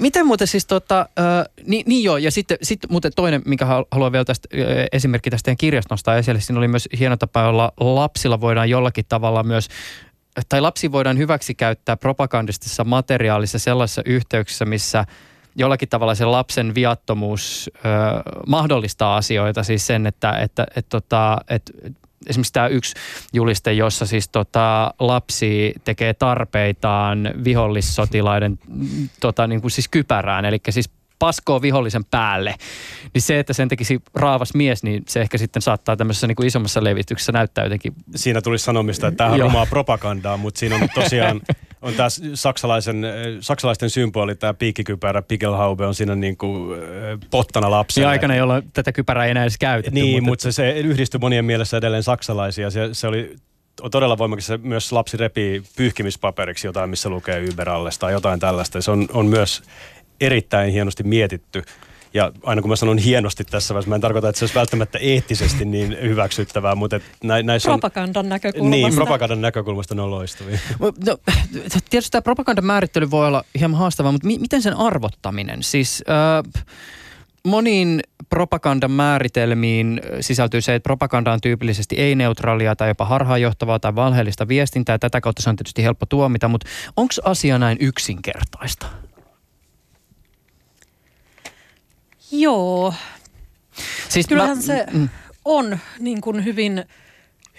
Miten 0.00 0.26
muuten 0.26 0.46
siis 0.46 0.66
tota, 0.66 1.00
äh, 1.00 1.44
niin, 1.66 1.84
niin 1.86 2.04
joo, 2.04 2.16
ja 2.16 2.30
sitten, 2.30 2.58
sitten 2.62 2.90
muuten 2.90 3.12
toinen, 3.16 3.42
mikä 3.44 3.66
haluan 3.90 4.12
vielä 4.12 4.24
tästä 4.24 4.48
äh, 4.54 4.86
esimerkki 4.92 5.30
tästä 5.30 5.44
teidän 5.44 5.56
kirjasta 5.56 5.92
nostaa 5.92 6.16
esille, 6.16 6.40
siinä 6.40 6.58
oli 6.58 6.68
myös 6.68 6.88
hieno 6.98 7.16
tapa, 7.16 7.40
jolla 7.42 7.72
lapsilla 7.80 8.40
voidaan 8.40 8.70
jollakin 8.70 9.04
tavalla 9.08 9.42
myös 9.42 9.68
tai 10.48 10.60
lapsi 10.60 10.92
voidaan 10.92 11.18
hyväksi 11.18 11.54
käyttää 11.54 11.96
propagandistisessa 11.96 12.84
materiaalissa 12.84 13.58
sellaisissa 13.58 14.02
yhteyksissä, 14.06 14.64
missä– 14.64 15.04
jollakin 15.56 15.88
tavalla 15.88 16.14
se 16.14 16.24
lapsen 16.24 16.74
viattomuus 16.74 17.70
ö, 17.76 17.80
mahdollistaa 18.46 19.16
asioita, 19.16 19.62
siis 19.62 19.86
sen, 19.86 20.06
että, 20.06 20.32
että, 20.32 20.66
että, 20.76 20.88
tota, 20.88 21.38
että, 21.48 21.72
esimerkiksi 22.26 22.52
tämä 22.52 22.66
yksi 22.66 22.94
juliste, 23.32 23.72
jossa 23.72 24.06
siis 24.06 24.28
tota, 24.28 24.94
lapsi 24.98 25.74
tekee 25.84 26.14
tarpeitaan 26.14 27.30
vihollissotilaiden 27.44 28.58
tota, 29.20 29.46
niin 29.46 29.60
kuin 29.60 29.70
siis 29.70 29.88
kypärään, 29.88 30.44
eli 30.44 30.58
siis 30.70 30.90
paskoo 31.18 31.62
vihollisen 31.62 32.04
päälle, 32.04 32.54
niin 33.14 33.22
se, 33.22 33.38
että 33.38 33.52
sen 33.52 33.68
tekisi 33.68 34.02
raavas 34.14 34.54
mies, 34.54 34.82
niin 34.82 35.02
se 35.08 35.20
ehkä 35.20 35.38
sitten 35.38 35.62
saattaa 35.62 35.96
tämmöisessä 35.96 36.26
niin 36.26 36.36
kuin 36.36 36.46
isommassa 36.46 36.84
levityksessä 36.84 37.32
näyttää 37.32 37.64
jotenkin. 37.64 37.92
Siinä 38.14 38.40
tuli 38.42 38.58
sanomista, 38.58 39.06
että 39.06 39.16
tämä 39.16 39.30
on 39.30 39.42
omaa 39.42 39.66
propagandaa, 39.66 40.36
mutta 40.36 40.60
siinä 40.60 40.76
on 40.76 40.88
tosiaan 40.94 41.40
on 41.82 41.94
tämä 41.94 42.08
saksalaisen, 42.34 43.06
saksalaisten 43.40 43.90
symboli, 43.90 44.34
tämä 44.34 44.54
piikkikypärä, 44.54 45.22
Pickelhaube 45.22 45.86
on 45.86 45.94
siinä 45.94 46.14
niin 46.14 46.36
kuin 46.36 46.80
pottana 47.30 47.70
lapselle. 47.70 48.04
Ja 48.04 48.10
aikana, 48.10 48.36
jolloin 48.36 48.70
tätä 48.72 48.92
kypärää 48.92 49.24
ei 49.24 49.30
enää 49.30 49.44
edes 49.44 49.58
käytetty. 49.58 50.00
Niin, 50.00 50.22
mutta, 50.22 50.30
mutta 50.30 50.42
se, 50.42 50.52
se 50.52 50.70
yhdistyi 50.70 51.18
monien 51.18 51.44
mielessä 51.44 51.76
edelleen 51.76 52.02
saksalaisia. 52.02 52.70
Se, 52.70 52.88
se 52.92 53.06
oli 53.06 53.36
on 53.80 53.90
todella 53.90 54.18
voimakas. 54.18 54.46
Se 54.46 54.58
myös 54.58 54.92
lapsi 54.92 55.16
repii 55.16 55.62
pyyhkimispaperiksi 55.76 56.66
jotain, 56.66 56.90
missä 56.90 57.08
lukee 57.08 57.48
Uber 57.52 57.68
tai 57.98 58.12
jotain 58.12 58.40
tällaista. 58.40 58.82
Se 58.82 58.90
on, 58.90 59.08
on 59.12 59.26
myös 59.26 59.62
erittäin 60.20 60.72
hienosti 60.72 61.02
mietitty. 61.02 61.62
Ja 62.14 62.32
aina 62.42 62.62
kun 62.62 62.68
mä 62.68 62.76
sanon 62.76 62.98
hienosti 62.98 63.44
tässä 63.44 63.74
vaiheessa, 63.74 63.88
mä 63.88 63.94
en 63.94 64.00
tarkoita, 64.00 64.28
että 64.28 64.38
se 64.38 64.44
olisi 64.44 64.54
välttämättä 64.54 64.98
eettisesti 64.98 65.64
niin 65.64 65.96
hyväksyttävää, 66.02 66.74
mutta 66.74 67.00
nä, 67.24 67.42
näissä 67.42 67.72
on... 67.72 67.80
Propagandan 67.80 68.28
näkökulmasta. 68.28 68.70
Niin, 68.70 68.94
propagandan 68.94 69.40
näkökulmasta 69.40 69.94
ne 69.94 70.02
on 70.02 70.10
loistavia. 70.10 70.58
No, 71.06 71.16
tietysti 71.90 72.10
tämä 72.10 72.22
propagandan 72.22 72.64
määrittely 72.64 73.10
voi 73.10 73.26
olla 73.26 73.44
hieman 73.58 73.78
haastavaa, 73.78 74.12
mutta 74.12 74.26
mi- 74.26 74.38
miten 74.38 74.62
sen 74.62 74.76
arvottaminen? 74.76 75.62
Siis... 75.62 76.04
Äh, 76.08 76.62
moniin 77.44 78.00
propagandan 78.30 78.90
määritelmiin 78.90 80.00
sisältyy 80.20 80.60
se, 80.60 80.74
että 80.74 80.88
propaganda 80.88 81.32
on 81.32 81.40
tyypillisesti 81.40 81.96
ei-neutraalia 81.96 82.76
tai 82.76 82.88
jopa 82.88 83.04
harhaanjohtavaa 83.04 83.78
tai 83.78 83.94
valheellista 83.94 84.48
viestintää. 84.48 84.98
Tätä 84.98 85.20
kautta 85.20 85.42
se 85.42 85.50
on 85.50 85.56
tietysti 85.56 85.82
helppo 85.82 86.06
tuomita, 86.06 86.48
mutta 86.48 86.68
onko 86.96 87.14
asia 87.24 87.58
näin 87.58 87.78
yksinkertaista? 87.80 88.86
Joo. 92.32 92.94
Siis 94.08 94.26
Kyllähän 94.26 94.56
mä, 94.56 94.62
se 94.62 94.86
mm. 94.92 95.08
on 95.44 95.78
niin 95.98 96.20
kuin 96.20 96.44
hyvin, 96.44 96.84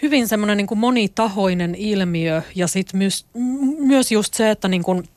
hyvin 0.02 0.28
semmoinen 0.28 0.56
niin 0.56 0.66
kuin 0.66 0.78
monitahoinen 0.78 1.74
ilmiö 1.74 2.42
ja 2.54 2.66
sitten 2.66 2.98
myös, 2.98 3.26
myös 3.78 4.12
just 4.12 4.34
se, 4.34 4.50
että 4.50 4.68
niin 4.68 4.82
kuin 4.82 5.08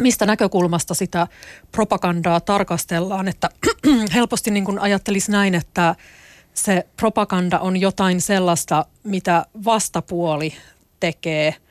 mistä 0.00 0.26
näkökulmasta 0.26 0.94
sitä 0.94 1.26
propagandaa 1.72 2.40
tarkastellaan, 2.40 3.28
että 3.28 3.50
helposti 4.14 4.50
niin 4.50 4.64
kuin 4.64 4.78
ajattelisi 4.78 5.32
näin, 5.32 5.54
että 5.54 5.94
se 6.54 6.86
propaganda 6.96 7.58
on 7.58 7.76
jotain 7.76 8.20
sellaista, 8.20 8.84
mitä 9.04 9.46
vastapuoli 9.64 10.54
tekee– 11.00 11.54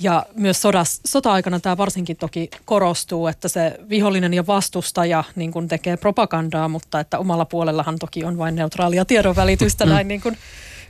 ja 0.00 0.26
myös 0.34 0.62
sodas, 0.62 1.00
sota-aikana 1.06 1.60
tämä 1.60 1.76
varsinkin 1.76 2.16
toki 2.16 2.50
korostuu, 2.64 3.26
että 3.26 3.48
se 3.48 3.78
vihollinen 3.88 4.34
ja 4.34 4.46
vastustaja 4.46 5.24
niin 5.36 5.52
kuin 5.52 5.68
tekee 5.68 5.96
propagandaa, 5.96 6.68
mutta 6.68 7.00
että 7.00 7.18
omalla 7.18 7.44
puolellahan 7.44 7.98
toki 7.98 8.24
on 8.24 8.38
vain 8.38 8.54
neutraalia 8.54 9.04
tiedonvälitystä 9.04 9.84
mm. 9.84 9.90
näin 9.92 10.08
niin 10.08 10.20
kuin 10.20 10.38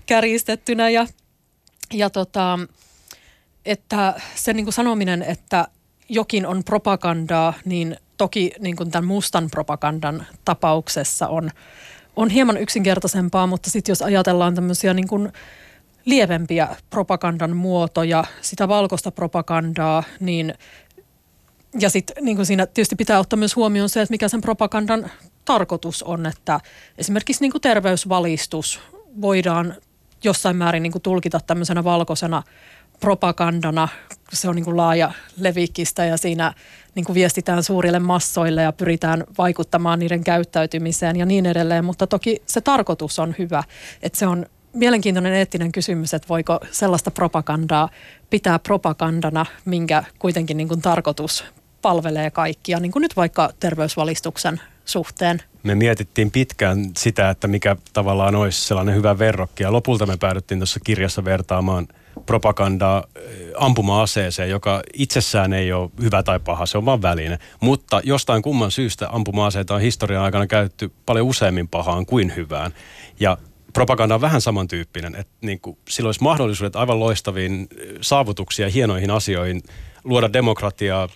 kärjistettynä. 0.06 0.90
Ja, 0.90 1.06
ja 1.92 2.10
tota, 2.10 2.58
että 3.64 4.14
se 4.34 4.52
niin 4.52 4.64
kuin 4.64 4.74
sanominen, 4.74 5.22
että 5.22 5.68
jokin 6.08 6.46
on 6.46 6.64
propagandaa, 6.64 7.54
niin 7.64 7.96
toki 8.16 8.52
niin 8.58 8.76
kuin 8.76 8.90
tämän 8.90 9.06
mustan 9.06 9.50
propagandan 9.50 10.26
tapauksessa 10.44 11.28
on, 11.28 11.50
on 12.16 12.30
hieman 12.30 12.56
yksinkertaisempaa, 12.56 13.46
mutta 13.46 13.70
sitten 13.70 13.90
jos 13.90 14.02
ajatellaan 14.02 14.54
tämmöisiä 14.54 14.94
niin 14.94 15.08
kuin 15.08 15.32
lievempiä 16.06 16.76
propagandan 16.90 17.56
muotoja, 17.56 18.24
sitä 18.40 18.68
valkoista 18.68 19.10
propagandaa, 19.10 20.02
niin 20.20 20.54
ja 21.80 21.90
sitten 21.90 22.24
niin 22.24 22.46
siinä 22.46 22.66
tietysti 22.66 22.96
pitää 22.96 23.18
ottaa 23.18 23.36
myös 23.36 23.56
huomioon 23.56 23.88
se, 23.88 24.02
että 24.02 24.12
mikä 24.12 24.28
sen 24.28 24.40
propagandan 24.40 25.10
tarkoitus 25.44 26.02
on, 26.02 26.26
että 26.26 26.60
esimerkiksi 26.98 27.42
niin 27.42 27.52
kuin 27.52 27.62
terveysvalistus 27.62 28.80
voidaan 29.20 29.74
jossain 30.24 30.56
määrin 30.56 30.82
niin 30.82 30.92
kuin 30.92 31.02
tulkita 31.02 31.40
tämmöisenä 31.46 31.84
valkoisena 31.84 32.42
propagandana. 33.00 33.88
Se 34.32 34.48
on 34.48 34.56
niin 34.56 34.64
kuin 34.64 34.76
laaja 34.76 35.12
levikkistä 35.36 36.04
ja 36.04 36.16
siinä 36.16 36.52
niin 36.94 37.04
kuin 37.04 37.14
viestitään 37.14 37.62
suurille 37.62 37.98
massoille 37.98 38.62
ja 38.62 38.72
pyritään 38.72 39.24
vaikuttamaan 39.38 39.98
niiden 39.98 40.24
käyttäytymiseen 40.24 41.16
ja 41.16 41.26
niin 41.26 41.46
edelleen. 41.46 41.84
Mutta 41.84 42.06
toki 42.06 42.42
se 42.46 42.60
tarkoitus 42.60 43.18
on 43.18 43.34
hyvä, 43.38 43.64
että 44.02 44.18
se 44.18 44.26
on 44.26 44.46
mielenkiintoinen 44.76 45.34
eettinen 45.34 45.72
kysymys, 45.72 46.14
että 46.14 46.28
voiko 46.28 46.60
sellaista 46.70 47.10
propagandaa 47.10 47.88
pitää 48.30 48.58
propagandana, 48.58 49.46
minkä 49.64 50.04
kuitenkin 50.18 50.56
niin 50.56 50.68
kuin 50.68 50.82
tarkoitus 50.82 51.44
palvelee 51.82 52.30
kaikkia, 52.30 52.80
niin 52.80 52.92
kuin 52.92 53.00
nyt 53.00 53.16
vaikka 53.16 53.50
terveysvalistuksen 53.60 54.60
suhteen. 54.84 55.42
Me 55.62 55.74
mietittiin 55.74 56.30
pitkään 56.30 56.84
sitä, 56.96 57.30
että 57.30 57.48
mikä 57.48 57.76
tavallaan 57.92 58.34
olisi 58.34 58.66
sellainen 58.66 58.94
hyvä 58.94 59.18
verrokki 59.18 59.62
ja 59.62 59.72
lopulta 59.72 60.06
me 60.06 60.16
päädyttiin 60.16 60.60
tuossa 60.60 60.80
kirjassa 60.80 61.24
vertaamaan 61.24 61.88
propagandaa 62.26 63.04
eh, 63.16 63.24
ampuma-aseeseen, 63.56 64.50
joka 64.50 64.82
itsessään 64.94 65.52
ei 65.52 65.72
ole 65.72 65.90
hyvä 66.02 66.22
tai 66.22 66.40
paha, 66.40 66.66
se 66.66 66.78
on 66.78 66.84
vain 66.84 67.02
väline. 67.02 67.38
Mutta 67.60 68.00
jostain 68.04 68.42
kumman 68.42 68.70
syystä 68.70 69.08
ampuma-aseita 69.10 69.74
on 69.74 69.80
historian 69.80 70.22
aikana 70.22 70.46
käytetty 70.46 70.92
paljon 71.06 71.26
useammin 71.26 71.68
pahaan 71.68 72.06
kuin 72.06 72.36
hyvään. 72.36 72.72
Ja 73.20 73.38
propaganda 73.76 74.14
on 74.14 74.20
vähän 74.20 74.40
samantyyppinen, 74.40 75.14
että 75.14 75.32
niin 75.40 75.60
kuin, 75.60 75.78
sillä 75.88 76.08
olisi 76.08 76.22
mahdollisuudet 76.22 76.76
aivan 76.76 77.00
loistaviin 77.00 77.68
saavutuksia, 78.00 78.68
hienoihin 78.68 79.10
asioihin, 79.10 79.62
luoda 80.04 80.32
demokratiaa, 80.32 81.08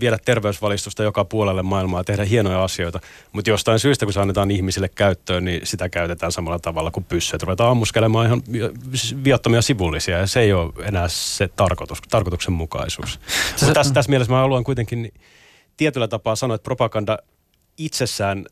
viedä 0.00 0.18
terveysvalistusta 0.24 1.02
joka 1.02 1.24
puolelle 1.24 1.62
maailmaa, 1.62 2.04
tehdä 2.04 2.24
hienoja 2.24 2.64
asioita. 2.64 3.00
Mutta 3.32 3.50
jostain 3.50 3.78
syystä, 3.78 4.06
kun 4.06 4.12
se 4.12 4.20
annetaan 4.20 4.50
ihmisille 4.50 4.88
käyttöön, 4.88 5.44
niin 5.44 5.60
sitä 5.64 5.88
käytetään 5.88 6.32
samalla 6.32 6.58
tavalla 6.58 6.90
kuin 6.90 7.04
pyssyä. 7.04 7.38
Ruvetaan 7.42 7.70
ammuskelemaan 7.70 8.26
ihan 8.26 8.42
viattomia 9.24 9.62
sivullisia 9.62 10.18
ja 10.18 10.26
se 10.26 10.40
ei 10.40 10.52
ole 10.52 10.72
enää 10.82 11.08
se 11.08 11.48
tarkoitus, 11.48 11.98
tarkoituksenmukaisuus. 12.10 13.20
Tässä, 13.74 13.94
tässä 13.94 14.10
mielessä 14.10 14.32
mä 14.32 14.40
haluan 14.40 14.64
kuitenkin 14.64 15.12
tietyllä 15.76 16.08
tapaa 16.08 16.36
sanoa, 16.36 16.54
että 16.54 16.64
propaganda 16.64 17.18
itsessään 17.78 18.46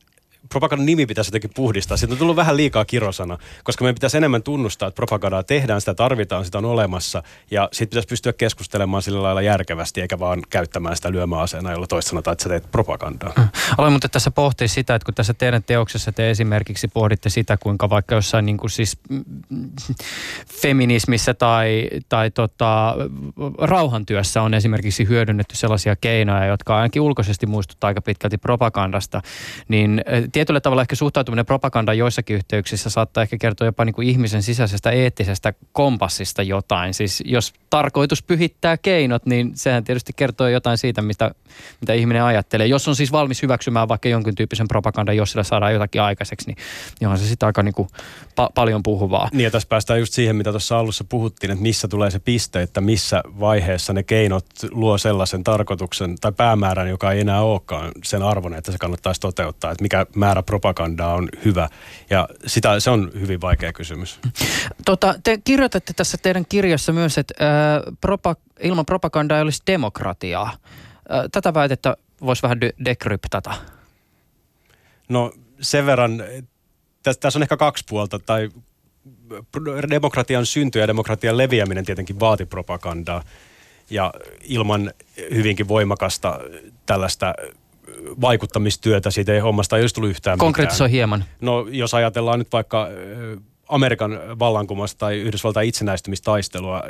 propagandan 0.49 0.87
nimi 0.87 1.07
pitäisi 1.07 1.29
jotenkin 1.29 1.51
puhdistaa. 1.55 1.97
Siitä 1.97 2.15
on 2.15 2.19
tullut 2.19 2.37
vähän 2.37 2.57
liikaa 2.57 2.85
kirosana, 2.85 3.39
koska 3.65 3.85
meidän 3.85 3.95
pitäisi 3.95 4.17
enemmän 4.17 4.43
tunnustaa, 4.43 4.89
että 4.89 4.97
propagandaa 4.97 5.43
tehdään, 5.43 5.81
sitä 5.81 5.95
tarvitaan, 5.95 6.45
sitä 6.45 6.59
on 6.59 6.65
olemassa. 6.65 7.23
Ja 7.51 7.69
siitä 7.73 7.91
pitäisi 7.91 8.09
pystyä 8.09 8.33
keskustelemaan 8.33 9.03
sillä 9.03 9.23
lailla 9.23 9.43
järkevästi, 9.43 10.01
eikä 10.01 10.19
vaan 10.19 10.43
käyttämään 10.51 10.97
sitä 10.97 11.13
lyömäaseena, 11.13 11.73
jolla 11.73 11.87
toista 11.87 12.09
sanotaan, 12.09 12.33
että 12.33 12.43
sä 12.43 12.49
teet 12.49 12.71
propagandaa. 12.71 13.33
Mm. 13.37 13.49
Aloin 13.79 13.93
mutta 13.93 14.09
tässä 14.09 14.31
pohtia 14.31 14.69
sitä, 14.69 14.95
että 14.95 15.07
kun 15.07 15.15
tässä 15.15 15.35
teidän 15.35 15.63
teoksessa 15.63 16.13
te 16.13 16.31
esimerkiksi 16.31 16.89
pohditte 16.89 17.29
sitä, 17.29 17.57
kuinka 17.57 17.91
vaikka 17.91 18.15
jossain 18.15 18.47
niin 18.47 18.57
kuin 18.57 18.71
siis 18.71 18.99
mm, 19.09 19.25
feminismissä 20.63 21.35
tai, 21.35 21.89
tai 22.09 22.31
tota, 22.31 22.95
rauhantyössä 23.59 24.43
on 24.43 24.55
esimerkiksi 24.55 25.09
hyödynnetty 25.09 25.57
sellaisia 25.57 25.97
keinoja, 25.97 26.47
jotka 26.47 26.77
ainakin 26.77 27.03
ulkoisesti 27.03 27.47
muistuttaa 27.47 27.89
aika 27.89 28.01
pitkälti 28.01 28.39
propagandasta, 28.39 29.23
niin 29.69 30.05
tietyllä 30.37 30.61
tavalla 30.61 30.83
ehkä 30.83 30.97
suhtautuminen 30.97 31.47
propagandaan 31.47 31.99
joissakin 31.99 32.37
yhteyksissä 32.37 32.91
saattaa 32.91 33.23
ehkä 33.23 33.37
kertoa 33.39 33.67
jopa 33.67 33.85
niin 33.85 33.95
kuin 33.95 34.09
ihmisen 34.09 34.43
sisäisestä 34.43 34.91
eettisestä 34.91 35.55
kompassista 35.73 36.43
jotain. 36.43 36.95
Siis 36.95 37.23
jos 37.27 37.53
tarkoitus 37.71 38.23
pyhittää 38.23 38.77
keinot, 38.77 39.27
niin 39.27 39.53
sehän 39.55 39.85
tietysti 39.85 40.13
kertoo 40.17 40.49
jotain 40.49 40.79
siitä, 40.79 41.03
mitä, 41.03 41.31
mitä 41.81 41.93
ihminen 41.93 42.23
ajattelee. 42.23 42.67
Jos 42.67 42.89
on 42.89 42.97
siis 42.97 43.13
valmis 43.13 43.43
hyväksymään 43.43 43.89
vaikka 43.89 44.09
jonkin 44.09 44.35
tyyppisen 44.35 44.69
propagandan, 44.69 45.17
jos 45.17 45.31
sillä 45.31 45.45
saadaan 45.45 45.73
jotakin 45.73 46.03
aikaiseksi, 46.03 46.47
niin 46.47 46.57
johon 47.01 47.19
se 47.19 47.27
sitten 47.27 47.47
aika 47.47 47.63
niin 47.63 47.75
kuin 47.75 47.89
pa- 48.31 48.53
paljon 48.55 48.83
puhuvaa. 48.83 49.29
Niin 49.33 49.45
ja 49.45 49.51
tässä 49.51 49.69
päästään 49.69 50.01
just 50.01 50.13
siihen, 50.13 50.37
mitä 50.37 50.51
tuossa 50.51 50.79
alussa 50.79 51.05
puhuttiin, 51.05 51.51
että 51.51 51.63
missä 51.63 51.89
tulee 51.89 52.11
se 52.11 52.19
piste, 52.19 52.63
että 52.63 52.81
missä 52.81 53.23
vaiheessa 53.41 53.93
ne 53.93 54.03
keinot 54.03 54.47
luo 54.71 54.99
sellaisen 54.99 55.45
tarkoituksen 55.45 56.15
tai 56.21 56.33
päämäärän, 56.33 56.89
joka 56.89 57.13
ei 57.13 57.21
enää 57.21 57.43
olekaan 57.43 57.93
sen 58.05 58.23
arvon, 58.23 58.55
että 58.55 58.73
se 58.73 58.79
kannattaisi 58.79 59.21
toteuttaa. 59.21 59.71
Että 59.71 59.83
mikä 59.83 60.07
määrä 60.27 60.43
propagandaa 60.43 61.15
on 61.15 61.29
hyvä. 61.45 61.69
Ja 62.11 62.29
sitä, 62.47 62.81
se 62.81 62.91
on 62.91 63.11
hyvin 63.21 63.41
vaikea 63.41 63.73
kysymys. 63.73 64.19
Tota, 64.85 65.15
te 65.25 65.39
kirjoitatte 65.45 65.93
tässä 65.93 66.19
teidän 66.23 66.47
kirjassa 66.49 66.93
myös, 66.93 67.19
että 67.19 67.35
ää, 67.41 67.81
propa, 68.01 68.37
ilman 68.61 68.87
propagandaa 68.87 69.39
ei 69.39 69.43
olisi 69.43 69.63
demokratiaa. 69.67 70.57
Ää, 71.09 71.29
tätä 71.33 71.55
väitettä 71.55 71.97
voisi 72.21 72.43
vähän 72.43 72.61
de- 72.61 72.75
dekryptata. 72.85 73.55
No 75.09 75.33
sen 75.61 75.87
verran, 75.87 76.23
tässä, 77.03 77.21
tässä 77.21 77.39
on 77.39 77.43
ehkä 77.43 77.57
kaksi 77.57 77.85
puolta, 77.89 78.19
tai 78.19 78.51
demokratian 79.91 80.47
synty 80.47 80.79
ja 80.79 80.87
demokratian 80.87 81.39
leviäminen 81.39 81.85
tietenkin 81.85 82.21
vaati 82.21 82.45
propagandaa. 82.45 83.23
Ja 83.91 84.15
ilman 84.43 84.93
hyvinkin 85.35 85.69
voimakasta 85.69 86.41
tällaista 86.87 87.35
vaikuttamistyötä 88.21 89.11
siitä 89.11 89.33
ei 89.33 89.41
hommasta 89.41 89.77
ei 89.77 89.83
olisi 89.83 89.95
tullut 89.95 90.11
yhtään 90.11 90.39
Konkreettisoi 90.39 90.91
hieman. 90.91 91.25
No 91.41 91.67
jos 91.71 91.95
ajatellaan 91.95 92.39
nyt 92.39 92.53
vaikka 92.53 92.89
Amerikan 93.69 94.21
vallankumousta 94.39 94.99
tai 94.99 95.17
Yhdysvaltain 95.17 95.69
itsenäistymistaistelua, 95.69 96.83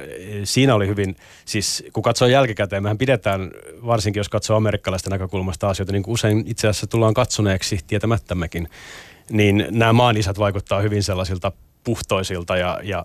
siinä 0.45 0.75
oli 0.75 0.87
hyvin, 0.87 1.17
siis 1.45 1.85
kun 1.93 2.03
katsoo 2.03 2.29
jälkikäteen, 2.29 2.83
mehän 2.83 2.99
pidetään, 2.99 3.51
varsinkin 3.87 4.21
jos 4.21 4.29
katsoo 4.29 4.57
amerikkalaisten 4.57 5.11
näkökulmasta 5.11 5.69
asioita, 5.69 5.93
niin 5.93 6.03
kuin 6.03 6.13
usein 6.13 6.45
itse 6.47 6.69
asiassa 6.69 6.87
tullaan 6.87 7.15
katsoneeksi 7.15 7.79
tietämättämmekin, 7.87 8.69
niin 9.31 9.67
nämä 9.71 9.93
maanisat 9.93 10.39
vaikuttaa 10.39 10.81
hyvin 10.81 11.03
sellaisilta 11.03 11.53
puhtoisilta 11.85 12.57
ja, 12.57 12.81
ja 12.83 13.05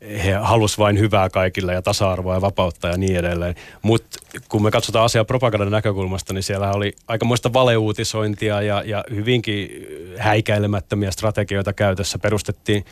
he 0.00 0.32
halus 0.32 0.78
vain 0.78 0.98
hyvää 0.98 1.30
kaikille 1.30 1.74
ja 1.74 1.82
tasa-arvoa 1.82 2.34
ja 2.34 2.40
vapautta 2.40 2.88
ja 2.88 2.96
niin 2.96 3.16
edelleen. 3.16 3.54
Mutta 3.82 4.18
kun 4.48 4.62
me 4.62 4.70
katsotaan 4.70 5.04
asiaa 5.04 5.24
propagandan 5.24 5.70
näkökulmasta, 5.70 6.34
niin 6.34 6.42
siellä 6.42 6.72
oli 6.72 6.92
aikamoista 7.08 7.52
valeuutisointia 7.52 8.62
ja, 8.62 8.82
ja 8.86 9.04
hyvinkin 9.10 9.86
häikäilemättömiä 10.18 11.10
strategioita 11.10 11.72
käytössä. 11.72 12.18
Perustettiin 12.18 12.84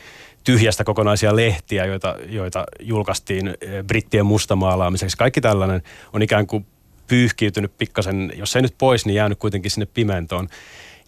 tyhjästä 0.43 0.83
kokonaisia 0.83 1.35
lehtiä, 1.35 1.85
joita, 1.85 2.15
joita 2.27 2.63
julkaistiin 2.79 3.47
eh, 3.47 3.83
brittien 3.83 4.25
mustamaalaamiseksi. 4.25 5.17
Kaikki 5.17 5.41
tällainen 5.41 5.83
on 6.13 6.21
ikään 6.21 6.47
kuin 6.47 6.65
pyyhkiytynyt 7.07 7.77
pikkasen, 7.77 8.33
jos 8.35 8.55
ei 8.55 8.61
nyt 8.61 8.75
pois, 8.77 9.05
niin 9.05 9.15
jäänyt 9.15 9.39
kuitenkin 9.39 9.71
sinne 9.71 9.87
pimentoon. 9.93 10.47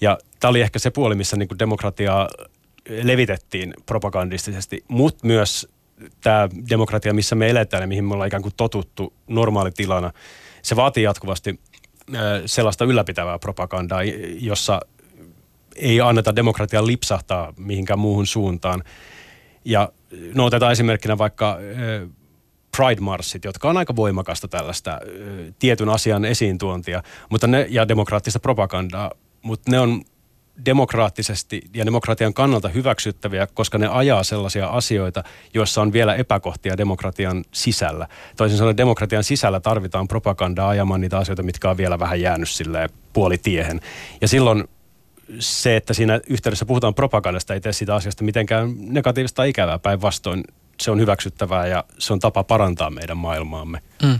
Ja 0.02 0.18
tämä 0.40 0.50
oli 0.50 0.62
ehkä 0.62 0.80
se 0.80 0.90
puoli, 0.90 1.16
missä 1.16 1.38
niin 1.38 1.60
demokratiaa 1.60 2.28
levitettiin 3.04 3.74
propagandistisesti, 3.86 4.84
mutta 4.88 5.28
myös 5.28 5.68
tämä 6.22 6.50
demokratia, 6.70 7.14
missä 7.14 7.36
me 7.36 7.50
eletään 7.50 7.84
ja 7.84 7.88
mihin 7.88 8.06
me 8.06 8.14
ollaan 8.14 8.28
ikään 8.28 8.44
kuin 8.44 8.54
totuttu 8.58 9.14
normaalitilana, 9.28 10.12
se 10.62 10.76
vaatii 10.76 11.04
jatkuvasti 11.04 11.60
sellaista 12.46 12.86
ylläpitävää 12.86 13.40
propagandaa, 13.40 14.04
jossa 14.40 14.80
ei 15.76 16.02
anneta 16.02 16.36
demokratian 16.36 16.88
lipsahtaa 16.88 17.54
mihinkään 17.58 18.00
muuhun 18.00 18.28
suuntaan. 18.28 18.84
Ja 19.66 19.90
no 20.36 20.46
otetaan 20.46 20.72
esimerkkinä 20.72 21.18
vaikka 21.18 21.58
Pride-marssit, 22.78 23.46
jotka 23.46 23.70
on 23.70 23.78
aika 23.78 23.96
voimakasta 23.96 24.48
tällaista 24.48 25.00
tietyn 25.60 25.90
asian 25.90 26.26
esiintuontia 26.26 27.04
mutta 27.30 27.48
ne, 27.48 27.68
ja 27.70 27.88
demokraattista 27.88 28.40
propagandaa, 28.40 29.12
mutta 29.42 29.72
ne 29.72 29.80
on 29.80 30.02
demokraattisesti 30.66 31.62
ja 31.74 31.86
demokratian 31.86 32.34
kannalta 32.34 32.70
hyväksyttäviä, 32.70 33.48
koska 33.48 33.78
ne 33.78 33.88
ajaa 33.88 34.24
sellaisia 34.24 34.68
asioita, 34.68 35.24
joissa 35.54 35.82
on 35.82 35.94
vielä 35.94 36.16
epäkohtia 36.16 36.78
demokratian 36.78 37.46
sisällä. 37.52 38.08
Toisin 38.38 38.58
sanoen 38.58 38.78
demokratian 38.78 39.24
sisällä 39.24 39.60
tarvitaan 39.60 40.08
propagandaa 40.08 40.70
ajamaan 40.70 41.02
niitä 41.02 41.18
asioita, 41.18 41.44
mitkä 41.44 41.70
on 41.70 41.78
vielä 41.78 42.00
vähän 42.00 42.22
jäänyt 42.22 42.50
silleen 42.50 42.90
puolitiehen. 43.14 43.82
Ja 44.22 44.28
silloin 44.28 44.64
se, 45.40 45.76
että 45.76 45.94
siinä 45.94 46.20
yhteydessä 46.30 46.66
puhutaan 46.66 46.96
propagandasta, 46.96 47.54
ei 47.54 47.62
tee 47.62 47.74
siitä 47.74 47.96
asiasta 47.96 48.24
mitenkään 48.24 48.74
negatiivista 48.78 49.36
tai 49.36 49.50
ikävää. 49.50 49.80
Päinvastoin 49.80 50.44
se 50.82 50.92
on 50.92 51.00
hyväksyttävää 51.00 51.68
ja 51.68 51.84
se 51.98 52.14
on 52.14 52.20
tapa 52.20 52.44
parantaa 52.44 52.90
meidän 52.90 53.18
maailmaamme. 53.18 53.82
Mm. 54.04 54.20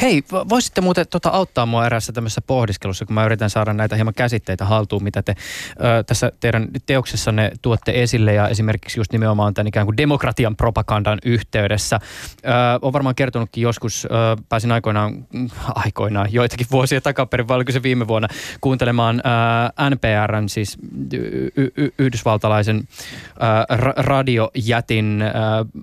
Hei, 0.00 0.22
voisitte 0.48 0.80
muuten 0.80 1.06
tota, 1.10 1.28
auttaa 1.28 1.66
mua 1.66 1.86
eräässä 1.86 2.12
tämmöisessä 2.12 2.40
pohdiskelussa, 2.40 3.06
kun 3.06 3.14
mä 3.14 3.24
yritän 3.24 3.50
saada 3.50 3.72
näitä 3.72 3.94
hieman 3.94 4.14
käsitteitä 4.14 4.64
haltuun, 4.64 5.02
mitä 5.02 5.22
te 5.22 5.34
ö, 5.70 6.04
tässä 6.04 6.32
teidän 6.40 6.68
teoksessanne 6.86 7.52
tuotte 7.62 8.02
esille 8.02 8.34
ja 8.34 8.48
esimerkiksi 8.48 9.00
just 9.00 9.12
nimenomaan 9.12 9.54
tämän 9.54 9.66
ikään 9.66 9.86
kuin 9.86 9.96
demokratian 9.96 10.56
propagandan 10.56 11.18
yhteydessä. 11.24 12.00
Ö, 12.44 12.48
on 12.82 12.92
varmaan 12.92 13.14
kertonutkin 13.14 13.62
joskus, 13.62 14.04
ö, 14.04 14.08
pääsin 14.48 14.72
aikoinaan, 14.72 15.26
aikoinaan 15.74 16.32
joitakin 16.32 16.66
vuosia 16.70 17.00
takaperin, 17.00 17.48
vai 17.48 17.56
oliko 17.56 17.72
se 17.72 17.82
viime 17.82 18.08
vuonna, 18.08 18.28
kuuntelemaan 18.60 19.22
ö, 19.80 19.90
NPRn, 19.90 20.48
siis 20.48 20.78
y- 21.12 21.72
y- 21.76 21.92
yhdysvaltalaisen 21.98 22.76
ö, 22.78 23.92
radiojätin 23.96 25.22
ö, 25.22 25.82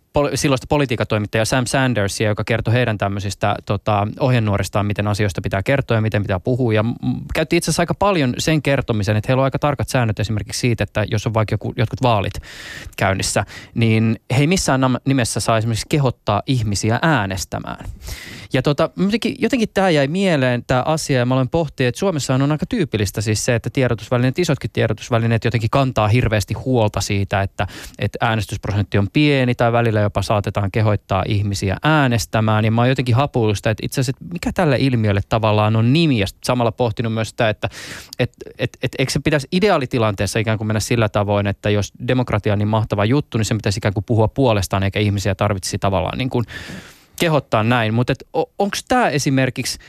silloista 0.35 0.67
politiikatoimittaja 0.69 1.45
Sam 1.45 1.65
Sandersia, 1.65 2.29
joka 2.29 2.43
kertoi 2.43 2.73
heidän 2.73 2.97
tämmöisistä 2.97 3.55
tota, 3.65 4.07
ohjenuoristaan, 4.19 4.85
miten 4.85 5.07
asioista 5.07 5.41
pitää 5.41 5.63
kertoa 5.63 5.97
ja 5.97 6.01
miten 6.01 6.21
pitää 6.21 6.39
puhua. 6.39 6.73
Ja 6.73 6.85
käytti 7.33 7.57
itse 7.57 7.71
asiassa 7.71 7.81
aika 7.81 7.93
paljon 7.93 8.33
sen 8.37 8.61
kertomisen, 8.61 9.17
että 9.17 9.27
heillä 9.27 9.41
on 9.41 9.45
aika 9.45 9.59
tarkat 9.59 9.89
säännöt 9.89 10.19
esimerkiksi 10.19 10.59
siitä, 10.59 10.83
että 10.83 11.05
jos 11.11 11.27
on 11.27 11.33
vaikka 11.33 11.53
joku, 11.53 11.73
jotkut 11.77 12.01
vaalit 12.01 12.33
käynnissä, 12.97 13.45
niin 13.73 14.19
he 14.31 14.41
ei 14.41 14.47
missään 14.47 14.81
nimessä 15.05 15.39
saa 15.39 15.57
esimerkiksi 15.57 15.85
kehottaa 15.89 16.41
ihmisiä 16.47 16.99
äänestämään. 17.01 17.85
Ja 18.53 18.61
tota, 18.61 18.89
jotenkin, 18.97 19.35
jotenkin 19.39 19.69
tämä 19.73 19.89
jäi 19.89 20.07
mieleen 20.07 20.63
tämä 20.67 20.83
asia 20.85 21.19
ja 21.19 21.25
mä 21.25 21.35
olen 21.35 21.49
pohtinut, 21.49 21.87
että 21.87 21.99
Suomessa 21.99 22.35
on 22.35 22.51
aika 22.51 22.65
tyypillistä 22.65 23.21
siis 23.21 23.45
se, 23.45 23.55
että 23.55 23.69
tiedotusvälineet, 23.69 24.39
isotkin 24.39 24.69
tiedotusvälineet 24.73 25.45
jotenkin 25.45 25.69
kantaa 25.69 26.07
hirveästi 26.07 26.53
huolta 26.53 27.01
siitä, 27.01 27.41
että, 27.41 27.67
että 27.99 28.17
äänestysprosentti 28.21 28.97
on 28.97 29.07
pieni 29.13 29.55
tai 29.55 29.71
välillä 29.71 30.00
jopa 30.01 30.21
saatetaan 30.21 30.71
kehoittaa 30.71 31.23
ihmisiä 31.27 31.77
äänestämään. 31.83 32.65
Ja 32.65 32.71
mä 32.71 32.81
oon 32.81 32.89
jotenkin 32.89 33.15
hapuillut 33.15 33.57
että 33.57 33.73
itse 33.81 34.01
asiassa, 34.01 34.17
että 34.21 34.33
mikä 34.33 34.51
tälle 34.53 34.77
ilmiölle 34.79 35.21
tavallaan 35.29 35.75
on 35.75 35.93
nimi 35.93 36.19
ja 36.19 36.27
samalla 36.43 36.71
pohtinut 36.71 37.13
myös 37.13 37.29
sitä, 37.29 37.49
että 37.49 37.69
et, 38.19 38.33
et, 38.57 38.77
et, 38.83 38.91
eikö 38.99 39.11
se 39.11 39.19
pitäisi 39.19 39.47
ideaalitilanteessa 39.51 40.39
ikään 40.39 40.57
kuin 40.57 40.67
mennä 40.67 40.79
sillä 40.79 41.09
tavoin, 41.09 41.47
että 41.47 41.69
jos 41.69 41.93
demokratia 42.07 42.53
on 42.53 42.59
niin 42.59 42.67
mahtava 42.67 43.05
juttu, 43.05 43.37
niin 43.37 43.45
se 43.45 43.55
pitäisi 43.55 43.79
ikään 43.79 43.93
kuin 43.93 44.03
puhua 44.03 44.27
puolestaan 44.27 44.83
eikä 44.83 44.99
ihmisiä 44.99 45.35
tarvitsisi 45.35 45.79
tavallaan 45.79 46.17
niin 46.17 46.29
kuin 46.29 46.45
kehottaa 47.19 47.63
näin, 47.63 47.93
mutta 47.93 48.13
onko 48.33 48.77
tämä 48.87 49.09
esimerkiksi, 49.09 49.79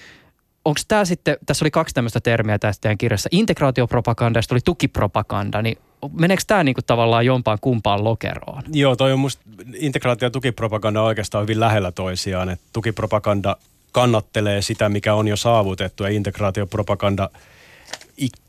onko 0.65 0.81
tämä 0.89 1.05
sitten, 1.05 1.37
tässä 1.47 1.65
oli 1.65 1.71
kaksi 1.71 1.95
tämmöistä 1.95 2.21
termiä 2.21 2.59
tässä 2.59 2.81
teidän 2.81 2.99
kirjassa, 2.99 3.29
integraatiopropaganda 3.33 4.39
ja 4.39 4.43
sitten 4.43 4.55
oli 4.55 4.61
tukipropaganda, 4.65 5.63
niin 5.63 5.79
meneekö 6.13 6.43
tämä 6.47 6.65
niinku 6.65 6.81
tavallaan 6.87 7.27
jompaan 7.27 7.59
kumpaan 7.61 8.05
lokeroon? 8.05 8.63
Joo, 8.73 8.97
toi 8.97 9.13
on 9.13 9.19
musta, 9.19 9.43
integraatio 9.77 10.27
ja 10.27 10.31
tukipropaganda 10.31 11.01
on 11.01 11.07
oikeastaan 11.07 11.43
hyvin 11.43 11.61
lähellä 11.61 11.93
toisiaan, 11.93 12.49
että 12.51 12.65
tukipropaganda 12.73 13.57
kannattelee 13.93 14.63
sitä, 14.63 14.89
mikä 14.89 15.15
on 15.15 15.29
jo 15.29 15.37
saavutettu 15.37 16.03
ja 16.03 16.09
integraatiopropaganda 16.09 17.31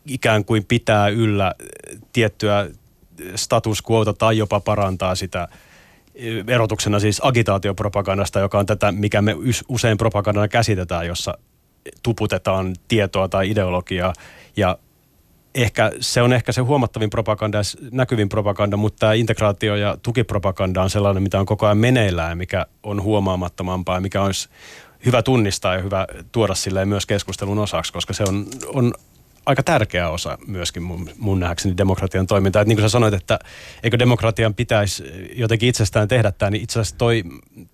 ikään 0.05 0.45
kuin 0.45 0.65
pitää 0.65 1.07
yllä 1.07 1.55
tiettyä 2.13 2.69
status 3.35 3.83
quota 3.91 4.13
tai 4.13 4.37
jopa 4.37 4.59
parantaa 4.59 5.15
sitä– 5.15 5.47
erotuksena 6.47 6.99
siis 6.99 7.21
agitaatiopropagandasta, 7.23 8.39
joka 8.39 8.59
on 8.59 8.65
tätä, 8.65 8.91
mikä 8.91 9.21
me 9.21 9.35
usein 9.67 9.97
propagandana 9.97 10.47
käsitetään, 10.47 11.07
jossa 11.07 11.37
tuputetaan 12.03 12.75
tietoa 12.87 13.27
tai 13.27 13.49
ideologiaa. 13.49 14.13
Ja 14.57 14.77
ehkä, 15.55 15.91
se 15.99 16.21
on 16.21 16.33
ehkä 16.33 16.51
se 16.51 16.61
huomattavin 16.61 17.09
propaganda 17.09 17.57
ja 17.57 17.63
näkyvin 17.91 18.29
propaganda, 18.29 18.77
mutta 18.77 18.99
tämä 18.99 19.13
integraatio 19.13 19.75
ja 19.75 19.97
tukipropaganda 20.03 20.81
on 20.81 20.89
sellainen, 20.89 21.23
mitä 21.23 21.39
on 21.39 21.45
koko 21.45 21.65
ajan 21.65 21.77
meneillään, 21.77 22.37
mikä 22.37 22.65
on 22.83 23.03
huomaamattomampaa, 23.03 24.01
mikä 24.01 24.21
olisi 24.21 24.49
hyvä 25.05 25.21
tunnistaa 25.21 25.75
ja 25.75 25.81
hyvä 25.81 26.07
tuoda 26.31 26.55
silleen 26.55 26.87
myös 26.87 27.05
keskustelun 27.05 27.59
osaksi, 27.59 27.93
koska 27.93 28.13
se 28.13 28.23
on, 28.23 28.45
on 28.73 28.93
aika 29.45 29.63
tärkeä 29.63 30.09
osa 30.09 30.37
myöskin 30.47 30.83
mun, 30.83 31.09
mun 31.17 31.39
nähdäkseni 31.39 31.77
demokratian 31.77 32.27
toimintaa. 32.27 32.61
Että 32.61 32.67
niin 32.67 32.77
kuin 32.77 32.83
sä 32.83 32.89
sanoit, 32.89 33.13
että 33.13 33.39
eikö 33.83 33.99
demokratian 33.99 34.53
pitäisi 34.53 35.03
jotenkin 35.35 35.69
itsestään 35.69 36.07
tehdä 36.07 36.31
tämä, 36.31 36.49
niin 36.49 36.63
itse 36.63 36.79
asiassa 36.79 36.97
toi 36.97 37.23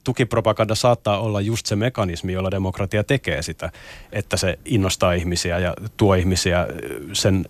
tukipropaganda 0.04 0.76
saattaa 0.76 1.20
olla 1.20 1.42
just 1.42 1.66
se 1.66 1.76
mekanismi, 1.76 2.34
jolla 2.34 2.52
demokratia 2.52 3.04
tekee 3.04 3.42
sitä, 3.42 3.72
että 4.12 4.38
se 4.38 4.60
innostaa 4.66 5.14
ihmisiä 5.14 5.60
ja 5.60 5.74
tuo 5.98 6.14
ihmisiä 6.14 6.68
sen 7.14 7.46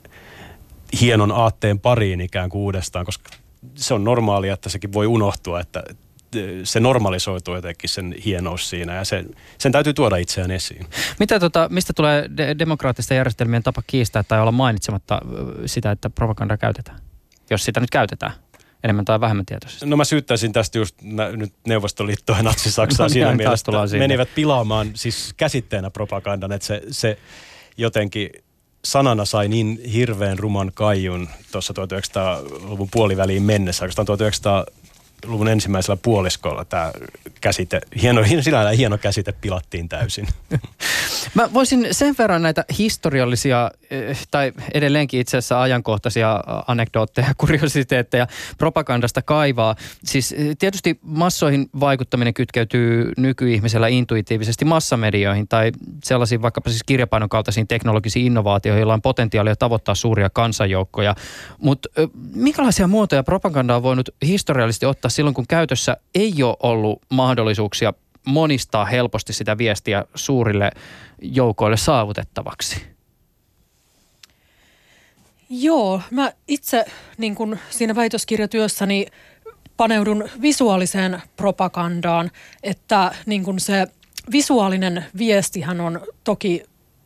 hienon 1.01 1.31
aatteen 1.31 1.79
pariin 1.79 2.21
ikään 2.21 2.49
kuin 2.49 2.61
uudestaan, 2.61 3.05
koska 3.05 3.29
se 3.75 3.93
on 3.93 4.03
normaalia, 4.03 4.53
että 4.53 4.69
sekin 4.69 4.93
voi 4.93 5.07
unohtua, 5.07 5.59
että 5.59 5.83
se 6.63 6.79
normalisoituu 6.79 7.55
jotenkin 7.55 7.89
sen 7.89 8.15
hienous 8.25 8.69
siinä 8.69 8.95
ja 8.95 9.03
se, 9.03 9.25
sen 9.57 9.71
täytyy 9.71 9.93
tuoda 9.93 10.15
itseään 10.15 10.51
esiin. 10.51 10.87
Mitä 11.19 11.39
tota, 11.39 11.67
mistä 11.71 11.93
tulee 11.95 12.29
de- 12.37 12.55
demokraattisten 12.59 13.15
järjestelmien 13.15 13.63
tapa 13.63 13.83
kiistää 13.87 14.23
tai 14.23 14.41
olla 14.41 14.51
mainitsematta 14.51 15.21
sitä, 15.65 15.91
että 15.91 16.09
propaganda 16.09 16.57
käytetään? 16.57 16.99
Jos 17.49 17.65
sitä 17.65 17.79
nyt 17.79 17.89
käytetään 17.89 18.31
enemmän 18.83 19.05
tai 19.05 19.19
vähemmän 19.19 19.45
tietoisesti. 19.45 19.85
No 19.85 19.97
mä 19.97 20.03
syyttäisin 20.03 20.53
tästä 20.53 20.77
just 20.77 20.95
nä, 21.01 21.31
nyt 21.31 21.53
Neuvostoliittoa 21.67 22.37
ja 22.37 22.43
Natsi-Saksaa 22.43 23.05
no, 23.05 23.09
siinä 23.09 23.35
mielessä, 23.35 23.71
menivät 23.97 24.29
pilaamaan 24.35 24.91
siis 24.93 25.33
käsitteenä 25.37 25.89
propagandan, 25.89 26.51
että 26.51 26.67
se, 26.67 26.81
se 26.91 27.17
jotenkin 27.77 28.29
sanana 28.85 29.25
sai 29.25 29.47
niin 29.47 29.81
hirveän 29.93 30.39
ruman 30.39 30.71
kaijun 30.73 31.29
tuossa 31.51 31.73
1900-luvun 31.73 32.87
puoliväliin 32.91 33.43
mennessä, 33.43 33.85
oikeastaan 34.09 34.65
1900 35.21 35.31
luvun 35.31 35.47
ensimmäisellä 35.47 35.97
puoliskolla 36.01 36.65
tämä 36.65 36.91
käsite, 37.41 37.81
hieno, 38.01 38.21
sinällään 38.41 38.75
hieno 38.75 38.97
käsite 38.97 39.31
pilattiin 39.31 39.89
täysin. 39.89 40.27
Mä 41.35 41.53
voisin 41.53 41.87
sen 41.91 42.15
verran 42.17 42.41
näitä 42.41 42.65
historiallisia 42.77 43.71
eh, 43.89 44.27
tai 44.31 44.51
edelleenkin 44.73 45.19
itse 45.19 45.37
asiassa 45.37 45.61
ajankohtaisia 45.61 46.43
anekdootteja, 46.67 47.27
kuriositeetteja 47.37 48.27
propagandasta 48.57 49.21
kaivaa. 49.21 49.75
Siis 50.03 50.31
eh, 50.31 50.57
tietysti 50.59 50.99
massoihin 51.01 51.69
vaikuttaminen 51.79 52.33
kytkeytyy 52.33 53.11
nykyihmisellä 53.17 53.87
intuitiivisesti 53.87 54.65
massamedioihin 54.65 55.47
tai 55.47 55.71
sellaisiin 56.03 56.41
vaikkapa 56.41 56.69
siis 56.69 56.83
kirjapainon 56.83 57.29
kaltaisiin 57.29 57.67
teknologisiin 57.67 58.25
innovaatioihin, 58.25 58.79
joilla 58.79 58.93
on 58.93 59.01
potentiaalia 59.01 59.55
tavoittaa 59.55 59.95
suuria 59.95 60.29
kansanjoukkoja. 60.29 61.15
Mutta 61.57 61.89
eh, 61.97 62.09
minkälaisia 62.33 62.87
muotoja 62.87 63.23
propaganda 63.23 63.75
on 63.75 63.83
voinut 63.83 64.09
historiallisesti 64.21 64.85
ottaa 64.85 65.08
silloin, 65.09 65.33
kun 65.33 65.47
käytössä 65.47 65.97
ei 66.15 66.43
ole 66.43 66.57
ollut 66.59 67.01
mahdollisuuksia 67.09 67.93
monistaa 68.25 68.85
helposti 68.85 69.33
sitä 69.33 69.57
viestiä 69.57 70.05
suurille 70.15 70.71
joukoille 71.21 71.77
saavutettavaksi? 71.77 72.81
Joo, 75.49 76.01
mä 76.11 76.31
itse 76.47 76.85
niin 77.17 77.35
kun 77.35 77.57
siinä 77.69 77.95
väitöskirjatyössäni 77.95 79.05
paneudun 79.77 80.29
visuaaliseen 80.41 81.21
propagandaan, 81.35 82.31
että 82.63 83.15
niin 83.25 83.43
kun 83.43 83.59
se 83.59 83.87
visuaalinen 84.31 85.05
viestihän 85.17 85.81
on 85.81 86.01
toki 86.23 86.63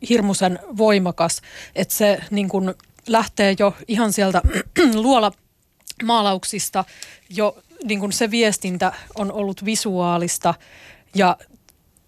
hirmuisen 0.08 0.58
voimakas, 0.76 1.42
että 1.74 1.94
se 1.94 2.20
niin 2.30 2.48
kun 2.48 2.74
lähtee 3.08 3.54
jo 3.58 3.74
ihan 3.88 4.12
sieltä 4.12 4.42
luola 4.94 5.32
maalauksista. 6.02 6.84
Jo 7.30 7.56
niin 7.84 8.00
kun 8.00 8.12
se 8.12 8.30
viestintä 8.30 8.92
on 9.14 9.32
ollut 9.32 9.64
visuaalista 9.64 10.54
ja 11.14 11.36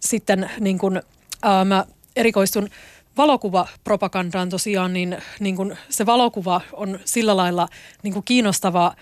sitten 0.01 0.51
niin 0.61 0.79
kun, 0.79 1.03
ää, 1.43 1.65
mä 1.65 1.85
erikoistun 2.17 2.69
valokuvapropagandaan 3.17 4.51
tosiaan, 4.51 4.93
niin, 4.93 5.19
niin 5.41 5.57
kun 5.57 5.77
se 5.91 6.07
valokuva 6.07 6.61
on 6.73 7.01
sillä 7.05 7.37
lailla 7.37 7.69
niin 8.03 8.15
kun 8.15 8.23
kiinnostava 8.25 8.95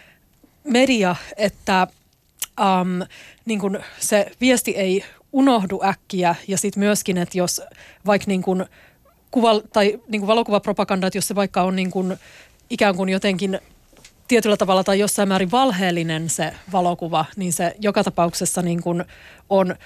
media, 0.65 1.17
että 1.37 1.87
um, 2.61 3.07
niin 3.45 3.61
kun 3.61 3.81
se 3.99 4.27
viesti 4.41 4.71
ei 4.77 5.05
unohdu 5.33 5.81
äkkiä 5.85 6.35
ja 6.49 6.59
sitten 6.59 6.81
myöskin, 6.81 7.19
että 7.19 7.39
jos 7.39 7.63
vaikka 8.07 8.25
niin 8.29 8.43
kun 8.43 8.67
kuva, 9.31 9.61
tai 9.73 10.01
niin 10.09 10.21
kun 10.21 10.29
valokuvapropaganda, 10.29 11.07
että 11.07 11.19
jos 11.19 11.29
se 11.29 11.35
vaikka 11.35 11.63
on 11.63 11.77
niin 11.77 11.91
kun 11.91 12.17
ikään 12.71 12.97
kuin 12.97 13.09
jotenkin 13.09 13.61
tietyllä 14.29 14.57
tavalla 14.57 14.85
tai 14.85 14.99
jossain 14.99 15.29
määrin 15.29 15.51
valheellinen 15.51 16.31
se 16.31 16.55
valokuva, 16.73 17.25
niin 17.37 17.53
se 17.53 17.77
joka 17.81 18.05
tapauksessa 18.05 18.63
niin 18.63 18.83
kun 18.83 19.05
on 19.51 19.77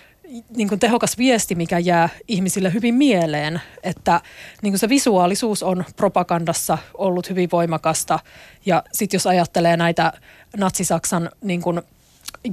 niin 0.56 0.68
kuin 0.68 0.80
tehokas 0.80 1.18
viesti, 1.18 1.54
mikä 1.54 1.78
jää 1.78 2.08
ihmisille 2.28 2.72
hyvin 2.72 2.94
mieleen, 2.94 3.60
että 3.82 4.20
niin 4.62 4.72
kuin 4.72 4.78
se 4.78 4.88
visuaalisuus 4.88 5.62
on 5.62 5.84
propagandassa 5.96 6.78
ollut 6.94 7.30
hyvin 7.30 7.48
voimakasta. 7.52 8.18
Ja 8.66 8.82
sitten 8.92 9.16
jos 9.16 9.26
ajattelee 9.26 9.76
näitä 9.76 10.12
natsisaksan 10.56 11.30
niin 11.42 11.62
kuin 11.62 11.82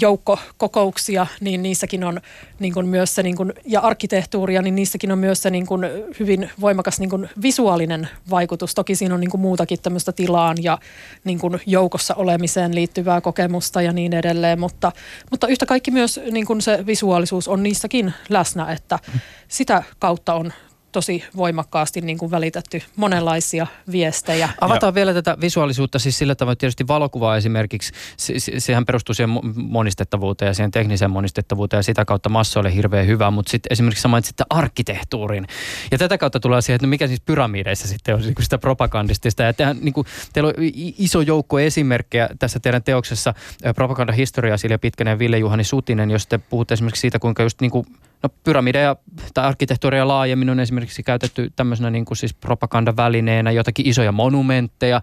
joukkokokouksia, 0.01 1.27
niin 1.41 1.63
niissäkin 1.63 2.03
on 2.03 2.21
niin 2.59 2.73
kuin 2.73 2.87
myös 2.87 3.15
se, 3.15 3.23
niin 3.23 3.35
kuin, 3.35 3.53
ja 3.65 3.79
arkkitehtuuria, 3.81 4.61
niin 4.61 4.75
niissäkin 4.75 5.11
on 5.11 5.17
myös 5.17 5.41
se 5.41 5.49
niin 5.49 5.65
kuin 5.65 5.81
hyvin 6.19 6.49
voimakas 6.61 6.99
niin 6.99 7.09
kuin 7.09 7.29
visuaalinen 7.41 8.09
vaikutus. 8.29 8.75
Toki 8.75 8.95
siinä 8.95 9.15
on 9.15 9.21
niin 9.21 9.31
kuin 9.31 9.41
muutakin 9.41 9.79
tämmöistä 9.81 10.11
tilaan 10.11 10.57
ja 10.61 10.77
niin 11.23 11.39
kuin 11.39 11.61
joukossa 11.65 12.15
olemiseen 12.15 12.75
liittyvää 12.75 13.21
kokemusta 13.21 13.81
ja 13.81 13.93
niin 13.93 14.13
edelleen, 14.13 14.59
mutta, 14.59 14.91
mutta 15.31 15.47
yhtä 15.47 15.65
kaikki 15.65 15.91
myös 15.91 16.19
niin 16.31 16.45
kuin 16.45 16.61
se 16.61 16.85
visuaalisuus 16.85 17.47
on 17.47 17.63
niissäkin 17.63 18.13
läsnä, 18.29 18.71
että 18.71 18.99
sitä 19.47 19.83
kautta 19.99 20.33
on 20.33 20.53
tosi 20.95 21.23
voimakkaasti 21.35 22.01
niin 22.01 22.17
kuin 22.17 22.31
välitetty 22.31 22.81
monenlaisia 22.95 23.67
viestejä. 23.91 24.49
Avataan 24.61 24.91
ja. 24.91 24.95
vielä 24.95 25.13
tätä 25.13 25.37
visuaalisuutta 25.41 25.99
siis 25.99 26.17
sillä 26.17 26.35
tavalla, 26.35 26.53
että 26.53 26.59
tietysti 26.59 26.87
valokuva 26.87 27.37
esimerkiksi, 27.37 27.91
se, 28.17 28.39
se, 28.39 28.59
sehän 28.59 28.85
perustuu 28.85 29.15
siihen 29.15 29.39
monistettavuuteen 29.55 30.47
ja 30.47 30.53
siihen 30.53 30.71
tekniseen 30.71 31.11
monistettavuuteen 31.11 31.79
ja 31.79 31.83
sitä 31.83 32.05
kautta 32.05 32.29
massoille 32.29 32.75
hirveän 32.75 33.07
hyvä, 33.07 33.31
mutta 33.31 33.49
sitten 33.49 33.67
esimerkiksi 33.73 34.01
sä 34.01 34.07
mainitsit 34.07 34.41
arkkitehtuurin. 34.49 35.47
Ja 35.91 35.97
tätä 35.97 36.17
kautta 36.17 36.39
tulee 36.39 36.61
siihen, 36.61 36.75
että 36.75 36.87
no 36.87 36.89
mikä 36.89 37.07
siis 37.07 37.21
pyramideissa 37.21 37.87
sitten 37.87 38.15
on 38.15 38.21
niin 38.21 38.35
sitä 38.41 38.57
propagandistista. 38.57 39.43
Ja 39.43 39.53
tehän, 39.53 39.77
niin 39.81 39.93
kuin, 39.93 40.07
teillä 40.33 40.47
on 40.47 40.53
iso 40.97 41.21
joukko 41.21 41.59
esimerkkejä 41.59 42.29
tässä 42.39 42.59
teidän 42.59 42.83
teoksessa, 42.83 43.33
propagandahistoria 43.75 44.57
Silja 44.57 44.79
Pitkänen 44.79 45.11
ja 45.11 45.19
Ville 45.19 45.37
Juhani 45.37 45.63
Sutinen, 45.63 46.11
jos 46.11 46.27
te 46.27 46.37
puhutte 46.37 46.73
esimerkiksi 46.73 47.01
siitä, 47.01 47.19
kuinka 47.19 47.43
just 47.43 47.61
niin 47.61 47.71
kuin 47.71 47.85
No 48.25 48.29
pyramideja 48.43 48.95
tai 49.33 49.45
arkkitehtuuria 49.45 50.07
laajemmin 50.07 50.49
on 50.49 50.59
esimerkiksi 50.59 51.03
käytetty 51.03 51.51
tämmöisenä 51.55 51.89
niin 51.89 52.05
kuin 52.05 52.17
siis 52.17 52.33
propagandavälineenä, 52.33 53.51
jotakin 53.51 53.87
isoja 53.87 54.11
monumentteja, 54.11 55.01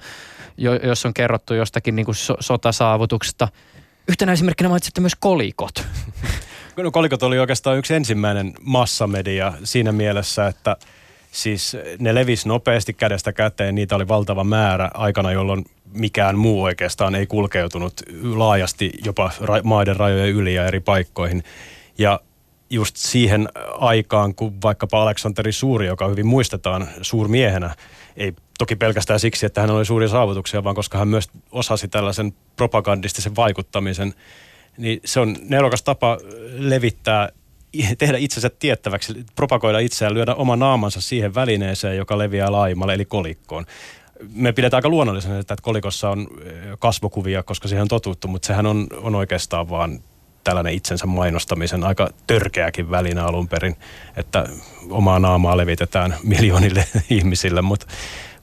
jo, 0.57 0.75
jos 0.75 1.07
on 1.07 1.15
kerrottu 1.15 1.55
jostakin 1.55 1.97
niin 1.97 2.07
kuin 2.07 2.15
so, 2.15 2.37
sotasaavutuksesta. 2.41 3.49
Yhtenä 4.09 4.33
esimerkkinä 4.33 4.69
mainitsitte 4.69 5.01
myös 5.01 5.15
kolikot. 5.21 5.75
No 6.77 6.91
kolikot 6.91 7.23
oli 7.23 7.39
oikeastaan 7.39 7.79
yksi 7.79 7.95
ensimmäinen 7.95 8.53
massamedia 8.61 9.53
siinä 9.65 9.93
mielessä, 9.93 10.47
että 10.47 10.77
siis 11.31 11.77
ne 11.99 12.15
levisi 12.15 12.49
nopeasti 12.49 12.93
kädestä 12.93 13.33
käteen, 13.33 13.75
niitä 13.75 13.97
oli 13.97 14.09
valtava 14.09 14.45
määrä 14.45 14.91
aikana, 14.95 15.33
jolloin 15.33 15.65
mikään 15.93 16.39
muu 16.39 16.63
oikeastaan 16.63 17.15
ei 17.15 17.27
kulkeutunut 17.27 17.93
laajasti 18.23 18.91
jopa 19.05 19.31
maiden 19.65 19.97
rajojen 19.97 20.29
yli 20.29 20.55
ja 20.55 20.67
eri 20.67 20.81
paikkoihin. 20.81 21.43
Ja 21.99 22.21
just 22.73 22.97
siihen 22.97 23.49
aikaan, 23.79 24.35
kun 24.35 24.63
vaikkapa 24.63 25.03
Aleksanteri 25.03 25.53
Suuri, 25.53 25.87
joka 25.87 26.09
hyvin 26.09 26.27
muistetaan 26.27 26.89
suurmiehenä, 27.03 27.75
ei 28.17 28.33
toki 28.59 28.77
pelkästään 28.77 29.21
siksi, 29.21 29.47
että 29.47 29.61
hän 29.61 29.71
oli 29.71 29.85
suuria 29.85 30.09
saavutuksia, 30.09 30.65
vaan 30.65 30.75
koska 30.75 30.99
hän 30.99 31.09
myös 31.09 31.31
osasi 31.51 31.89
tällaisen 31.89 32.33
propagandistisen 32.57 33.37
vaikuttamisen, 33.37 34.15
niin 34.79 35.01
se 35.05 35.21
on 35.21 35.37
nerokas 35.43 35.83
tapa 35.83 36.19
levittää 36.53 37.29
tehdä 37.99 38.19
itsensä 38.19 38.51
tiettäväksi, 38.51 39.25
propagoida 39.35 39.79
itseään, 39.79 40.15
lyödä 40.15 40.35
oma 40.35 40.57
naamansa 40.57 41.01
siihen 41.01 41.35
välineeseen, 41.35 41.97
joka 41.97 42.19
leviää 42.19 42.53
laajemmalle, 42.53 42.95
eli 42.95 43.05
kolikkoon. 43.05 43.67
Me 44.35 44.53
pidetään 44.53 44.79
aika 44.79 44.89
luonnollisena, 44.89 45.39
että 45.39 45.57
kolikossa 45.63 46.11
on 46.11 46.29
kasvokuvia, 46.79 47.43
koska 47.43 47.69
siihen 47.69 47.83
on 47.83 47.89
totuttu, 47.89 48.29
mutta 48.29 48.47
sehän 48.47 48.67
on, 48.67 48.87
on 49.03 49.15
oikeastaan 49.15 49.69
vaan 49.69 50.01
tällainen 50.45 50.75
itsensä 50.75 51.07
mainostamisen 51.07 51.85
aika 51.85 52.11
törkeäkin 52.27 52.91
väline 52.91 53.21
alun 53.21 53.49
perin, 53.49 53.77
että 54.17 54.47
omaa 54.91 55.19
naamaa 55.19 55.57
levitetään 55.57 56.17
miljoonille 56.23 56.87
ihmisille, 57.11 57.63
mutta 57.63 57.87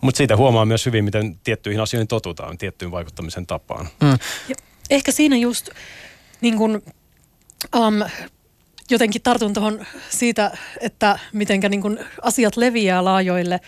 mutta 0.02 0.18
siitä 0.18 0.38
huomaa 0.38 0.66
myös 0.66 0.86
hyvin, 0.86 1.06
miten 1.06 1.39
tiettyihin 1.43 1.82
asioihin 1.82 2.08
totutaan, 2.08 2.58
tiettyyn 2.58 2.91
vaikuttamisen 2.91 3.47
tapaan. 3.47 3.88
Mm. 4.02 4.18
ehkä 4.89 5.12
siinä 5.12 5.38
just 5.38 5.70
niin 6.41 6.58
kun, 6.58 6.82
um, 7.76 7.93
jotenkin 8.89 9.22
tartun 9.22 9.54
tuohon 9.54 9.86
siitä, 10.10 10.58
että 10.82 11.20
miten 11.34 11.60
niin 11.70 12.00
asiat 12.22 12.58
leviää 12.58 13.04
laajoille 13.06 13.60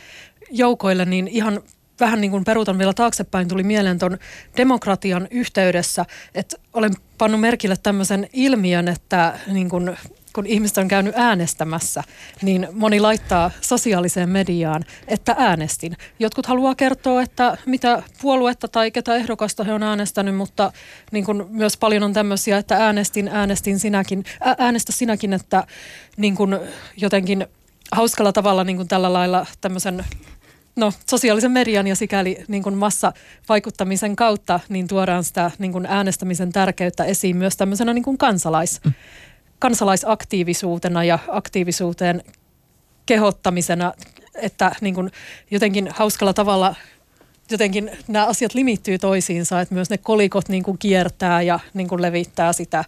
joukoille, 0.52 1.06
niin 1.06 1.28
ihan 1.28 1.62
vähän 2.02 2.22
niin 2.22 2.32
kuin 2.32 2.43
peruutan 2.43 2.78
vielä 2.78 2.93
taaksepäin, 2.93 3.47
tuli 3.47 3.64
mieleen 3.64 3.99
tuon 3.99 4.18
demokratian 4.58 5.28
yhteydessä, 5.32 6.06
että 6.36 6.58
olen 6.74 6.93
pannut 7.18 7.41
merkille 7.41 7.78
tämmöisen 7.84 8.30
ilmiön, 8.34 8.88
että 8.88 9.39
niin 9.47 9.70
kuin 9.70 9.97
kun 10.34 10.45
ihmiset 10.47 10.78
on 10.78 10.88
käynyt 10.88 11.14
äänestämässä, 11.18 12.04
niin 12.41 12.68
moni 12.72 12.99
laittaa 12.99 13.52
sosiaaliseen 13.62 14.30
mediaan, 14.30 14.84
että 15.08 15.36
äänestin. 15.38 15.97
Jotkut 16.20 16.45
haluaa 16.45 16.76
kertoa, 16.76 17.22
että 17.22 17.58
mitä 17.66 18.04
puoluetta 18.22 18.68
tai 18.68 18.91
ketä 18.91 19.16
ehdokasta 19.16 19.64
he 19.64 19.74
on 19.74 19.84
äänestänyt, 19.84 20.36
mutta 20.36 20.72
niin 21.12 21.26
kun 21.26 21.47
myös 21.49 21.78
paljon 21.78 22.04
on 22.04 22.14
tämmöisiä, 22.14 22.58
että 22.58 22.78
äänestin, 22.78 23.28
äänestin 23.28 23.80
sinäkin, 23.80 24.24
äänestä 24.58 24.91
sinäkin, 24.91 25.34
että 25.34 25.64
niin 26.18 26.36
kun 26.36 26.60
jotenkin 26.97 27.47
hauskalla 27.91 28.32
tavalla 28.32 28.64
niin 28.64 28.78
kun 28.78 28.88
tällä 28.88 29.14
lailla 29.14 29.45
tämmöisen 29.62 30.06
no, 30.76 30.94
sosiaalisen 31.10 31.52
median 31.52 31.88
ja 31.88 31.96
sikäli 31.96 32.44
niin 32.48 32.64
kuin 32.64 32.78
massavaikuttamisen 32.78 34.16
kautta 34.16 34.60
niin 34.70 34.88
tuodaan 34.88 35.24
sitä 35.24 35.52
niin 35.60 35.72
kuin 35.72 35.86
äänestämisen 35.86 36.52
tärkeyttä 36.52 37.04
esiin 37.04 37.38
myös 37.38 37.58
tämmöisenä 37.58 37.94
niin 37.94 38.04
kuin 38.04 38.18
kansalais, 38.18 38.82
mm. 38.86 38.94
kansalaisaktiivisuutena 39.60 41.04
ja 41.04 41.20
aktiivisuuteen 41.28 42.24
kehottamisena, 43.06 43.94
että 44.36 44.72
niin 44.82 44.96
kuin 44.96 45.12
jotenkin 45.52 45.90
hauskalla 45.94 46.34
tavalla 46.34 46.76
jotenkin 47.52 47.92
nämä 48.08 48.26
asiat 48.26 48.54
limittyy 48.54 48.98
toisiinsa, 48.98 49.62
että 49.62 49.76
myös 49.76 49.90
ne 49.90 49.98
kolikot 49.98 50.50
niin 50.50 50.64
kuin 50.64 50.78
kiertää 50.78 51.42
ja 51.42 51.60
niin 51.74 51.88
kuin 51.88 52.02
levittää 52.02 52.54
sitä 52.54 52.84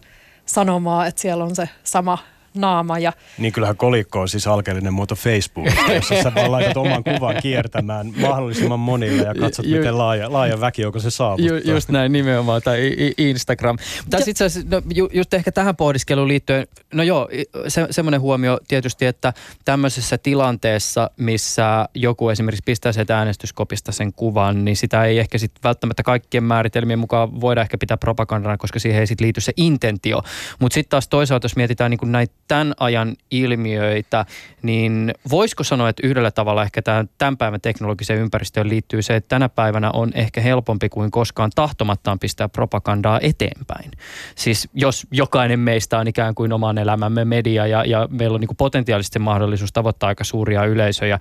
sanomaa, 0.46 1.06
että 1.06 1.20
siellä 1.20 1.44
on 1.44 1.56
se 1.56 1.68
sama 1.84 2.18
naama. 2.54 2.98
Ja... 2.98 3.12
Niin 3.38 3.52
kyllähän 3.52 3.76
kolikko 3.76 4.20
on 4.20 4.28
siis 4.28 4.46
alkeellinen 4.46 4.92
muoto 4.92 5.14
Facebook, 5.14 5.66
jossa 5.94 6.22
sä 6.22 6.32
vaan 6.34 6.52
laitat 6.52 6.76
oman 6.76 7.04
kuvan 7.04 7.36
kiertämään 7.42 8.12
mahdollisimman 8.20 8.80
monille 8.80 9.22
ja 9.22 9.34
katsot, 9.34 9.66
ju, 9.66 9.76
miten 9.76 9.98
laaja, 9.98 10.32
laaja 10.32 10.60
väki, 10.60 10.84
onko 10.84 10.98
se 10.98 11.10
saavuttaa. 11.10 11.58
Ju, 11.58 11.74
just 11.74 11.88
näin 11.88 12.12
nimenomaan, 12.12 12.62
tai 12.62 12.92
Instagram. 13.18 13.78
Mutta 14.02 14.18
itse 14.26 14.44
asiassa, 14.44 14.70
no, 14.70 14.82
ju, 14.94 15.08
just 15.12 15.34
ehkä 15.34 15.52
tähän 15.52 15.76
pohdiskeluun 15.76 16.28
liittyen, 16.28 16.66
no 16.94 17.02
joo, 17.02 17.28
se, 17.68 17.86
semmoinen 17.90 18.20
huomio 18.20 18.58
tietysti, 18.68 19.06
että 19.06 19.32
tämmöisessä 19.64 20.18
tilanteessa, 20.18 21.10
missä 21.16 21.88
joku 21.94 22.28
esimerkiksi 22.28 22.62
pistää 22.64 22.92
sieltä 22.92 23.18
äänestyskopista 23.18 23.92
sen 23.92 24.12
kuvan, 24.12 24.64
niin 24.64 24.76
sitä 24.76 25.04
ei 25.04 25.18
ehkä 25.18 25.38
sitten 25.38 25.60
välttämättä 25.64 26.02
kaikkien 26.02 26.44
määritelmien 26.44 26.98
mukaan 26.98 27.40
voida 27.40 27.62
ehkä 27.62 27.78
pitää 27.78 27.96
propagandana, 27.96 28.56
koska 28.56 28.78
siihen 28.78 29.00
ei 29.00 29.06
sitten 29.06 29.24
liity 29.24 29.40
se 29.40 29.52
intentio. 29.56 30.22
Mutta 30.58 30.74
sitten 30.74 30.90
taas 30.90 31.08
toisaalta, 31.08 31.44
jos 31.44 31.56
mietitään 31.56 31.90
niin 31.90 32.12
näitä 32.12 32.34
tämän 32.48 32.74
ajan 32.80 33.16
ilmiöitä, 33.30 34.26
niin 34.62 35.14
voisiko 35.30 35.64
sanoa, 35.64 35.88
että 35.88 36.06
yhdellä 36.06 36.30
tavalla 36.30 36.62
ehkä 36.62 36.82
tämän, 36.82 37.08
tämän 37.18 37.36
päivän 37.36 37.60
teknologiseen 37.60 38.20
ympäristöön 38.20 38.68
liittyy 38.68 39.02
se, 39.02 39.16
että 39.16 39.28
tänä 39.28 39.48
päivänä 39.48 39.90
on 39.90 40.10
ehkä 40.14 40.40
helpompi 40.40 40.88
kuin 40.88 41.10
koskaan 41.10 41.50
tahtomattaan 41.54 42.18
pistää 42.18 42.48
propagandaa 42.48 43.18
eteenpäin. 43.22 43.90
Siis 44.34 44.68
jos 44.74 45.06
jokainen 45.10 45.60
meistä 45.60 45.98
on 45.98 46.08
ikään 46.08 46.34
kuin 46.34 46.52
oman 46.52 46.78
elämämme 46.78 47.24
media 47.24 47.66
ja, 47.66 47.84
ja 47.84 48.08
meillä 48.10 48.34
on 48.34 48.40
niin 48.40 48.56
potentiaalisesti 48.56 49.18
mahdollisuus 49.18 49.72
tavoittaa 49.72 50.08
aika 50.08 50.24
suuria 50.24 50.64
yleisöjä, 50.64 51.18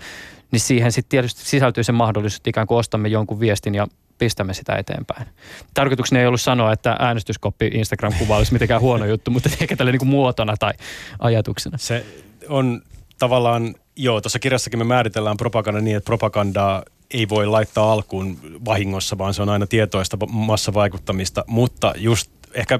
niin 0.52 0.60
siihen 0.60 0.92
sitten 0.92 1.10
tietysti 1.10 1.46
sisältyy 1.46 1.84
se 1.84 1.92
mahdollisuus, 1.92 2.40
että 2.40 2.50
ikään 2.50 2.68
kuin 2.68 2.78
ostamme 2.78 3.08
jonkun 3.08 3.40
viestin 3.40 3.76
ja 3.76 3.88
pistämme 4.24 4.54
sitä 4.54 4.76
eteenpäin. 4.76 5.28
Tarkoituksena 5.74 6.22
ei 6.22 6.28
ollut 6.28 6.42
sanoa, 6.42 6.74
että 6.74 6.96
äänestyskoppi 7.00 7.68
Instagram-kuva 7.74 8.38
olisi 8.38 8.54
mitenkään 8.54 8.82
huono 8.82 9.06
juttu, 9.06 9.32
mutta 9.32 9.50
ehkä 9.62 9.76
tälle 9.76 9.92
niin 9.92 10.08
muotona 10.08 10.58
tai 10.58 10.74
ajatuksena. 11.20 11.78
Se 11.78 12.06
on 12.50 12.82
tavallaan, 13.20 13.76
joo, 13.96 14.22
tuossa 14.22 14.40
kirjassakin 14.40 14.80
me 14.80 14.84
määritellään 14.84 15.38
propaganda 15.38 15.82
niin, 15.82 15.98
että 15.98 16.06
propagandaa 16.06 16.84
ei 17.12 17.30
voi 17.30 17.46
laittaa 17.46 17.92
alkuun 17.92 18.40
vahingossa, 18.66 19.18
vaan 19.18 19.34
se 19.34 19.42
on 19.42 19.50
aina 19.50 19.68
tietoista 19.68 20.18
massavaikuttamista, 20.30 21.44
mutta 21.48 21.94
just 21.98 22.32
ehkä 22.54 22.80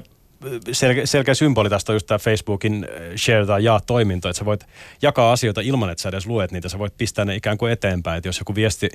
selkeä, 0.72 1.06
selkeä 1.06 1.34
symboli 1.34 1.70
tästä 1.70 1.92
on 1.92 1.94
just 1.94 2.06
tämä 2.06 2.18
Facebookin 2.18 2.86
äh, 2.90 3.16
share 3.16 3.46
tai 3.46 3.64
jaa 3.64 3.80
toiminto, 3.80 4.28
että 4.28 4.38
sä 4.38 4.44
voit 4.44 4.66
jakaa 5.02 5.32
asioita 5.32 5.60
ilman, 5.60 5.90
että 5.90 6.02
sä 6.02 6.08
edes 6.08 6.26
luet 6.26 6.52
niitä, 6.52 6.68
sä 6.68 6.78
voit 6.78 6.96
pistää 6.98 7.24
ne 7.24 7.34
ikään 7.34 7.58
kuin 7.58 7.72
eteenpäin, 7.72 8.18
että 8.18 8.28
jos 8.28 8.38
joku 8.38 8.54
viesti, 8.54 8.88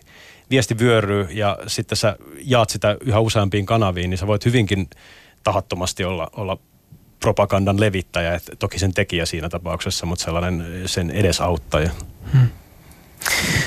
viesti 0.50 0.80
vyöryy 0.80 1.28
ja 1.32 1.58
sitten 1.68 1.98
sä 1.98 2.16
jaat 2.44 2.70
sitä 2.70 2.98
yhä 3.02 3.20
useampiin 3.20 3.66
kanaviin, 3.66 4.10
niin 4.10 4.18
sä 4.18 4.28
voit 4.28 4.46
hyvinkin 4.46 4.88
tahattomasti 5.44 6.04
olla, 6.04 6.30
olla 6.36 6.58
propagandan 7.20 7.80
levittäjä, 7.80 8.36
että 8.36 8.56
toki 8.56 8.80
sen 8.80 8.94
tekijä 8.94 9.26
siinä 9.26 9.50
tapauksessa, 9.50 10.06
mutta 10.06 10.26
sellainen 10.26 10.84
sen 10.86 11.12
edesauttaja. 11.12 11.90
Hmm. 12.34 12.48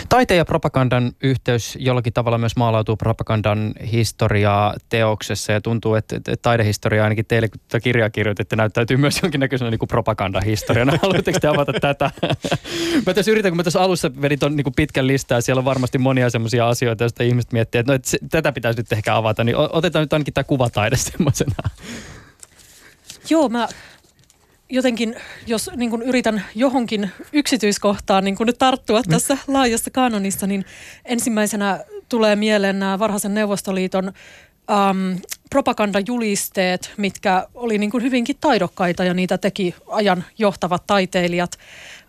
Taiteen 0.08 0.38
ja 0.38 0.44
propagandan 0.44 1.12
yhteys 1.22 1.78
jollakin 1.80 2.12
tavalla 2.12 2.38
myös 2.38 2.56
maalautuu 2.56 2.96
propagandan 2.96 3.72
historiaa 3.92 4.74
teoksessa 4.88 5.52
ja 5.52 5.60
tuntuu, 5.60 5.94
että, 5.94 6.20
taidehistoria 6.42 7.02
ainakin 7.02 7.26
teille, 7.26 7.48
kun 7.48 7.60
tätä 7.68 7.80
kirjaa 7.80 8.10
kirjoititte, 8.10 8.56
näyttäytyy 8.56 8.96
myös 8.96 9.22
jonkinnäköisenä 9.22 9.70
niin 9.70 9.88
propagandahistoriana. 9.88 10.98
Haluatteko 11.02 11.40
te 11.40 11.48
avata 11.48 11.72
tätä? 11.72 12.10
mä 13.06 13.14
tässä 13.14 13.30
yritän, 13.30 13.50
kun 13.50 13.56
mä 13.56 13.62
tässä 13.62 13.80
alussa 13.80 14.10
vedin 14.22 14.38
ton 14.38 14.56
niin 14.56 14.74
pitkän 14.76 15.06
listaa, 15.06 15.40
siellä 15.40 15.60
on 15.60 15.64
varmasti 15.64 15.98
monia 15.98 16.30
semmoisia 16.30 16.68
asioita, 16.68 17.04
joista 17.04 17.22
ihmiset 17.22 17.52
miettii, 17.52 17.78
että, 17.78 17.92
no, 17.92 17.94
että 17.94 18.10
se, 18.10 18.18
tätä 18.30 18.52
pitäisi 18.52 18.80
nyt 18.80 18.92
ehkä 18.92 19.16
avata, 19.16 19.44
niin 19.44 19.56
otetaan 19.56 20.02
nyt 20.02 20.12
ainakin 20.12 20.34
tämä 20.34 20.44
kuvataide 20.44 20.96
semmoisena. 20.96 21.54
Joo, 23.30 23.48
mä 23.48 23.68
jotenkin, 24.72 25.16
jos 25.46 25.70
niin 25.76 25.90
kuin 25.90 26.02
yritän 26.02 26.44
johonkin 26.54 27.10
yksityiskohtaan 27.32 28.24
niin 28.24 28.36
kuin 28.36 28.46
nyt 28.46 28.58
tarttua 28.58 29.00
mm. 29.00 29.10
tässä 29.10 29.38
laajassa 29.46 29.90
kanonissa, 29.90 30.46
niin 30.46 30.64
ensimmäisenä 31.04 31.84
tulee 32.08 32.36
mieleen 32.36 32.78
nämä 32.78 32.98
varhaisen 32.98 33.34
Neuvostoliiton 33.34 34.12
ähm, 34.70 35.18
propagandajulisteet, 35.50 36.92
mitkä 36.96 37.46
oli 37.54 37.78
niin 37.78 37.90
kuin 37.90 38.02
hyvinkin 38.02 38.36
taidokkaita 38.40 39.04
ja 39.04 39.14
niitä 39.14 39.38
teki 39.38 39.74
ajan 39.88 40.24
johtavat 40.38 40.86
taiteilijat, 40.86 41.58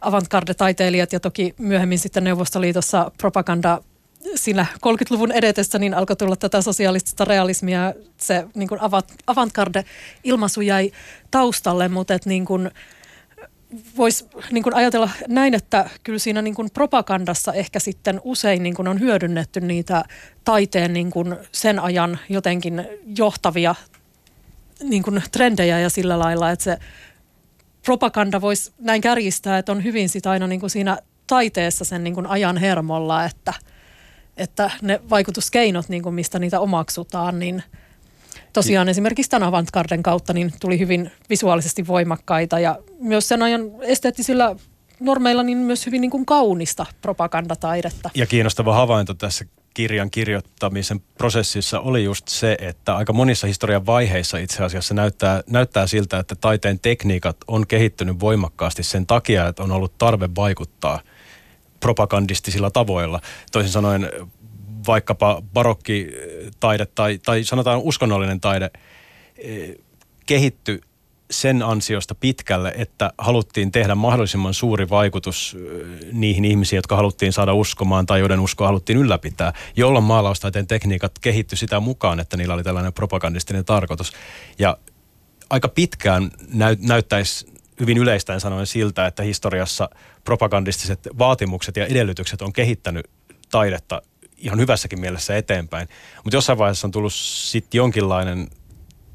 avantgarde-taiteilijat 0.02 1.14
ja 1.14 1.20
toki 1.20 1.56
myöhemmin 1.58 2.00
sitten 2.00 2.24
Neuvostoliitossa 2.24 3.12
propaganda 3.18 3.82
siinä 4.36 4.66
30-luvun 4.76 5.32
edetessä 5.32 5.80
niin 5.80 5.94
alkoi 5.94 6.16
tulla 6.16 6.36
tätä 6.36 6.62
sosiaalista 6.62 7.26
realismia. 7.26 7.94
Se 8.18 8.46
niin 8.56 8.70
kuin 8.70 8.80
avantgarde-ilmaisu 9.28 10.62
jäi 10.62 10.92
taustalle, 11.32 11.88
mutta 11.88 12.14
et 12.14 12.26
niin 12.26 12.46
kuin, 12.46 12.72
voisi 13.98 14.26
niin 14.52 14.64
kuin 14.64 14.76
ajatella 14.76 15.10
näin, 15.28 15.54
että 15.54 15.90
kyllä 16.04 16.20
siinä 16.20 16.42
niin 16.42 16.56
kuin 16.56 16.70
propagandassa 16.74 17.54
ehkä 17.54 17.80
sitten 17.80 18.22
usein 18.24 18.64
niin 18.64 18.76
kuin 18.76 18.88
on 18.88 19.00
hyödynnetty 19.00 19.62
niitä 19.62 20.04
taiteen 20.44 20.94
niin 20.94 21.12
kuin 21.12 21.36
sen 21.52 21.80
ajan 21.80 22.20
jotenkin 22.30 22.88
johtavia 23.18 23.76
niin 24.84 25.04
kuin 25.04 25.24
trendejä 25.32 25.80
ja 25.80 25.90
sillä 25.90 26.20
lailla, 26.20 26.52
että 26.52 26.64
se 26.64 26.78
propaganda 27.86 28.42
voisi 28.42 28.72
näin 28.80 29.02
kärjistää, 29.02 29.58
että 29.58 29.72
on 29.72 29.84
hyvin 29.84 30.10
sitä 30.10 30.32
aina 30.32 30.48
niin 30.48 30.60
kuin 30.60 30.70
siinä 30.70 30.98
taiteessa 31.28 31.86
sen 31.86 32.04
niin 32.04 32.14
kuin 32.14 32.28
ajan 32.28 32.58
hermolla, 32.58 33.26
että– 33.26 33.54
että 34.38 34.72
ne 34.82 35.02
vaikutuskeinot, 35.10 35.90
niin 35.90 36.04
kuin 36.04 36.16
mistä 36.16 36.40
niitä 36.40 36.60
omaksutaan, 36.60 37.40
niin 37.40 37.64
tosiaan 38.54 38.90
esimerkiksi 38.90 39.30
tämän 39.30 39.48
avantgarden 39.48 40.04
kautta 40.04 40.34
niin 40.34 40.54
tuli 40.60 40.80
hyvin 40.80 41.12
visuaalisesti 41.30 41.88
voimakkaita 41.88 42.60
ja 42.60 42.80
myös 43.00 43.28
sen 43.28 43.44
ajan 43.44 43.62
esteettisillä 43.82 44.56
normeilla 45.00 45.44
niin 45.44 45.58
myös 45.58 45.86
hyvin 45.86 46.02
niin 46.02 46.12
kuin 46.12 46.26
kaunista 46.26 46.86
propagandataidetta. 47.02 48.10
Ja 48.16 48.26
kiinnostava 48.26 48.74
havainto 48.74 49.14
tässä 49.14 49.46
kirjan 49.74 50.12
kirjoittamisen 50.12 51.00
prosessissa 51.18 51.80
oli 51.80 52.04
just 52.04 52.28
se, 52.28 52.58
että 52.62 52.96
aika 52.96 53.14
monissa 53.14 53.48
historian 53.48 53.86
vaiheissa 53.86 54.38
itse 54.38 54.64
asiassa 54.64 54.94
näyttää, 54.94 55.42
näyttää 55.50 55.88
siltä, 55.88 56.20
että 56.20 56.36
taiteen 56.36 56.80
tekniikat 56.80 57.38
on 57.48 57.68
kehittynyt 57.68 58.20
voimakkaasti 58.20 58.84
sen 58.84 59.08
takia, 59.08 59.48
että 59.48 59.64
on 59.64 59.72
ollut 59.72 59.98
tarve 59.98 60.30
vaikuttaa– 60.36 61.00
propagandistisilla 61.84 62.72
tavoilla. 62.72 63.20
Toisin 63.52 63.72
sanoen 63.72 64.10
vaikkapa 64.88 65.42
barokkitaide 65.54 66.86
tai, 66.86 67.20
tai 67.26 67.44
sanotaan 67.44 67.80
uskonnollinen 67.80 68.42
taide 68.42 68.70
eh, 69.38 69.76
kehittyi 70.26 70.82
sen 71.32 71.64
ansiosta 71.64 72.16
pitkälle, 72.16 72.74
että 72.78 73.12
haluttiin 73.18 73.72
tehdä 73.72 73.96
mahdollisimman 73.96 74.54
suuri 74.54 74.90
vaikutus 74.90 75.58
eh, 75.60 75.88
niihin 76.12 76.46
ihmisiin, 76.46 76.78
jotka 76.78 76.96
haluttiin 76.96 77.34
saada 77.34 77.54
uskomaan 77.54 78.06
tai 78.06 78.20
joiden 78.20 78.40
uskoa 78.40 78.68
haluttiin 78.68 79.00
ylläpitää, 79.00 79.54
jolloin 79.76 80.06
maalaustaiteen 80.06 80.68
tekniikat 80.68 81.20
kehittyi 81.20 81.58
sitä 81.58 81.80
mukaan, 81.80 82.20
että 82.20 82.38
niillä 82.38 82.54
oli 82.54 82.64
tällainen 82.64 82.94
propagandistinen 82.94 83.66
tarkoitus. 83.66 84.14
Ja 84.60 84.78
aika 85.50 85.68
pitkään 85.68 86.32
näy, 86.54 86.76
näyttäisi 86.80 87.53
hyvin 87.84 87.98
yleistäen 87.98 88.40
sanoen 88.40 88.68
siltä, 88.68 89.08
että 89.08 89.24
historiassa 89.24 89.90
propagandistiset 90.24 91.08
vaatimukset 91.18 91.78
ja 91.78 91.86
edellytykset 91.86 92.42
on 92.42 92.54
kehittänyt 92.54 93.10
taidetta 93.52 94.02
ihan 94.38 94.60
hyvässäkin 94.60 95.00
mielessä 95.00 95.38
eteenpäin. 95.38 95.88
Mutta 96.24 96.38
jossain 96.38 96.58
vaiheessa 96.58 96.88
on 96.88 96.92
tullut 96.92 97.14
sitten 97.14 97.78
jonkinlainen 97.78 98.48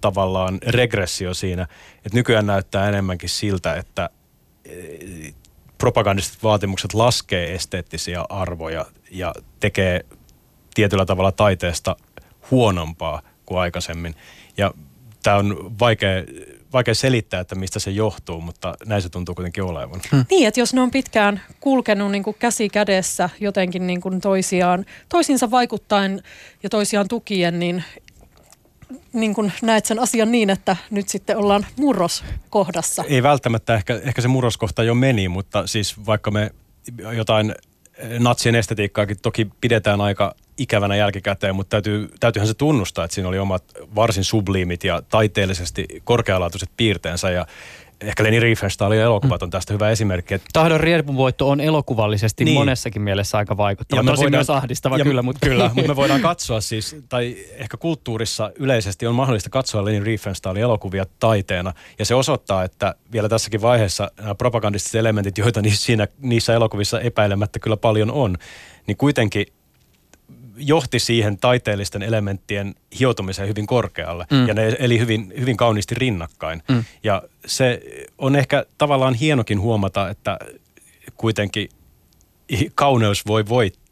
tavallaan 0.00 0.58
regressio 0.66 1.34
siinä, 1.34 1.62
että 1.96 2.14
nykyään 2.18 2.46
näyttää 2.46 2.88
enemmänkin 2.88 3.28
siltä, 3.28 3.74
että 3.74 4.10
eh, 4.64 5.34
propagandistiset 5.78 6.42
vaatimukset 6.42 6.94
laskee 6.94 7.54
esteettisiä 7.54 8.24
arvoja 8.28 8.86
ja 9.10 9.34
tekee 9.60 10.04
tietyllä 10.74 11.06
tavalla 11.06 11.32
taiteesta 11.32 11.96
huonompaa 12.50 13.22
kuin 13.46 13.60
aikaisemmin. 13.60 14.14
Ja 14.56 14.74
tämä 15.22 15.36
on 15.36 15.78
vaikea 15.78 16.24
vaikea 16.72 16.94
selittää, 16.94 17.40
että 17.40 17.54
mistä 17.54 17.78
se 17.78 17.90
johtuu, 17.90 18.40
mutta 18.40 18.74
näin 18.86 19.02
se 19.02 19.08
tuntuu 19.08 19.34
kuitenkin 19.34 19.64
olevan. 19.64 20.00
Hmm. 20.12 20.24
Niin, 20.30 20.48
että 20.48 20.60
jos 20.60 20.74
ne 20.74 20.80
on 20.80 20.90
pitkään 20.90 21.40
kulkenut 21.60 22.10
niin 22.10 22.22
kuin 22.22 22.36
käsi 22.38 22.68
kädessä 22.68 23.30
jotenkin 23.40 23.86
niin 23.86 24.00
kuin 24.00 24.20
toisiaan, 24.20 24.84
toisiinsa 25.08 25.50
vaikuttaen 25.50 26.22
ja 26.62 26.68
toisiaan 26.68 27.08
tukien, 27.08 27.58
niin 27.58 27.84
niin 29.12 29.34
kuin 29.34 29.52
näet 29.62 29.84
sen 29.84 29.98
asian 29.98 30.30
niin, 30.30 30.50
että 30.50 30.76
nyt 30.90 31.08
sitten 31.08 31.36
ollaan 31.36 31.66
murroskohdassa? 31.76 33.04
Ei 33.08 33.22
välttämättä, 33.22 33.74
ehkä, 33.74 34.00
ehkä 34.04 34.22
se 34.22 34.28
murroskohta 34.28 34.82
jo 34.82 34.94
meni, 34.94 35.28
mutta 35.28 35.66
siis 35.66 36.06
vaikka 36.06 36.30
me 36.30 36.50
jotain 37.16 37.54
natsien 38.18 38.54
estetiikkaakin 38.54 39.16
toki 39.22 39.48
pidetään 39.60 40.00
aika 40.00 40.34
ikävänä 40.58 40.96
jälkikäteen, 40.96 41.54
mutta 41.54 41.70
täytyy, 41.70 42.10
täytyyhän 42.20 42.48
se 42.48 42.54
tunnustaa, 42.54 43.04
että 43.04 43.14
siinä 43.14 43.28
oli 43.28 43.38
omat 43.38 43.64
varsin 43.94 44.24
subliimit 44.24 44.84
ja 44.84 45.02
taiteellisesti 45.08 45.86
korkealaatuiset 46.04 46.70
piirteensä 46.76 47.30
ja 47.30 47.46
ehkä 48.00 48.24
Leni 48.24 48.40
Riefenstahlin 48.40 49.00
elokuvat 49.00 49.42
on 49.42 49.50
tästä 49.50 49.72
hyvä 49.72 49.90
esimerkki. 49.90 50.34
Että 50.34 50.48
Tahdon 50.52 50.80
riepunvoitto 50.80 51.48
on 51.48 51.60
elokuvallisesti 51.60 52.44
niin. 52.44 52.54
monessakin 52.54 53.02
mielessä 53.02 53.38
aika 53.38 53.56
vaikuttava. 53.56 54.00
Ja 54.00 54.04
Tosi 54.04 54.22
voidaan, 54.22 54.38
myös 54.38 54.50
ahdistava 54.50 54.98
ja, 54.98 55.04
kyllä. 55.04 55.22
Mutta... 55.22 55.46
Kyllä, 55.46 55.70
mutta 55.74 55.88
me 55.88 55.96
voidaan 55.96 56.20
katsoa 56.20 56.60
siis, 56.60 56.96
tai 57.08 57.36
ehkä 57.50 57.76
kulttuurissa 57.76 58.50
yleisesti 58.56 59.06
on 59.06 59.14
mahdollista 59.14 59.50
katsoa 59.50 59.84
Leni 59.84 60.00
Riefenstahlin 60.00 60.62
elokuvia 60.62 61.06
taiteena. 61.20 61.72
Ja 61.98 62.04
se 62.04 62.14
osoittaa, 62.14 62.64
että 62.64 62.94
vielä 63.12 63.28
tässäkin 63.28 63.62
vaiheessa 63.62 64.10
nämä 64.20 64.34
propagandistiset 64.34 64.98
elementit, 64.98 65.38
joita 65.38 65.62
niissä, 65.62 65.84
siinä, 65.84 66.08
niissä 66.20 66.54
elokuvissa 66.54 67.00
epäilemättä 67.00 67.58
kyllä 67.58 67.76
paljon 67.76 68.10
on, 68.10 68.36
niin 68.86 68.96
kuitenkin 68.96 69.46
johti 70.58 70.98
siihen 70.98 71.38
taiteellisten 71.38 72.02
elementtien 72.02 72.74
hioutumiseen 72.98 73.48
hyvin 73.48 73.66
korkealle. 73.66 74.26
Mm. 74.30 74.48
Ja 74.48 74.54
ne 74.54 74.76
eli 74.78 74.98
hyvin, 74.98 75.32
hyvin 75.40 75.56
kauniisti 75.56 75.94
rinnakkain. 75.94 76.62
Mm. 76.68 76.84
Ja 77.04 77.22
se 77.46 77.82
on 78.18 78.36
ehkä 78.36 78.66
tavallaan 78.78 79.14
hienokin 79.14 79.60
huomata, 79.60 80.08
että 80.08 80.38
kuitenkin 81.16 81.68
kauneus 82.74 83.26
voi 83.26 83.48
voittaa 83.48 83.87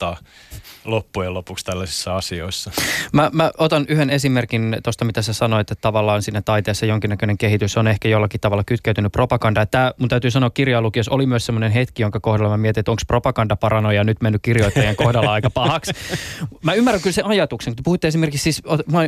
loppujen 0.84 1.34
lopuksi 1.34 1.64
tällaisissa 1.64 2.16
asioissa. 2.16 2.70
Mä, 3.12 3.30
mä 3.32 3.50
otan 3.58 3.84
yhden 3.88 4.10
esimerkin 4.10 4.76
tuosta, 4.84 5.04
mitä 5.04 5.22
sä 5.22 5.32
sanoit, 5.32 5.70
että 5.70 5.82
tavallaan 5.82 6.22
siinä 6.22 6.42
taiteessa 6.42 6.86
jonkinnäköinen 6.86 7.38
kehitys 7.38 7.76
on 7.76 7.88
ehkä 7.88 8.08
jollakin 8.08 8.40
tavalla 8.40 8.64
kytkeytynyt 8.64 9.12
propaganda. 9.12 9.66
Tämä 9.66 9.92
mun 9.98 10.08
täytyy 10.08 10.30
sanoa 10.30 10.50
kirjalukios 10.50 11.08
oli 11.08 11.26
myös 11.26 11.46
semmoinen 11.46 11.72
hetki, 11.72 12.02
jonka 12.02 12.20
kohdalla 12.20 12.50
mä 12.50 12.56
mietin, 12.56 12.80
että 12.80 12.90
onko 12.90 13.02
propagandaparanoja 13.06 14.04
nyt 14.04 14.22
mennyt 14.22 14.42
kirjoittajien 14.42 14.96
kohdalla 14.96 15.32
aika 15.32 15.50
pahaksi. 15.50 15.92
Mä 16.62 16.74
ymmärrän 16.74 17.02
kyllä 17.02 17.14
sen 17.14 17.26
ajatuksen, 17.26 17.76
kun 17.76 17.84
puhutte 17.84 18.08
esimerkiksi 18.08 18.52
siis, 18.52 18.62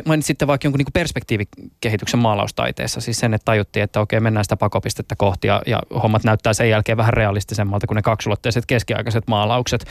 mainitsitte 0.05 0.47
vaikka 0.47 0.65
jonkun 0.65 0.77
niin 0.77 0.93
perspektiivikehityksen 0.93 2.19
maalaustaiteessa, 2.19 3.01
siis 3.01 3.19
sen, 3.19 3.33
että 3.33 3.45
tajuttiin, 3.45 3.83
että 3.83 3.99
okei, 3.99 4.19
mennään 4.19 4.45
sitä 4.45 4.57
pakopistettä 4.57 5.15
kohti 5.15 5.47
ja, 5.47 5.61
ja 5.65 5.81
hommat 6.03 6.23
näyttää 6.23 6.53
sen 6.53 6.69
jälkeen 6.69 6.97
vähän 6.97 7.13
realistisemmalta 7.13 7.87
kuin 7.87 7.95
ne 7.95 8.01
kaksulotteiset 8.01 8.65
keskiaikaiset 8.65 9.27
maalaukset. 9.27 9.85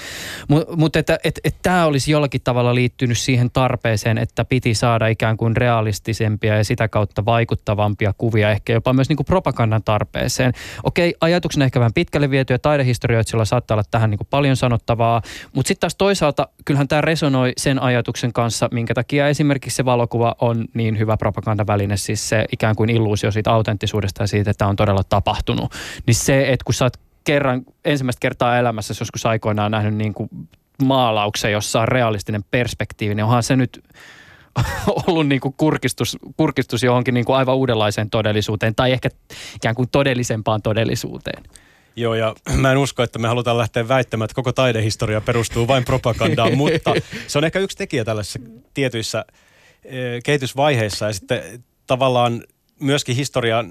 Mutta 0.48 0.76
mut 0.76 0.87
mutta 0.88 0.98
että 0.98 1.18
et, 1.24 1.40
et 1.44 1.56
tämä 1.62 1.86
olisi 1.86 2.12
jollakin 2.12 2.40
tavalla 2.44 2.74
liittynyt 2.74 3.18
siihen 3.18 3.50
tarpeeseen, 3.50 4.18
että 4.18 4.44
piti 4.44 4.74
saada 4.74 5.06
ikään 5.06 5.36
kuin 5.36 5.56
realistisempia 5.56 6.56
ja 6.56 6.64
sitä 6.64 6.88
kautta 6.88 7.24
vaikuttavampia 7.24 8.14
kuvia, 8.18 8.50
ehkä 8.50 8.72
jopa 8.72 8.92
myös 8.92 9.08
niin 9.08 9.16
kuin 9.16 9.26
propagandan 9.26 9.82
tarpeeseen. 9.82 10.52
Okei, 10.82 11.14
ajatuksena 11.20 11.64
ehkä 11.64 11.80
vähän 11.80 11.92
pitkälle 11.92 12.30
viety 12.30 12.54
ja 12.54 12.58
taidehistorioitsijalla 12.58 13.44
saattaa 13.44 13.74
olla 13.74 13.84
tähän 13.90 14.10
niin 14.10 14.18
kuin 14.18 14.28
paljon 14.30 14.56
sanottavaa, 14.56 15.22
mutta 15.52 15.68
sitten 15.68 15.80
taas 15.80 15.96
toisaalta 15.96 16.48
kyllähän 16.64 16.88
tämä 16.88 17.00
resonoi 17.00 17.52
sen 17.56 17.82
ajatuksen 17.82 18.32
kanssa, 18.32 18.68
minkä 18.72 18.94
takia 18.94 19.28
esimerkiksi 19.28 19.76
se 19.76 19.84
valokuva 19.84 20.34
on 20.40 20.64
niin 20.74 20.98
hyvä 20.98 21.16
propagandaväline, 21.16 21.96
siis 21.96 22.28
se 22.28 22.44
ikään 22.52 22.76
kuin 22.76 22.90
illuusio 22.90 23.30
siitä 23.30 23.52
autenttisuudesta 23.52 24.22
ja 24.22 24.26
siitä, 24.26 24.50
että 24.50 24.66
on 24.66 24.76
todella 24.76 25.02
tapahtunut. 25.08 25.72
Niin 26.06 26.14
se, 26.14 26.52
että 26.52 26.64
kun 26.64 26.74
sä 26.74 26.84
oot 26.84 27.08
kerran, 27.24 27.62
ensimmäistä 27.84 28.20
kertaa 28.20 28.58
elämässä 28.58 28.94
joskus 29.00 29.26
aikoinaan 29.26 29.70
nähnyt 29.70 29.94
niin 29.94 30.14
kuin 30.14 30.30
maalauksen, 30.82 31.52
jossa 31.52 31.80
on 31.80 31.88
realistinen 31.88 32.44
perspektiivi, 32.50 33.14
niin 33.14 33.24
onhan 33.24 33.42
se 33.42 33.56
nyt 33.56 33.84
ollut 35.06 35.28
niin 35.28 35.40
kuin 35.40 35.54
kurkistus, 35.56 36.16
kurkistus 36.36 36.82
johonkin 36.82 37.14
niin 37.14 37.24
kuin 37.24 37.36
aivan 37.36 37.56
uudenlaiseen 37.56 38.10
todellisuuteen 38.10 38.74
tai 38.74 38.92
ehkä 38.92 39.08
ikään 39.56 39.74
kuin 39.74 39.88
todellisempaan 39.88 40.62
todellisuuteen. 40.62 41.42
Joo, 41.96 42.14
ja 42.14 42.34
mä 42.62 42.72
en 42.72 42.78
usko, 42.78 43.02
että 43.02 43.18
me 43.18 43.28
halutaan 43.28 43.58
lähteä 43.58 43.88
väittämään, 43.88 44.24
että 44.24 44.34
koko 44.34 44.52
taidehistoria 44.52 45.20
perustuu 45.20 45.68
vain 45.68 45.84
propagandaan, 45.84 46.56
mutta 46.58 46.94
se 47.26 47.38
on 47.38 47.44
ehkä 47.44 47.58
yksi 47.58 47.76
tekijä 47.76 48.04
tällaisissa 48.04 48.38
tietyissä 48.74 49.24
eh, 49.84 50.22
kehitysvaiheissa 50.24 51.06
ja 51.06 51.12
sitten 51.12 51.64
tavallaan 51.86 52.42
myöskin 52.80 53.16
historia, 53.16 53.64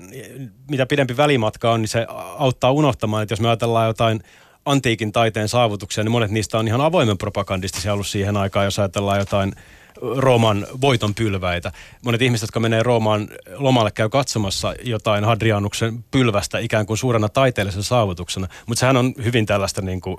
mitä 0.69 0.85
pidempi 0.85 1.17
välimatka 1.17 1.71
on, 1.71 1.81
niin 1.81 1.89
se 1.89 2.05
auttaa 2.37 2.71
unohtamaan, 2.71 3.23
että 3.23 3.33
jos 3.33 3.41
me 3.41 3.47
ajatellaan 3.47 3.87
jotain 3.87 4.19
antiikin 4.67 5.11
taiteen 5.11 5.49
saavutuksia, 5.49 6.03
niin 6.03 6.11
monet 6.11 6.31
niistä 6.31 6.57
on 6.57 6.67
ihan 6.67 6.81
avoimen 6.81 7.17
propagandistisia 7.17 7.93
ollut 7.93 8.07
siihen 8.07 8.37
aikaan, 8.37 8.65
jos 8.65 8.79
ajatellaan 8.79 9.19
jotain 9.19 9.53
Rooman 10.01 10.67
voiton 10.81 11.15
pylväitä. 11.15 11.71
Monet 12.05 12.21
ihmiset, 12.21 12.43
jotka 12.47 12.59
menee 12.59 12.83
Roomaan 12.83 13.27
lomalle, 13.55 13.91
käy 13.91 14.09
katsomassa 14.09 14.73
jotain 14.83 15.23
Hadrianuksen 15.23 16.03
pylvästä 16.11 16.59
ikään 16.59 16.85
kuin 16.85 16.97
suurena 16.97 17.29
taiteellisena 17.29 17.83
saavutuksena. 17.83 18.47
Mutta 18.65 18.79
sehän 18.79 18.97
on 18.97 19.13
hyvin 19.23 19.45
tällaista 19.45 19.81
niin 19.81 20.01
kuin 20.01 20.17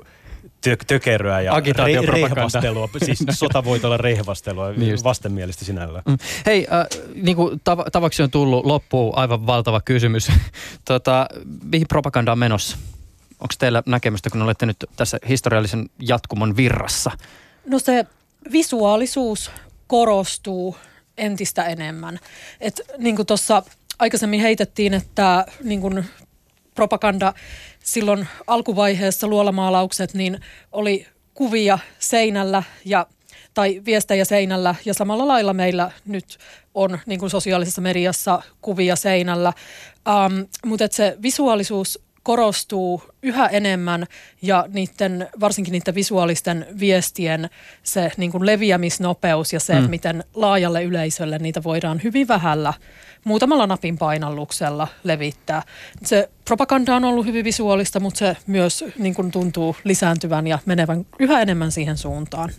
tö- 0.66 0.84
tökeröä 0.86 1.40
ja 1.40 1.52
re- 1.52 2.06
rehvastelua, 2.06 2.88
siis 3.04 3.18
sotavoitolla 3.30 3.96
rehvastelua, 3.96 4.72
niin 4.76 4.98
vastenmielistä 5.04 5.64
sinällä. 5.64 6.02
Mm. 6.06 6.18
Hei, 6.46 6.66
äh, 6.72 6.86
niin 7.14 7.36
kuin 7.36 7.60
tav- 7.70 7.90
tavaksi 7.92 8.22
on 8.22 8.30
tullut 8.30 8.66
loppuun 8.66 9.18
aivan 9.18 9.46
valtava 9.46 9.80
kysymys. 9.80 10.28
tota, 10.84 11.26
mihin 11.72 11.88
propaganda 11.88 12.32
on 12.32 12.38
menossa? 12.38 12.76
Onko 13.40 13.54
teillä 13.58 13.82
näkemystä, 13.86 14.30
kun 14.30 14.42
olette 14.42 14.66
nyt 14.66 14.84
tässä 14.96 15.18
historiallisen 15.28 15.90
jatkumon 15.98 16.56
virrassa? 16.56 17.10
No 17.66 17.78
se 17.78 18.06
visuaalisuus 18.52 19.50
korostuu 19.86 20.76
entistä 21.18 21.64
enemmän. 21.64 22.18
Et 22.60 22.80
niin 22.98 23.16
kuin 23.16 23.26
tuossa 23.26 23.62
aikaisemmin 23.98 24.40
heitettiin, 24.40 24.94
että 24.94 25.46
niin 25.64 25.80
kuin 25.80 26.04
propaganda 26.74 27.34
silloin 27.84 28.28
alkuvaiheessa 28.46 29.26
luolamaalaukset, 29.26 30.14
niin 30.14 30.40
oli 30.72 31.06
kuvia 31.34 31.78
seinällä 31.98 32.62
ja 32.84 33.06
tai 33.54 33.82
viestejä 33.84 34.24
seinällä 34.24 34.74
ja 34.84 34.94
samalla 34.94 35.28
lailla 35.28 35.54
meillä 35.54 35.90
nyt 36.06 36.38
on 36.74 36.98
niin 37.06 37.20
kuin 37.20 37.30
sosiaalisessa 37.30 37.80
mediassa 37.80 38.42
kuvia 38.62 38.96
seinällä. 38.96 39.52
Um, 40.08 40.46
mutta 40.66 40.88
se 40.90 41.16
visuaalisuus 41.22 42.00
korostuu 42.28 43.02
yhä 43.22 43.46
enemmän 43.46 44.06
ja 44.42 44.66
niiden, 44.68 45.28
varsinkin 45.40 45.72
niiden 45.72 45.94
visuaalisten 45.94 46.66
viestien 46.80 47.50
se 47.82 48.12
niin 48.16 48.30
kuin 48.30 48.46
leviämisnopeus 48.46 49.52
ja 49.52 49.60
se, 49.60 49.72
mm. 49.72 49.78
että 49.78 49.90
miten 49.90 50.24
laajalle 50.34 50.84
yleisölle 50.84 51.38
niitä 51.38 51.62
voidaan 51.62 52.00
hyvin 52.04 52.28
vähällä, 52.28 52.74
muutamalla 53.24 53.66
napin 53.66 53.98
painalluksella 53.98 54.88
levittää. 55.04 55.62
Se 56.04 56.30
propaganda 56.44 56.96
on 56.96 57.04
ollut 57.04 57.26
hyvin 57.26 57.44
visuaalista, 57.44 58.00
mutta 58.00 58.18
se 58.18 58.36
myös 58.46 58.84
niin 58.98 59.14
kuin 59.14 59.30
tuntuu 59.30 59.76
lisääntyvän 59.84 60.46
ja 60.46 60.58
menevän 60.66 61.06
yhä 61.18 61.42
enemmän 61.42 61.72
siihen 61.72 61.96
suuntaan. 61.96 62.50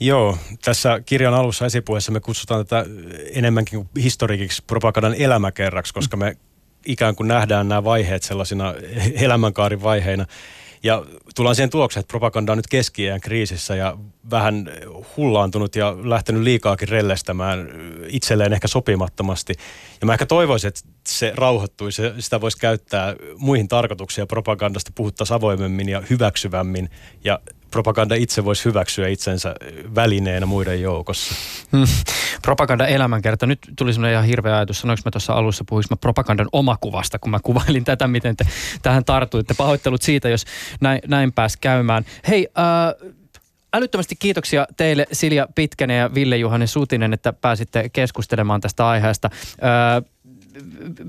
Joo, 0.00 0.38
tässä 0.64 1.00
kirjan 1.06 1.34
alussa 1.34 1.66
esipuheessa 1.66 2.12
me 2.12 2.20
kutsutaan 2.20 2.66
tätä 2.66 2.86
enemmänkin 3.32 3.88
historiikiksi 4.02 4.62
propagandan 4.66 5.14
elämäkerraksi, 5.14 5.94
koska 5.94 6.16
me 6.16 6.36
ikään 6.86 7.16
kuin 7.16 7.28
nähdään 7.28 7.68
nämä 7.68 7.84
vaiheet 7.84 8.22
sellaisina 8.22 8.74
elämänkaarivaiheina. 9.14 10.26
Ja 10.82 11.04
tullaan 11.34 11.54
siihen 11.54 11.70
tulokseen, 11.70 12.00
että 12.00 12.12
propaganda 12.12 12.52
on 12.52 12.58
nyt 12.58 12.66
keski 12.66 13.02
kriisissä 13.22 13.76
ja 13.76 13.98
vähän 14.30 14.70
hullaantunut 15.16 15.76
ja 15.76 15.96
lähtenyt 16.02 16.42
liikaakin 16.42 16.88
rellestämään 16.88 17.68
itselleen 18.08 18.52
ehkä 18.52 18.68
sopimattomasti. 18.68 19.54
Ja 20.00 20.06
mä 20.06 20.12
ehkä 20.12 20.26
toivoisin, 20.26 20.68
että 20.68 20.80
se 21.08 21.32
rauhoittuisi, 21.36 22.02
sitä 22.18 22.40
voisi 22.40 22.58
käyttää 22.58 23.14
muihin 23.38 23.68
tarkoituksiin 23.68 24.28
propagandasta 24.28 24.90
puhuttaisiin 24.94 25.36
avoimemmin 25.36 25.88
ja 25.88 26.02
hyväksyvämmin 26.10 26.90
ja 27.24 27.38
propaganda 27.70 28.14
itse 28.14 28.44
voisi 28.44 28.64
hyväksyä 28.64 29.08
itsensä 29.08 29.54
välineenä 29.94 30.46
muiden 30.46 30.82
joukossa. 30.82 31.34
Hmm. 31.72 31.86
Propaganda 32.42 32.86
elämänkerta. 32.86 33.46
Nyt 33.46 33.58
tuli 33.76 33.92
semmoinen 33.92 34.12
ihan 34.12 34.24
hirveä 34.26 34.56
ajatus. 34.56 34.80
Sanoinko 34.80 35.02
mä 35.04 35.10
tuossa 35.10 35.32
alussa 35.32 35.64
puhuisin 35.68 35.88
mä 35.92 35.96
propagandan 35.96 36.48
omakuvasta, 36.52 37.18
kun 37.18 37.30
mä 37.30 37.38
kuvailin 37.42 37.84
tätä, 37.84 38.08
miten 38.08 38.36
te 38.36 38.46
tähän 38.82 39.04
tartuitte. 39.04 39.54
Pahoittelut 39.54 40.02
siitä, 40.02 40.28
jos 40.28 40.44
näin, 40.80 41.00
näin 41.06 41.32
pääsi 41.32 41.58
käymään. 41.60 42.04
Hei, 42.28 42.48
äh, 42.58 43.12
älyttömästi 43.74 44.16
kiitoksia 44.18 44.66
teille 44.76 45.06
Silja 45.12 45.48
Pitkänen 45.54 45.98
ja 45.98 46.14
Ville 46.14 46.36
Juhanen 46.36 46.68
Sutinen, 46.68 47.12
että 47.12 47.32
pääsitte 47.32 47.88
keskustelemaan 47.88 48.60
tästä 48.60 48.88
aiheesta. 48.88 49.30
Äh, 49.32 50.04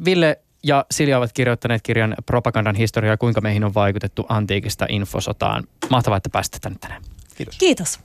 Ville 0.05 0.39
ja 0.64 0.86
Silja 0.91 1.18
ovat 1.18 1.34
kirjoittaneet 1.34 1.82
kirjan 1.82 2.16
Propagandan 2.26 2.76
historiaa, 2.76 3.18
kuinka 3.18 3.41
meihin 3.41 3.64
on 3.64 3.74
vaikutettu 3.74 4.26
antiikista 4.30 4.86
infosotaan. 4.89 5.64
Mahtavaa, 5.89 6.18
että 6.18 6.30
pääsitte 6.30 6.60
tänne 6.62 6.78
tänään. 6.82 7.01
Kiitos. 7.36 7.58
Kiitos. 7.58 7.99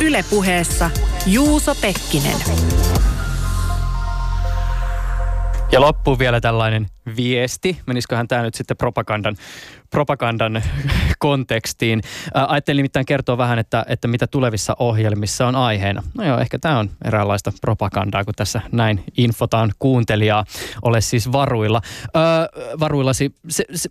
Ylepuheessa 0.00 0.90
Juuso 1.26 1.74
Pekkinen. 1.74 2.36
Ja 5.72 5.80
loppuun 5.80 6.18
vielä 6.18 6.40
tällainen 6.40 6.86
viesti. 7.16 7.80
Menisiköhän 7.86 8.28
tämä 8.28 8.42
nyt 8.42 8.54
sitten 8.54 8.76
propagandan, 8.76 9.36
propagandan 9.94 10.62
kontekstiin. 11.18 12.00
Ää, 12.34 12.46
ajattelin 12.48 12.76
nimittäin 12.76 13.06
kertoa 13.06 13.38
vähän, 13.38 13.58
että, 13.58 13.84
että 13.88 14.08
mitä 14.08 14.26
tulevissa 14.26 14.76
ohjelmissa 14.78 15.46
on 15.46 15.56
aiheena. 15.56 16.02
No 16.18 16.24
joo, 16.24 16.38
ehkä 16.38 16.58
tämä 16.58 16.78
on 16.78 16.90
eräänlaista 17.04 17.52
propagandaa, 17.60 18.24
kun 18.24 18.34
tässä 18.36 18.60
näin 18.72 19.04
infotaan 19.16 19.72
kuuntelijaa. 19.78 20.44
Ole 20.82 21.00
siis 21.00 21.32
varuilla. 21.32 21.80
Ää, 22.14 22.48
varuillasi. 22.80 23.34
Se, 23.48 23.64
se, 23.74 23.90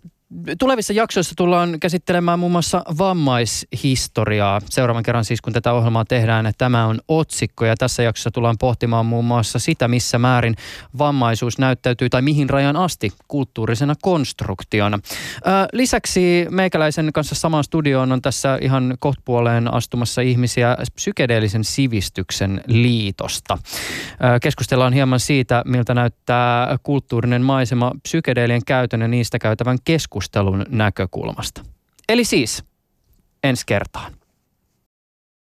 Tulevissa 0.58 0.92
jaksoissa 0.92 1.34
tullaan 1.36 1.80
käsittelemään 1.80 2.38
muun 2.38 2.52
muassa 2.52 2.82
vammaishistoriaa. 2.98 4.60
Seuraavan 4.70 5.02
kerran 5.02 5.24
siis, 5.24 5.40
kun 5.40 5.52
tätä 5.52 5.72
ohjelmaa 5.72 6.04
tehdään, 6.04 6.46
että 6.46 6.58
tämä 6.58 6.86
on 6.86 7.00
otsikko. 7.08 7.64
Ja 7.64 7.74
tässä 7.76 8.02
jaksossa 8.02 8.30
tullaan 8.30 8.56
pohtimaan 8.60 9.06
muun 9.06 9.24
muassa 9.24 9.58
sitä, 9.58 9.88
missä 9.88 10.18
määrin 10.18 10.56
vammaisuus 10.98 11.58
näyttäytyy 11.58 12.08
tai 12.08 12.22
mihin 12.22 12.50
rajan 12.50 12.76
asti 12.76 13.12
kulttuurisena 13.28 13.94
konstruktiona. 14.02 14.98
Lisäksi 15.94 16.46
meikäläisen 16.50 17.12
kanssa 17.12 17.34
samaan 17.34 17.64
studioon 17.64 18.12
on 18.12 18.22
tässä 18.22 18.58
ihan 18.60 18.96
kohtpuoleen 18.98 19.74
astumassa 19.74 20.20
ihmisiä 20.20 20.76
psykedeellisen 20.94 21.64
sivistyksen 21.64 22.60
liitosta. 22.66 23.58
Keskustellaan 24.42 24.92
hieman 24.92 25.20
siitä, 25.20 25.62
miltä 25.66 25.94
näyttää 25.94 26.78
kulttuurinen 26.82 27.42
maisema 27.42 27.92
psykedeelien 28.02 28.64
käytön 28.66 29.00
ja 29.00 29.08
niistä 29.08 29.38
käytävän 29.38 29.78
keskustelun 29.84 30.66
näkökulmasta. 30.68 31.62
Eli 32.08 32.24
siis 32.24 32.64
ensi 33.44 33.62
kertaan. 33.66 34.12